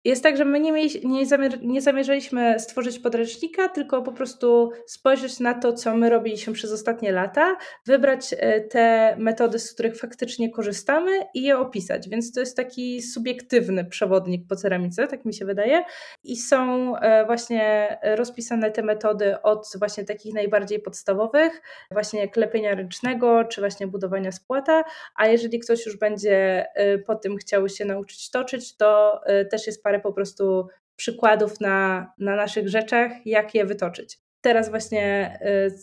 jest 0.05 0.23
tak, 0.23 0.37
że 0.37 0.45
my 0.45 0.59
nie, 0.59 0.71
mieli, 0.71 1.07
nie, 1.07 1.25
zamier, 1.25 1.63
nie 1.63 1.81
zamierzaliśmy 1.81 2.59
stworzyć 2.59 2.99
podręcznika, 2.99 3.69
tylko 3.69 4.01
po 4.01 4.11
prostu 4.11 4.71
spojrzeć 4.87 5.39
na 5.39 5.53
to, 5.53 5.73
co 5.73 5.95
my 5.95 6.09
robiliśmy 6.09 6.53
przez 6.53 6.71
ostatnie 6.71 7.11
lata, 7.11 7.57
wybrać 7.85 8.35
e, 8.37 8.61
te 8.61 9.15
metody, 9.19 9.59
z 9.59 9.73
których 9.73 9.97
faktycznie 9.97 10.51
korzystamy 10.51 11.11
i 11.33 11.41
je 11.41 11.57
opisać. 11.57 12.09
Więc 12.09 12.33
to 12.33 12.39
jest 12.39 12.57
taki 12.57 13.01
subiektywny 13.01 13.85
przewodnik 13.85 14.47
po 14.49 14.55
ceramice, 14.55 15.07
tak 15.07 15.25
mi 15.25 15.33
się 15.33 15.45
wydaje. 15.45 15.83
I 16.23 16.35
są 16.35 16.95
e, 16.97 17.25
właśnie 17.25 17.97
rozpisane 18.03 18.71
te 18.71 18.83
metody 18.83 19.41
od 19.41 19.67
właśnie 19.79 20.05
takich 20.05 20.33
najbardziej 20.33 20.79
podstawowych, 20.79 21.61
właśnie 21.91 22.27
klepienia 22.27 22.75
ręcznego, 22.75 23.43
czy 23.43 23.61
właśnie 23.61 23.87
budowania 23.87 24.31
spłata, 24.31 24.83
a 25.15 25.27
jeżeli 25.27 25.59
ktoś 25.59 25.85
już 25.85 25.97
będzie 25.97 26.65
e, 26.75 26.97
po 26.97 27.15
tym 27.15 27.37
chciał 27.37 27.69
się 27.69 27.85
nauczyć 27.85 28.31
toczyć, 28.31 28.77
to 28.77 29.21
też 29.51 29.67
jest 29.67 29.83
parę 29.87 29.99
po 29.99 30.13
prostu 30.13 30.67
przykładów 30.95 31.61
na, 31.61 32.11
na 32.17 32.35
naszych 32.35 32.69
rzeczach, 32.69 33.11
jak 33.25 33.55
je 33.55 33.65
wytoczyć. 33.65 34.19
Teraz 34.41 34.69
właśnie, 34.69 35.39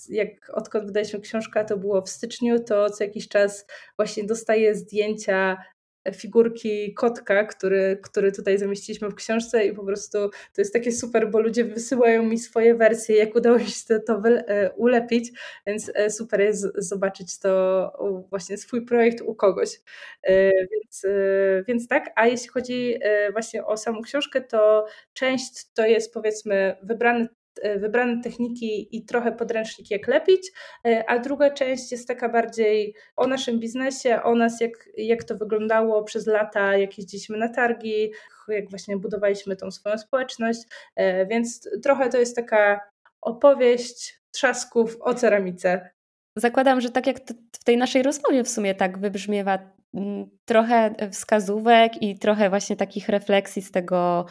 y, 0.09 0.15
jak 0.15 0.51
odkąd 0.53 0.87
wydaliśmy 0.87 1.21
książkę, 1.21 1.65
to 1.65 1.77
było 1.77 2.03
w 2.03 2.09
styczniu, 2.09 2.65
to 2.65 2.91
co 2.91 3.05
jakiś 3.05 3.29
czas 3.29 3.67
właśnie 3.97 4.25
dostaję 4.25 4.75
zdjęcia 4.75 5.57
figurki 6.13 6.95
kotka, 6.95 7.45
który, 7.45 7.99
który 8.03 8.33
tutaj 8.33 8.59
zamieściliśmy 8.59 9.09
w 9.09 9.15
książce 9.15 9.67
i 9.67 9.73
po 9.73 9.85
prostu 9.85 10.19
to 10.29 10.61
jest 10.61 10.73
takie 10.73 10.93
super, 10.93 11.31
bo 11.31 11.41
ludzie 11.41 11.65
wysyłają 11.65 12.23
mi 12.23 12.39
swoje 12.39 12.75
wersje, 12.75 13.17
jak 13.17 13.35
udało 13.35 13.59
mi 13.59 13.67
się 13.67 14.01
to, 14.01 14.23
e, 14.25 14.73
ulepić, 14.73 15.33
więc 15.67 15.91
e, 15.95 16.11
super 16.11 16.41
jest 16.41 16.67
zobaczyć 16.79 17.39
to 17.39 18.25
właśnie 18.31 18.57
swój 18.57 18.87
projekt 18.87 19.21
u 19.21 19.35
kogoś. 19.35 19.81
E, 20.23 20.53
więc, 20.53 21.07
więc 21.69 21.89
tak, 21.89 22.13
a 22.17 22.27
jeśli 22.27 22.49
chodzi 22.49 22.95
właśnie 23.33 23.65
o 23.65 23.77
samą 23.77 24.03
książkę, 24.03 24.41
to 24.41 24.87
część 25.13 25.73
to 25.75 25.87
jest 25.87 26.15
powiedzmy 26.15 26.77
wybrany 26.83 27.29
wybrane 27.77 28.23
techniki 28.23 28.97
i 28.97 29.05
trochę 29.05 29.33
podręcznik 29.33 29.91
jak 29.91 30.09
lepić, 30.09 30.53
e, 30.87 31.05
a 31.11 31.19
druga 31.19 31.51
część 31.51 31.93
jest 31.93 32.09
taka 32.09 32.29
bardziej 32.29 32.95
o 33.17 33.27
naszym 33.27 33.61
biznesie, 33.61 34.23
o 34.23 34.35
nas, 34.35 34.61
jak, 34.61 34.89
jak 34.97 35.25
to 35.25 35.37
wyglądało 35.37 36.05
przez 36.05 36.27
lata, 36.27 36.77
jak 36.77 36.99
jeździliśmy 36.99 37.39
na 37.39 37.49
targi, 37.49 38.13
jak 38.49 38.71
właśnie 38.71 38.97
budowaliśmy 38.97 39.57
tą 39.57 39.71
swoją 39.71 39.99
społeczność, 39.99 40.61
e, 40.97 41.27
więc 41.27 41.69
trochę 41.83 42.09
to 42.09 42.19
jest 42.19 42.37
taka 42.37 42.81
opowieść 43.21 44.21
trzasków 44.31 44.97
o 45.01 45.15
ceramice. 45.15 45.91
Zakładam, 46.37 46.81
że 46.81 46.91
tak 46.91 47.07
jak 47.07 47.17
w 47.53 47.65
tej 47.65 47.77
naszej 47.77 48.03
rozmowie 48.03 48.45
w 48.45 48.49
sumie 48.49 48.75
tak 48.75 48.99
wybrzmiewa 48.99 49.74
trochę 50.45 50.95
wskazówek 51.13 52.03
i 52.03 52.19
trochę 52.19 52.51
właśnie 52.51 52.77
takich 52.77 53.09
refleksji 53.09 53.63
z 53.63 53.71
tego 53.71 54.27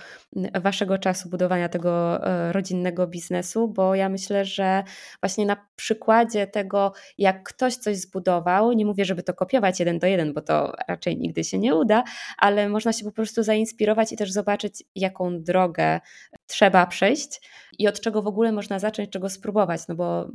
waszego 0.62 0.98
czasu 0.98 1.30
budowania 1.30 1.70
tego 1.70 2.24
e, 2.28 2.54
rodzinnego 2.54 3.08
biznesu, 3.08 3.68
bo 3.68 3.96
ja 3.96 4.10
myślę, 4.10 4.46
że 4.46 4.84
właśnie 5.22 5.46
na 5.46 5.68
przykładzie 5.76 6.48
tego, 6.48 6.94
jak 7.18 7.44
ktoś 7.44 7.76
coś 7.76 7.98
zbudował, 7.98 8.74
nie 8.74 8.86
mówię, 8.86 9.06
żeby 9.06 9.24
to 9.24 9.34
kopiować 9.34 9.80
jeden 9.80 10.00
do 10.00 10.08
jeden, 10.08 10.34
bo 10.34 10.42
to 10.42 10.74
raczej 10.88 11.18
nigdy 11.18 11.44
się 11.44 11.60
nie 11.60 11.76
uda, 11.76 12.04
ale 12.38 12.70
można 12.70 12.94
się 12.94 13.06
po 13.06 13.12
prostu 13.12 13.44
zainspirować 13.44 14.12
i 14.12 14.18
też 14.18 14.32
zobaczyć, 14.32 14.84
jaką 14.96 15.44
drogę 15.44 16.00
trzeba 16.48 16.86
przejść 16.86 17.42
i 17.80 17.88
od 17.88 18.02
czego 18.02 18.22
w 18.22 18.28
ogóle 18.28 18.52
można 18.52 18.80
zacząć, 18.80 19.10
czego 19.10 19.30
spróbować, 19.30 19.82
no 19.88 19.96
bo 19.96 20.28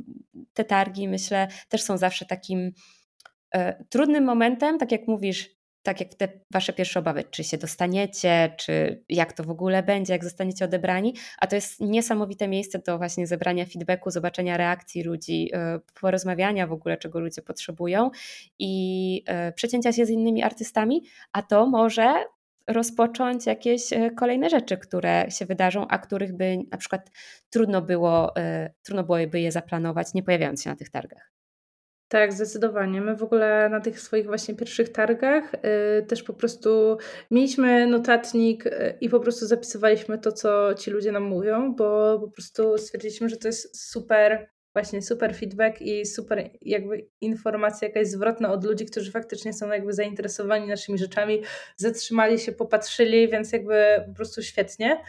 te 0.53 0.63
targi 0.63 1.07
myślę 1.07 1.47
też 1.69 1.81
są 1.81 1.97
zawsze 1.97 2.25
takim 2.25 2.71
E, 2.71 2.98
trudnym 3.89 4.23
momentem, 4.23 4.77
tak 4.77 4.91
jak 4.91 5.07
mówisz, 5.07 5.59
tak 5.83 5.99
jak 5.99 6.13
te 6.13 6.27
wasze 6.51 6.73
pierwsze 6.73 6.99
obawy, 6.99 7.23
czy 7.23 7.43
się 7.43 7.57
dostaniecie, 7.57 8.53
czy 8.57 9.03
jak 9.09 9.33
to 9.33 9.43
w 9.43 9.49
ogóle 9.49 9.83
będzie, 9.83 10.13
jak 10.13 10.23
zostaniecie 10.23 10.65
odebrani, 10.65 11.13
a 11.39 11.47
to 11.47 11.55
jest 11.55 11.79
niesamowite 11.81 12.47
miejsce 12.47 12.79
do 12.79 12.97
właśnie 12.97 13.27
zebrania 13.27 13.65
feedbacku, 13.65 14.11
zobaczenia 14.11 14.57
reakcji 14.57 15.03
ludzi, 15.03 15.49
e, 15.53 15.79
porozmawiania 16.01 16.67
w 16.67 16.71
ogóle, 16.71 16.97
czego 16.97 17.19
ludzie 17.19 17.41
potrzebują 17.41 18.09
i 18.59 19.23
e, 19.27 19.51
przecięcia 19.51 19.93
się 19.93 20.05
z 20.05 20.09
innymi 20.09 20.43
artystami, 20.43 21.03
a 21.31 21.41
to 21.41 21.65
może 21.65 22.13
rozpocząć 22.67 23.45
jakieś 23.45 23.81
kolejne 24.17 24.49
rzeczy, 24.49 24.77
które 24.77 25.25
się 25.31 25.45
wydarzą, 25.45 25.87
a 25.87 25.97
których 25.97 26.37
by 26.37 26.57
na 26.71 26.77
przykład 26.77 27.11
trudno 27.49 27.81
było, 27.81 28.33
trudno 28.83 29.03
byłoby 29.03 29.39
je 29.39 29.51
zaplanować, 29.51 30.13
nie 30.13 30.23
pojawiając 30.23 30.63
się 30.63 30.69
na 30.69 30.75
tych 30.75 30.89
targach. 30.89 31.38
Tak, 32.09 32.33
zdecydowanie. 32.33 33.01
My 33.01 33.15
w 33.15 33.23
ogóle 33.23 33.69
na 33.69 33.79
tych 33.79 33.99
swoich 33.99 34.25
właśnie 34.25 34.55
pierwszych 34.55 34.89
targach 34.89 35.53
y, 35.53 36.05
też 36.07 36.23
po 36.23 36.33
prostu 36.33 36.97
mieliśmy 37.31 37.87
notatnik 37.87 38.65
y, 38.65 38.97
i 39.01 39.09
po 39.09 39.19
prostu 39.19 39.45
zapisywaliśmy 39.45 40.17
to, 40.17 40.31
co 40.31 40.73
ci 40.73 40.91
ludzie 40.91 41.11
nam 41.11 41.23
mówią, 41.23 41.75
bo 41.75 42.19
po 42.19 42.31
prostu 42.31 42.77
stwierdziliśmy, 42.77 43.29
że 43.29 43.37
to 43.37 43.47
jest 43.47 43.89
super, 43.91 44.49
właśnie 44.73 45.01
super 45.01 45.35
feedback 45.35 45.81
i 45.81 46.05
super 46.05 46.49
jakby 46.61 47.07
informacja 47.21 47.87
jakaś 47.87 48.07
zwrotna 48.07 48.51
od 48.51 48.65
ludzi, 48.65 48.85
którzy 48.85 49.11
faktycznie 49.11 49.53
są 49.53 49.67
jakby 49.67 49.93
zainteresowani 49.93 50.67
naszymi 50.67 50.97
rzeczami, 50.97 51.41
zatrzymali 51.77 52.39
się, 52.39 52.51
popatrzyli, 52.51 53.29
więc 53.29 53.51
jakby 53.51 54.03
po 54.07 54.13
prostu 54.13 54.41
świetnie. 54.43 55.03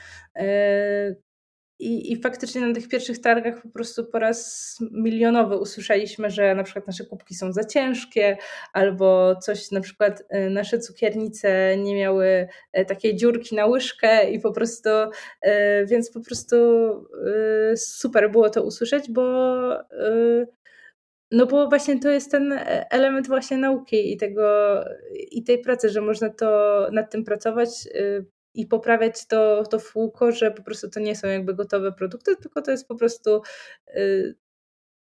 Y, 1.81 1.85
i, 1.85 2.13
I 2.13 2.17
faktycznie 2.17 2.61
na 2.61 2.75
tych 2.75 2.89
pierwszych 2.89 3.21
targach 3.21 3.63
po 3.63 3.69
prostu 3.69 4.05
po 4.05 4.19
raz 4.19 4.77
milionowy 4.91 5.57
usłyszeliśmy, 5.57 6.31
że 6.31 6.55
na 6.55 6.63
przykład 6.63 6.87
nasze 6.87 7.05
kubki 7.05 7.35
są 7.35 7.53
za 7.53 7.65
ciężkie, 7.65 8.37
albo 8.73 9.37
coś, 9.37 9.71
na 9.71 9.81
przykład 9.81 10.23
e, 10.29 10.51
nasze 10.51 10.79
cukiernice 10.79 11.77
nie 11.77 11.97
miały 11.97 12.49
e, 12.73 12.85
takiej 12.85 13.17
dziurki 13.17 13.55
na 13.57 13.67
łyżkę 13.67 14.31
i 14.31 14.41
po 14.41 14.53
prostu, 14.53 14.89
e, 15.43 15.87
więc 15.87 16.11
po 16.11 16.21
prostu 16.21 16.57
super 17.77 18.31
było 18.31 18.51
to 18.51 18.63
usłyszeć, 18.63 19.11
bo 19.11 19.23
no 21.33 21.47
bo 21.47 21.69
właśnie 21.69 22.01
to 22.01 22.11
jest 22.11 22.31
ten 22.31 22.61
element 22.91 23.29
właśnie 23.29 23.57
nauki 23.57 24.13
i 24.13 24.17
tego 24.17 24.77
i 25.31 25.45
tej 25.45 25.59
pracy, 25.59 25.89
że 25.89 26.01
można 26.01 26.31
to 26.31 26.89
nad 26.93 27.11
tym 27.11 27.25
pracować 27.25 27.69
i 28.55 28.67
poprawiać 28.67 29.27
to, 29.27 29.65
to 29.65 29.79
w 29.79 29.95
że 30.31 30.51
po 30.51 30.63
prostu 30.63 30.91
to 30.91 31.01
nie 31.01 31.17
są 31.17 31.29
jakby 31.29 31.55
gotowe 31.55 31.93
produkty, 31.93 32.37
tylko 32.37 32.63
to 32.63 32.71
jest 32.71 32.89
po 32.89 32.95
prostu 32.95 33.43
y, 33.97 34.35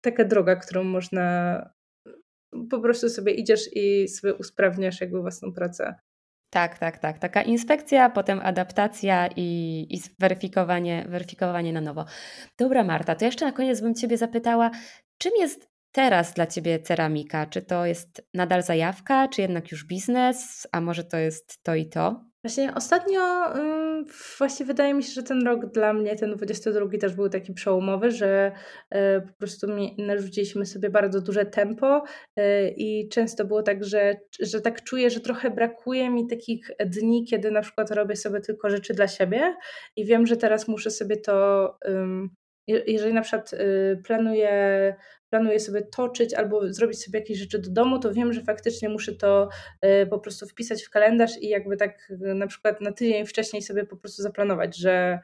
taka 0.01 0.25
droga, 0.25 0.55
którą 0.55 0.83
można 0.83 1.69
po 2.69 2.79
prostu 2.79 3.09
sobie 3.09 3.33
idziesz 3.33 3.69
i 3.73 4.07
sobie 4.07 4.33
usprawniasz 4.33 5.01
jakby 5.01 5.21
własną 5.21 5.53
pracę. 5.53 5.95
Tak, 6.53 6.77
tak, 6.77 6.97
tak. 6.97 7.19
Taka 7.19 7.41
inspekcja, 7.41 8.09
potem 8.09 8.39
adaptacja 8.43 9.29
i, 9.35 9.87
i 9.89 10.01
weryfikowanie, 10.19 11.05
weryfikowanie 11.09 11.73
na 11.73 11.81
nowo. 11.81 12.05
Dobra, 12.57 12.83
Marta, 12.83 13.15
to 13.15 13.25
jeszcze 13.25 13.45
na 13.45 13.51
koniec 13.51 13.81
bym 13.81 13.95
Ciebie 13.95 14.17
zapytała, 14.17 14.71
czym 15.17 15.31
jest 15.39 15.69
teraz 15.91 16.33
dla 16.33 16.47
Ciebie 16.47 16.79
ceramika? 16.79 17.45
Czy 17.45 17.61
to 17.61 17.85
jest 17.85 18.27
nadal 18.33 18.63
zajawka, 18.63 19.27
czy 19.27 19.41
jednak 19.41 19.71
już 19.71 19.85
biznes, 19.85 20.67
a 20.71 20.81
może 20.81 21.03
to 21.03 21.17
jest 21.17 21.63
to 21.63 21.75
i 21.75 21.89
to? 21.89 22.30
Właśnie 22.43 22.73
ostatnio 22.75 23.21
właśnie 24.37 24.65
wydaje 24.65 24.93
mi 24.93 25.03
się, 25.03 25.11
że 25.11 25.23
ten 25.23 25.45
rok 25.45 25.65
dla 25.65 25.93
mnie, 25.93 26.15
ten 26.15 26.35
22 26.35 26.97
też 26.99 27.15
był 27.15 27.29
taki 27.29 27.53
przełomowy, 27.53 28.11
że 28.11 28.51
e, 28.89 29.21
po 29.21 29.33
prostu 29.33 29.67
narzuciliśmy 29.97 30.65
sobie 30.65 30.89
bardzo 30.89 31.21
duże 31.21 31.45
tempo 31.45 32.03
e, 32.35 32.69
i 32.69 33.09
często 33.09 33.45
było 33.45 33.63
tak, 33.63 33.83
że, 33.83 34.15
że 34.39 34.61
tak 34.61 34.83
czuję, 34.83 35.09
że 35.09 35.19
trochę 35.19 35.51
brakuje 35.51 36.09
mi 36.09 36.27
takich 36.27 36.71
dni, 36.85 37.25
kiedy 37.25 37.51
na 37.51 37.61
przykład 37.61 37.91
robię 37.91 38.15
sobie 38.15 38.41
tylko 38.41 38.69
rzeczy 38.69 38.93
dla 38.93 39.07
siebie 39.07 39.55
i 39.95 40.05
wiem, 40.05 40.27
że 40.27 40.37
teraz 40.37 40.67
muszę 40.67 40.91
sobie 40.91 41.17
to 41.17 41.67
jeżeli 42.68 43.14
na 43.14 43.22
przykład 43.22 43.53
y, 43.53 44.01
planuję 44.03 44.95
planuję 45.30 45.59
sobie 45.59 45.82
toczyć 45.82 46.34
albo 46.34 46.74
zrobić 46.74 47.03
sobie 47.03 47.20
jakieś 47.20 47.38
rzeczy 47.38 47.59
do 47.59 47.70
domu, 47.70 47.99
to 47.99 48.14
wiem, 48.14 48.34
że 48.34 48.41
faktycznie 48.41 48.89
muszę 48.89 49.16
to 49.16 49.49
y, 49.86 50.07
po 50.07 50.20
prostu 50.20 50.47
wpisać 50.47 50.84
w 50.84 50.89
kalendarz 50.89 51.41
i 51.41 51.49
jakby 51.49 51.78
tak 51.78 52.09
y, 52.09 52.36
na 52.36 52.47
przykład 52.47 52.82
na 52.82 52.91
tydzień 52.91 53.26
wcześniej 53.26 53.62
sobie 53.62 53.86
po 53.86 53.97
prostu 53.97 54.22
zaplanować, 54.22 54.78
że, 54.78 55.20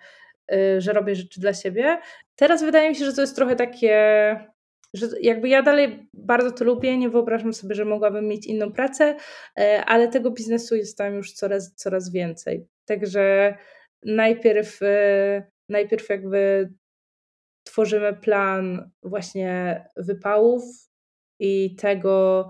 że 0.77 0.93
robię 0.93 1.15
rzeczy 1.15 1.39
dla 1.39 1.53
siebie. 1.53 1.97
Teraz 2.35 2.63
wydaje 2.63 2.89
mi 2.89 2.95
się, 2.95 3.05
że 3.05 3.13
to 3.13 3.21
jest 3.21 3.35
trochę 3.35 3.55
takie, 3.55 3.95
że 4.93 5.07
jakby 5.21 5.49
ja 5.49 5.63
dalej 5.63 6.09
bardzo 6.13 6.51
to 6.51 6.65
lubię, 6.65 6.97
nie 6.97 7.09
wyobrażam 7.09 7.53
sobie, 7.53 7.75
że 7.75 7.85
mogłabym 7.85 8.27
mieć 8.27 8.45
inną 8.45 8.71
pracę, 8.71 9.15
ale 9.85 10.07
tego 10.07 10.31
biznesu 10.31 10.75
jest 10.75 10.97
tam 10.97 11.15
już 11.15 11.33
coraz, 11.33 11.75
coraz 11.75 12.11
więcej. 12.11 12.67
Także 12.85 13.55
najpierw, 14.03 14.79
najpierw 15.69 16.09
jakby 16.09 16.69
tworzymy 17.67 18.13
plan 18.13 18.91
właśnie 19.03 19.83
wypałów 19.97 20.63
i 21.39 21.75
tego, 21.75 22.47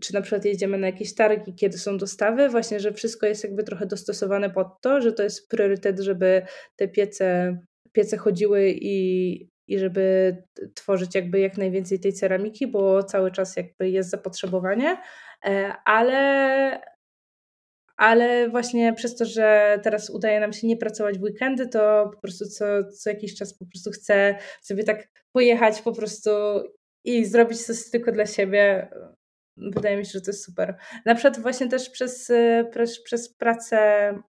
czy 0.00 0.14
na 0.14 0.20
przykład 0.20 0.44
jedziemy 0.44 0.78
na 0.78 0.86
jakieś 0.86 1.14
targi, 1.14 1.54
kiedy 1.54 1.78
są 1.78 1.98
dostawy, 1.98 2.48
właśnie, 2.48 2.80
że 2.80 2.92
wszystko 2.92 3.26
jest 3.26 3.44
jakby 3.44 3.64
trochę 3.64 3.86
dostosowane 3.86 4.50
pod 4.50 4.80
to, 4.80 5.00
że 5.00 5.12
to 5.12 5.22
jest 5.22 5.48
priorytet, 5.48 6.00
żeby 6.00 6.42
te 6.76 6.88
piece, 6.88 7.58
piece 7.92 8.16
chodziły 8.16 8.70
i, 8.70 9.32
i 9.68 9.78
żeby 9.78 10.36
tworzyć 10.74 11.14
jakby 11.14 11.40
jak 11.40 11.58
najwięcej 11.58 12.00
tej 12.00 12.12
ceramiki, 12.12 12.66
bo 12.66 13.02
cały 13.02 13.30
czas 13.30 13.56
jakby 13.56 13.90
jest 13.90 14.10
zapotrzebowanie, 14.10 14.96
e, 15.44 15.74
ale 15.84 16.91
ale 17.96 18.48
właśnie 18.48 18.92
przez 18.92 19.16
to, 19.16 19.24
że 19.24 19.78
teraz 19.82 20.10
udaje 20.10 20.40
nam 20.40 20.52
się 20.52 20.66
nie 20.66 20.76
pracować 20.76 21.18
w 21.18 21.22
weekendy, 21.22 21.68
to 21.68 22.10
po 22.14 22.20
prostu 22.20 22.44
co, 22.44 22.64
co 22.84 23.10
jakiś 23.10 23.34
czas 23.34 23.58
po 23.58 23.66
prostu 23.66 23.90
chcę 23.90 24.38
sobie 24.62 24.84
tak 24.84 25.08
pojechać 25.32 25.82
po 25.82 25.92
prostu 25.92 26.30
i 27.04 27.24
zrobić 27.24 27.66
coś 27.66 27.90
tylko 27.90 28.12
dla 28.12 28.26
siebie. 28.26 28.88
Wydaje 29.56 29.96
mi 29.96 30.04
się, 30.04 30.10
że 30.12 30.20
to 30.20 30.30
jest 30.30 30.44
super. 30.44 30.76
Na 31.04 31.14
przykład 31.14 31.40
właśnie 31.40 31.68
też 31.68 31.90
przez, 31.90 32.32
przez, 32.70 33.02
przez 33.02 33.34
pracę 33.34 33.78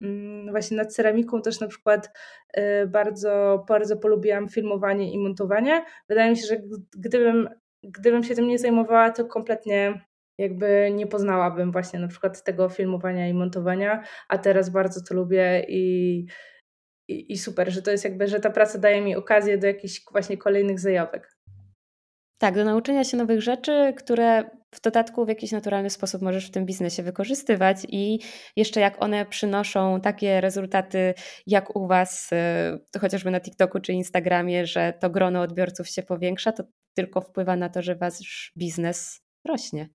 mm, 0.01 0.51
właśnie 0.51 0.77
nad 0.77 0.95
ceramiką 0.95 1.43
też 1.43 1.61
na 1.61 1.69
przykład 1.69 2.11
y, 2.59 2.87
bardzo, 2.87 3.65
bardzo 3.69 3.97
polubiłam 3.97 4.49
filmowanie 4.49 5.13
i 5.13 5.19
montowanie. 5.19 5.85
Wydaje 6.09 6.31
mi 6.31 6.37
się, 6.37 6.47
że 6.47 6.57
gdybym, 6.97 7.49
gdybym 7.83 8.23
się 8.25 8.35
tym 8.35 8.49
nie 8.49 8.59
zajmowała, 8.59 9.11
to 9.11 9.25
kompletnie 9.25 10.01
jakby 10.39 10.91
nie 10.95 11.07
poznałabym 11.07 11.73
właśnie 11.73 11.99
na 11.99 12.09
przykład 12.09 12.45
tego 12.45 12.69
filmowania 12.69 13.29
i 13.29 13.35
montowania, 13.35 14.03
a 14.29 14.39
teraz 14.39 14.71
bardzo 14.71 15.01
to 15.03 15.15
lubię 15.15 15.65
i, 15.69 16.27
i, 17.09 17.33
i 17.33 17.39
super, 17.39 17.73
że 17.73 17.83
to 17.83 17.91
jest 17.91 18.05
jakby, 18.05 18.29
że 18.29 18.41
ta 18.41 18.51
praca 18.51 18.79
daje 18.79 19.01
mi 19.01 19.17
okazję 19.17 19.59
do 19.59 19.67
jakichś 19.67 20.05
właśnie 20.13 20.37
kolejnych 20.37 20.81
zajawek. 20.81 21.37
Tak, 22.39 22.55
do 22.55 22.65
nauczenia 22.65 23.05
się 23.05 23.17
nowych 23.17 23.43
rzeczy, 23.43 23.95
które 23.97 24.51
w 24.75 24.81
dodatku 24.81 25.25
w 25.25 25.29
jakiś 25.29 25.53
naturalny 25.53 25.91
sposób 25.91 26.23
możesz 26.23 26.49
w 26.49 26.51
tym 26.51 26.67
biznesie 26.67 27.03
wykorzystywać 27.03 27.77
i 27.89 28.19
jeszcze 28.57 28.81
jak 28.81 29.03
one 29.03 29.27
przynoszą 29.27 30.01
takie 30.01 30.41
rezultaty 30.41 31.15
jak 31.47 31.77
u 31.77 31.87
Was, 31.87 32.31
to 32.93 32.99
y, 32.99 33.01
chociażby 33.01 33.31
na 33.31 33.41
TikToku 33.41 33.81
czy 33.81 33.93
Instagramie, 33.93 34.67
że 34.67 34.93
to 35.01 35.11
grono 35.11 35.41
odbiorców 35.41 35.89
się 35.89 36.03
powiększa, 36.03 36.53
to 36.53 36.65
tylko 36.95 37.21
wpływa 37.21 37.57
na 37.57 37.69
to, 37.69 37.83
że 37.83 37.97
Wasz 37.97 38.53
biznes 38.59 39.21
rośnie. 39.45 39.89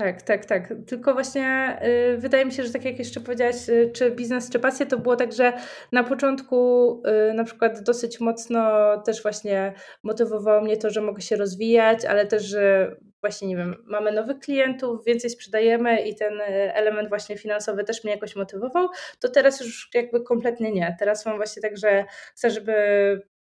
Tak, 0.00 0.22
tak, 0.22 0.44
tak. 0.44 0.72
Tylko 0.86 1.14
właśnie 1.14 1.78
y, 2.14 2.18
wydaje 2.18 2.44
mi 2.44 2.52
się, 2.52 2.62
że 2.62 2.72
tak 2.72 2.84
jak 2.84 2.98
jeszcze 2.98 3.20
powiedziałaś, 3.20 3.68
y, 3.68 3.90
czy 3.94 4.10
biznes, 4.10 4.50
czy 4.50 4.58
pasja, 4.58 4.86
to 4.86 4.98
było 4.98 5.16
tak, 5.16 5.32
że 5.32 5.52
na 5.92 6.04
początku 6.04 7.02
y, 7.30 7.34
na 7.34 7.44
przykład 7.44 7.82
dosyć 7.82 8.20
mocno 8.20 8.62
też 9.02 9.22
właśnie 9.22 9.72
motywowało 10.02 10.60
mnie 10.60 10.76
to, 10.76 10.90
że 10.90 11.00
mogę 11.00 11.22
się 11.22 11.36
rozwijać, 11.36 12.04
ale 12.04 12.26
też, 12.26 12.42
że 12.42 12.96
właśnie 13.20 13.48
nie 13.48 13.56
wiem, 13.56 13.74
mamy 13.86 14.12
nowych 14.12 14.38
klientów, 14.38 15.04
więcej 15.04 15.30
sprzedajemy 15.30 16.00
i 16.02 16.14
ten 16.14 16.40
y, 16.40 16.74
element 16.74 17.08
właśnie 17.08 17.38
finansowy 17.38 17.84
też 17.84 18.04
mnie 18.04 18.12
jakoś 18.12 18.36
motywował, 18.36 18.88
to 19.20 19.28
teraz 19.28 19.60
już 19.60 19.90
jakby 19.94 20.22
kompletnie 20.22 20.72
nie. 20.72 20.96
Teraz 20.98 21.26
mam 21.26 21.36
właśnie 21.36 21.62
tak, 21.62 21.76
że 21.76 22.04
chcę, 22.34 22.50
żeby 22.50 22.74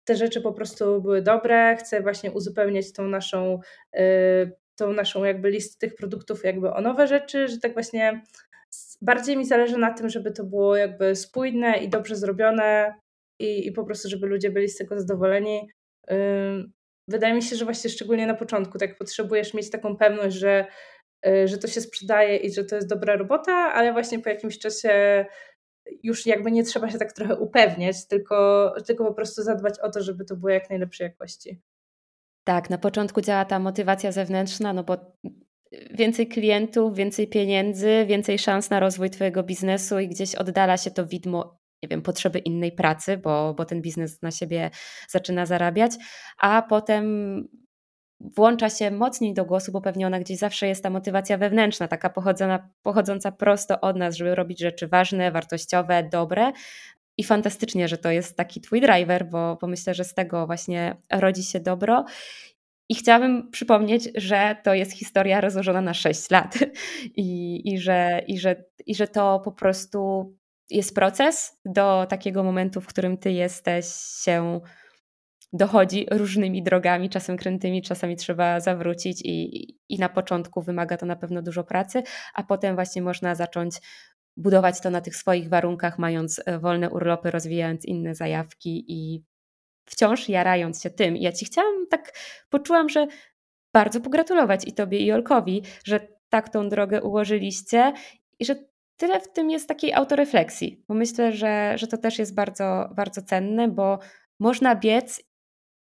te 0.05 0.17
rzeczy 0.17 0.41
po 0.41 0.53
prostu 0.53 1.03
były 1.03 1.23
dobre, 1.23 1.77
chcę 1.77 2.01
właśnie 2.01 2.33
uzupełniać 2.33 2.93
tą 2.93 3.09
naszą 3.09 3.61
y, 3.99 4.66
tą 4.77 4.93
naszą 4.93 5.25
jakby 5.25 5.51
listę 5.51 5.79
tych 5.79 5.97
produktów 5.97 6.45
jakby 6.45 6.73
o 6.73 6.81
nowe 6.81 7.07
rzeczy, 7.07 7.49
że 7.49 7.59
tak 7.59 7.73
właśnie 7.73 8.23
bardziej 9.03 9.37
mi 9.37 9.45
zależy 9.45 9.79
na 9.79 9.95
tym, 9.95 10.09
żeby 10.09 10.33
to 10.33 10.45
było 10.45 10.77
jakby 10.77 11.17
spójne 11.17 11.79
i 11.79 11.89
dobrze 11.89 12.17
zrobione 12.17 12.95
i, 13.41 13.67
i 13.67 13.73
po 13.73 13.85
prostu, 13.85 14.09
żeby 14.09 14.27
ludzie 14.27 14.51
byli 14.51 14.69
z 14.69 14.77
tego 14.77 15.01
zadowoleni. 15.01 15.71
Wydaje 17.09 17.35
mi 17.35 17.43
się, 17.43 17.57
że 17.57 17.65
właśnie 17.65 17.91
szczególnie 17.91 18.27
na 18.27 18.35
początku 18.35 18.79
tak 18.79 18.99
potrzebujesz 18.99 19.55
mieć 19.55 19.71
taką 19.71 19.97
pewność, 19.97 20.37
że, 20.37 20.67
y, 21.27 21.49
że 21.49 21.59
to 21.59 21.69
się 21.69 21.81
sprzedaje 21.81 22.37
i 22.37 22.53
że 22.53 22.65
to 22.65 22.77
jest 22.77 22.89
dobra 22.89 23.17
robota, 23.17 23.53
ale 23.53 23.93
właśnie 23.93 24.19
po 24.19 24.29
jakimś 24.29 24.59
czasie 24.59 25.25
już 26.03 26.27
jakby 26.27 26.51
nie 26.51 26.65
trzeba 26.65 26.91
się 26.91 26.99
tak 26.99 27.13
trochę 27.13 27.37
upewniać, 27.37 28.07
tylko, 28.07 28.73
tylko 28.87 29.05
po 29.05 29.15
prostu 29.15 29.43
zadbać 29.43 29.81
o 29.81 29.91
to, 29.91 30.03
żeby 30.03 30.25
to 30.25 30.37
było 30.37 30.51
jak 30.51 30.71
najlepszej 30.71 31.05
jakości. 31.05 31.61
Tak, 32.47 32.71
na 32.71 32.79
początku 32.79 33.21
działa 33.21 33.45
ta 33.45 33.59
motywacja 33.59 34.13
zewnętrzna, 34.13 34.73
no 34.73 34.85
bo 34.85 34.97
więcej 35.91 36.29
klientów, 36.29 36.95
więcej 36.95 37.29
pieniędzy, 37.29 38.05
więcej 38.09 38.39
szans 38.39 38.71
na 38.71 38.81
rozwój 38.81 39.11
Twojego 39.11 39.43
biznesu 39.43 39.99
i 39.99 40.09
gdzieś 40.09 40.35
oddala 40.35 40.77
się 40.77 40.91
to 40.91 41.07
widmo, 41.07 41.59
nie 41.83 41.89
wiem, 41.89 42.03
potrzeby 42.03 42.39
innej 42.39 42.73
pracy, 42.73 43.17
bo, 43.17 43.55
bo 43.55 43.65
ten 43.65 43.83
biznes 43.83 44.23
na 44.23 44.31
siebie 44.31 44.71
zaczyna 45.09 45.47
zarabiać, 45.47 45.93
a 46.39 46.63
potem 46.63 47.05
włącza 48.21 48.71
się 48.71 48.91
mocniej 48.91 49.35
do 49.35 49.45
głosu, 49.45 49.73
bo 49.73 49.81
pewnie 49.81 50.07
ona 50.07 50.21
gdzieś 50.21 50.39
zawsze 50.39 50.67
jest 50.67 50.83
ta 50.83 50.91
motywacja 50.91 51.39
wewnętrzna, 51.39 51.89
taka 51.89 52.11
pochodzona, 52.11 52.69
pochodząca 52.83 53.33
prosto 53.33 53.81
od 53.81 53.97
nas, 53.97 54.17
żeby 54.17 54.35
robić 54.35 54.61
rzeczy 54.61 54.89
ważne, 54.89 55.33
wartościowe, 55.33 56.09
dobre, 56.13 56.53
i 57.19 57.25
fantastycznie, 57.25 57.89
że 57.89 57.99
to 57.99 58.11
jest 58.11 58.37
taki 58.37 58.61
twój 58.61 58.81
driver, 58.81 59.29
bo, 59.29 59.59
bo 59.61 59.67
myślę, 59.67 59.95
że 59.95 60.05
z 60.05 60.15
tego 60.15 60.47
właśnie 60.47 60.97
rodzi 61.13 61.43
się 61.43 61.61
dobro. 61.61 62.05
I 62.89 62.95
chciałabym 62.95 63.51
przypomnieć, 63.51 64.09
że 64.15 64.57
to 64.65 64.75
jest 64.75 64.93
historia 64.93 65.41
rozłożona 65.41 65.81
na 65.81 65.95
6 65.95 66.31
lat 66.31 66.59
i, 67.17 67.61
i, 67.73 67.79
że, 67.79 68.23
i, 68.27 68.39
że, 68.39 68.65
i 68.87 68.95
że 68.95 69.09
to 69.09 69.41
po 69.45 69.53
prostu 69.53 70.33
jest 70.71 70.95
proces 70.95 71.61
do 71.65 72.07
takiego 72.09 72.45
momentu, 72.45 72.81
w 72.81 72.87
którym 72.87 73.19
ty 73.19 73.33
jesteś 73.33 73.87
się 74.25 74.61
dochodzi 75.53 76.07
różnymi 76.11 76.63
drogami, 76.63 77.11
czasem 77.11 77.37
krętymi, 77.37 77.83
czasami 77.83 78.17
trzeba 78.17 78.61
zawrócić 78.61 79.21
i, 79.25 79.67
i 79.89 79.99
na 79.99 80.09
początku 80.09 80.63
wymaga 80.63 80.97
to 80.97 81.07
na 81.07 81.17
pewno 81.17 81.43
dużo 81.43 81.65
pracy, 81.65 82.03
a 82.35 82.43
potem 82.43 82.75
właśnie 82.75 83.03
można 83.03 83.35
zacząć 83.35 83.77
budować 84.37 84.81
to 84.81 84.91
na 84.91 85.01
tych 85.01 85.17
swoich 85.17 85.49
warunkach, 85.49 85.99
mając 85.99 86.41
e, 86.47 86.59
wolne 86.59 86.91
urlopy, 86.91 87.31
rozwijając 87.31 87.85
inne 87.85 88.15
zajawki 88.15 88.85
i 88.89 89.25
wciąż 89.85 90.29
jarając 90.29 90.83
się 90.83 90.91
tym. 90.91 91.17
I 91.17 91.23
ja 91.23 91.33
Ci 91.33 91.45
chciałam 91.45 91.87
tak, 91.91 92.13
poczułam, 92.51 92.89
że 92.89 93.07
bardzo 93.75 94.01
pogratulować 94.01 94.67
i 94.67 94.73
Tobie 94.73 94.99
i 94.99 95.13
Olkowi, 95.13 95.63
że 95.85 96.09
tak 96.29 96.49
tą 96.49 96.69
drogę 96.69 97.03
ułożyliście 97.03 97.93
i 98.39 98.45
że 98.45 98.57
tyle 98.97 99.21
w 99.21 99.33
tym 99.33 99.51
jest 99.51 99.69
takiej 99.69 99.93
autorefleksji, 99.93 100.85
bo 100.89 100.95
myślę, 100.95 101.33
że, 101.33 101.79
że 101.79 101.87
to 101.87 101.99
też 101.99 102.19
jest 102.19 102.35
bardzo, 102.35 102.89
bardzo 102.97 103.23
cenne, 103.23 103.69
bo 103.69 103.99
można 104.41 104.77
biec 104.77 105.23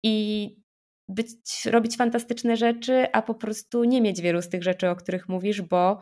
i 0.02 0.48
być, 1.08 1.66
robić 1.66 1.96
fantastyczne 1.96 2.56
rzeczy, 2.56 3.06
a 3.12 3.22
po 3.22 3.34
prostu 3.34 3.84
nie 3.84 4.02
mieć 4.02 4.20
wielu 4.20 4.42
z 4.42 4.48
tych 4.48 4.62
rzeczy, 4.62 4.90
o 4.90 4.96
których 4.96 5.28
mówisz, 5.28 5.62
bo 5.62 6.00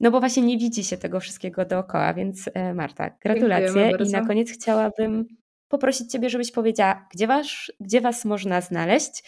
no 0.00 0.10
bo 0.10 0.20
właśnie 0.20 0.42
nie 0.42 0.58
widzi 0.58 0.84
się 0.84 0.96
tego 0.96 1.20
wszystkiego 1.20 1.64
dookoła, 1.64 2.14
więc 2.14 2.50
e, 2.54 2.74
Marta, 2.74 3.10
gratulacje. 3.10 3.92
I 4.08 4.10
na 4.10 4.26
koniec 4.26 4.50
chciałabym 4.50 5.26
poprosić 5.68 6.12
Ciebie, 6.12 6.30
żebyś 6.30 6.52
powiedziała, 6.52 7.08
gdzie 7.12 7.26
was, 7.26 7.46
gdzie 7.80 8.00
was 8.00 8.24
można 8.24 8.60
znaleźć, 8.60 9.22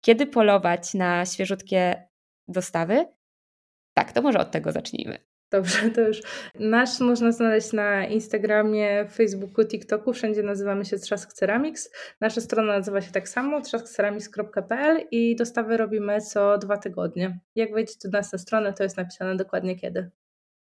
kiedy 0.00 0.26
polować 0.26 0.94
na 0.94 1.26
świeżutkie 1.26 2.08
dostawy. 2.48 3.06
Tak, 3.94 4.12
to 4.12 4.22
może 4.22 4.38
od 4.38 4.50
tego 4.50 4.72
zacznijmy. 4.72 5.18
Dobrze, 5.54 5.90
to 5.90 6.00
już. 6.00 6.20
Nasz 6.54 7.00
można 7.00 7.32
znaleźć 7.32 7.72
na 7.72 8.06
Instagramie, 8.06 9.06
Facebooku, 9.08 9.64
TikToku. 9.64 10.12
Wszędzie 10.12 10.42
nazywamy 10.42 10.84
się 10.84 10.98
Trzask 10.98 11.32
Ceramics. 11.32 11.90
Nasza 12.20 12.40
strona 12.40 12.72
nazywa 12.72 13.00
się 13.00 13.12
tak 13.12 13.28
samo, 13.28 13.60
trzaskceramics.pl 13.60 15.06
i 15.10 15.36
dostawy 15.36 15.76
robimy 15.76 16.20
co 16.20 16.58
dwa 16.58 16.76
tygodnie. 16.76 17.40
Jak 17.54 17.72
wejdziecie 17.72 18.08
do 18.08 18.18
nas 18.18 18.32
na 18.32 18.38
stronę, 18.38 18.72
to 18.72 18.82
jest 18.82 18.96
napisane 18.96 19.36
dokładnie 19.36 19.76
kiedy. 19.76 20.10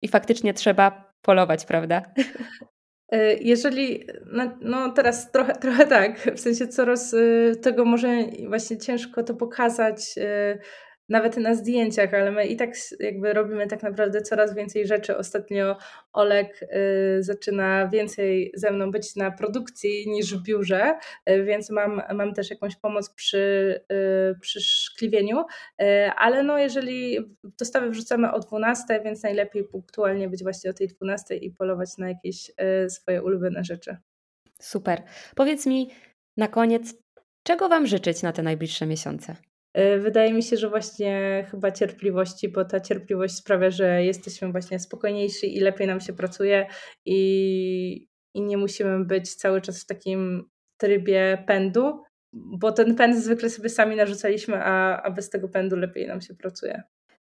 I 0.02 0.08
faktycznie 0.08 0.54
trzeba 0.54 1.14
polować, 1.22 1.66
prawda? 1.66 2.02
E, 3.12 3.34
jeżeli, 3.34 4.08
no, 4.26 4.58
no 4.62 4.90
teraz 4.90 5.32
trochę, 5.32 5.54
trochę 5.54 5.88
tak, 5.88 6.20
w 6.36 6.40
sensie 6.40 6.68
coraz 6.68 7.14
e, 7.14 7.56
tego 7.56 7.86
może 7.86 8.24
właśnie 8.48 8.78
ciężko 8.78 9.24
to 9.24 9.34
pokazać 9.34 10.16
e, 10.18 10.58
nawet 11.10 11.38
na 11.38 11.56
zdjęciach, 11.56 12.14
ale 12.14 12.32
my 12.32 12.46
i 12.46 12.56
tak 12.56 12.70
jakby 13.00 13.34
robimy 13.34 13.68
tak 13.68 13.84
naprawdę 13.84 14.22
coraz 14.22 14.56
więcej 14.56 14.88
rzeczy. 14.88 15.18
Ostatnio 15.18 15.78
Olek 16.14 16.60
y, 16.62 17.24
zaczyna 17.24 17.88
więcej 17.88 18.52
ze 18.56 18.72
mną 18.72 18.92
być 18.92 19.16
na 19.16 19.32
produkcji 19.32 20.08
niż 20.08 20.36
w 20.38 20.44
biurze, 20.44 20.98
y, 21.30 21.44
więc 21.44 21.70
mam, 21.70 22.02
mam 22.14 22.34
też 22.34 22.50
jakąś 22.50 22.76
pomoc 22.76 23.10
przy, 23.10 23.80
y, 24.32 24.40
przy 24.40 24.62
szkliwieniu, 24.62 25.40
y, 25.40 25.86
ale 26.18 26.44
no 26.44 26.58
jeżeli 26.58 27.20
dostawy 27.44 27.90
wrzucamy 27.90 28.32
o 28.32 28.40
12, 28.40 29.02
więc 29.04 29.24
najlepiej 29.24 29.64
punktualnie 29.64 30.30
być 30.30 30.44
właśnie 30.44 30.70
o 30.70 30.74
tej 30.74 30.88
12 30.88 31.36
i 31.36 31.52
polować 31.52 31.98
na 31.98 32.10
jakieś 32.10 32.50
y, 32.86 32.90
swoje 32.90 33.24
ulubione 33.24 33.64
rzeczy. 33.64 33.98
Super. 34.60 35.04
Powiedz 35.36 35.66
mi 35.66 35.90
na 36.38 36.48
koniec, 36.48 36.96
czego 37.44 37.70
Wam 37.70 37.88
życzyć 37.88 38.22
na 38.22 38.32
te 38.32 38.44
najbliższe 38.44 38.86
miesiące? 38.86 39.36
Y, 39.78 40.00
wydaje 40.00 40.34
mi 40.34 40.44
się, 40.44 40.58
że 40.58 40.70
właśnie 40.70 41.46
chyba 41.52 41.72
cierpliwości, 41.72 42.50
bo 42.50 42.66
ta 42.66 42.80
cierpliwość 42.80 43.36
sprawia, 43.36 43.70
że 43.70 44.04
jesteśmy 44.04 44.52
właśnie 44.52 44.80
spokojniejsi 44.80 45.58
i 45.58 45.60
lepiej 45.60 45.88
nam 45.88 46.02
się 46.02 46.14
pracuje 46.14 46.68
i, 47.06 48.08
i 48.34 48.42
nie 48.42 48.58
musimy 48.58 49.06
być 49.06 49.36
cały 49.36 49.62
czas 49.62 49.84
w 49.84 49.86
takim 49.86 50.50
trybie 50.78 51.44
pędu, 51.48 52.04
bo 52.34 52.72
ten 52.72 52.96
pęd 52.96 53.18
zwykle 53.18 53.50
sobie 53.50 53.70
sami 53.70 53.96
narzucaliśmy, 53.96 54.64
a, 54.64 55.02
a 55.02 55.12
bez 55.12 55.30
tego 55.30 55.50
pędu 55.50 55.76
lepiej 55.76 56.08
nam 56.08 56.22
się 56.22 56.36
pracuje. 56.36 56.84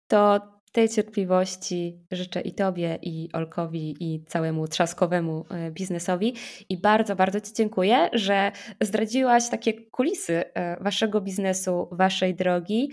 To 0.09 0.41
tej 0.73 0.89
cierpliwości 0.89 1.99
życzę 2.11 2.41
i 2.41 2.55
Tobie, 2.55 2.99
i 3.03 3.29
Olkowi, 3.33 3.97
i 4.01 4.25
całemu 4.25 4.69
trzaskowemu 4.69 5.45
e, 5.51 5.71
biznesowi. 5.71 6.35
I 6.69 6.81
bardzo, 6.81 7.17
bardzo 7.17 7.41
Ci 7.41 7.53
dziękuję, 7.53 8.11
że 8.13 8.53
zdradziłaś 8.81 9.51
takie 9.51 9.73
kulisy 9.91 10.45
e, 10.55 10.77
Waszego 10.83 11.21
biznesu, 11.21 11.89
Waszej 11.93 12.35
drogi. 12.35 12.91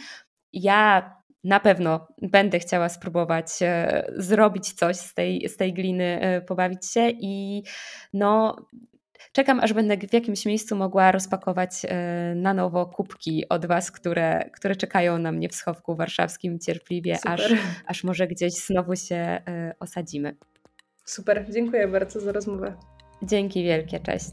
Ja 0.54 1.14
na 1.44 1.60
pewno 1.60 2.08
będę 2.22 2.60
chciała 2.60 2.90
spróbować 2.90 3.46
e, 3.62 4.06
zrobić 4.16 4.74
coś 4.74 4.96
z 4.96 5.14
tej, 5.14 5.50
z 5.50 5.58
tej 5.58 5.74
gliny, 5.74 6.42
pobawić 6.48 6.92
się 6.92 7.10
i 7.10 7.64
no 8.14 8.56
czekam, 9.38 9.60
aż 9.60 9.74
będę 9.74 9.98
w 9.98 10.14
jakimś 10.14 10.46
miejscu 10.46 10.76
mogła 10.76 11.12
rozpakować 11.12 11.72
e, 11.86 12.34
na 12.36 12.54
nowo 12.54 12.86
kubki 12.86 13.50
od 13.50 13.66
Was, 13.66 13.92
które, 13.92 14.50
które 14.54 14.76
czekają 14.76 15.18
na 15.18 15.32
mnie 15.32 15.50
w 15.50 15.56
schowku 15.56 15.96
warszawskim 15.96 16.60
cierpliwie, 16.60 17.18
aż, 17.26 17.54
aż 17.86 18.04
może 18.04 18.28
gdzieś 18.28 18.54
znowu 18.54 18.96
się 18.96 19.42
osadzimy. 19.80 20.36
Super, 21.06 21.46
dziękuję 21.50 21.88
bardzo 21.88 22.20
za 22.20 22.32
rozmowę. 22.32 22.74
Dzięki 23.24 23.64
wielkie, 23.64 24.00
cześć. 24.00 24.32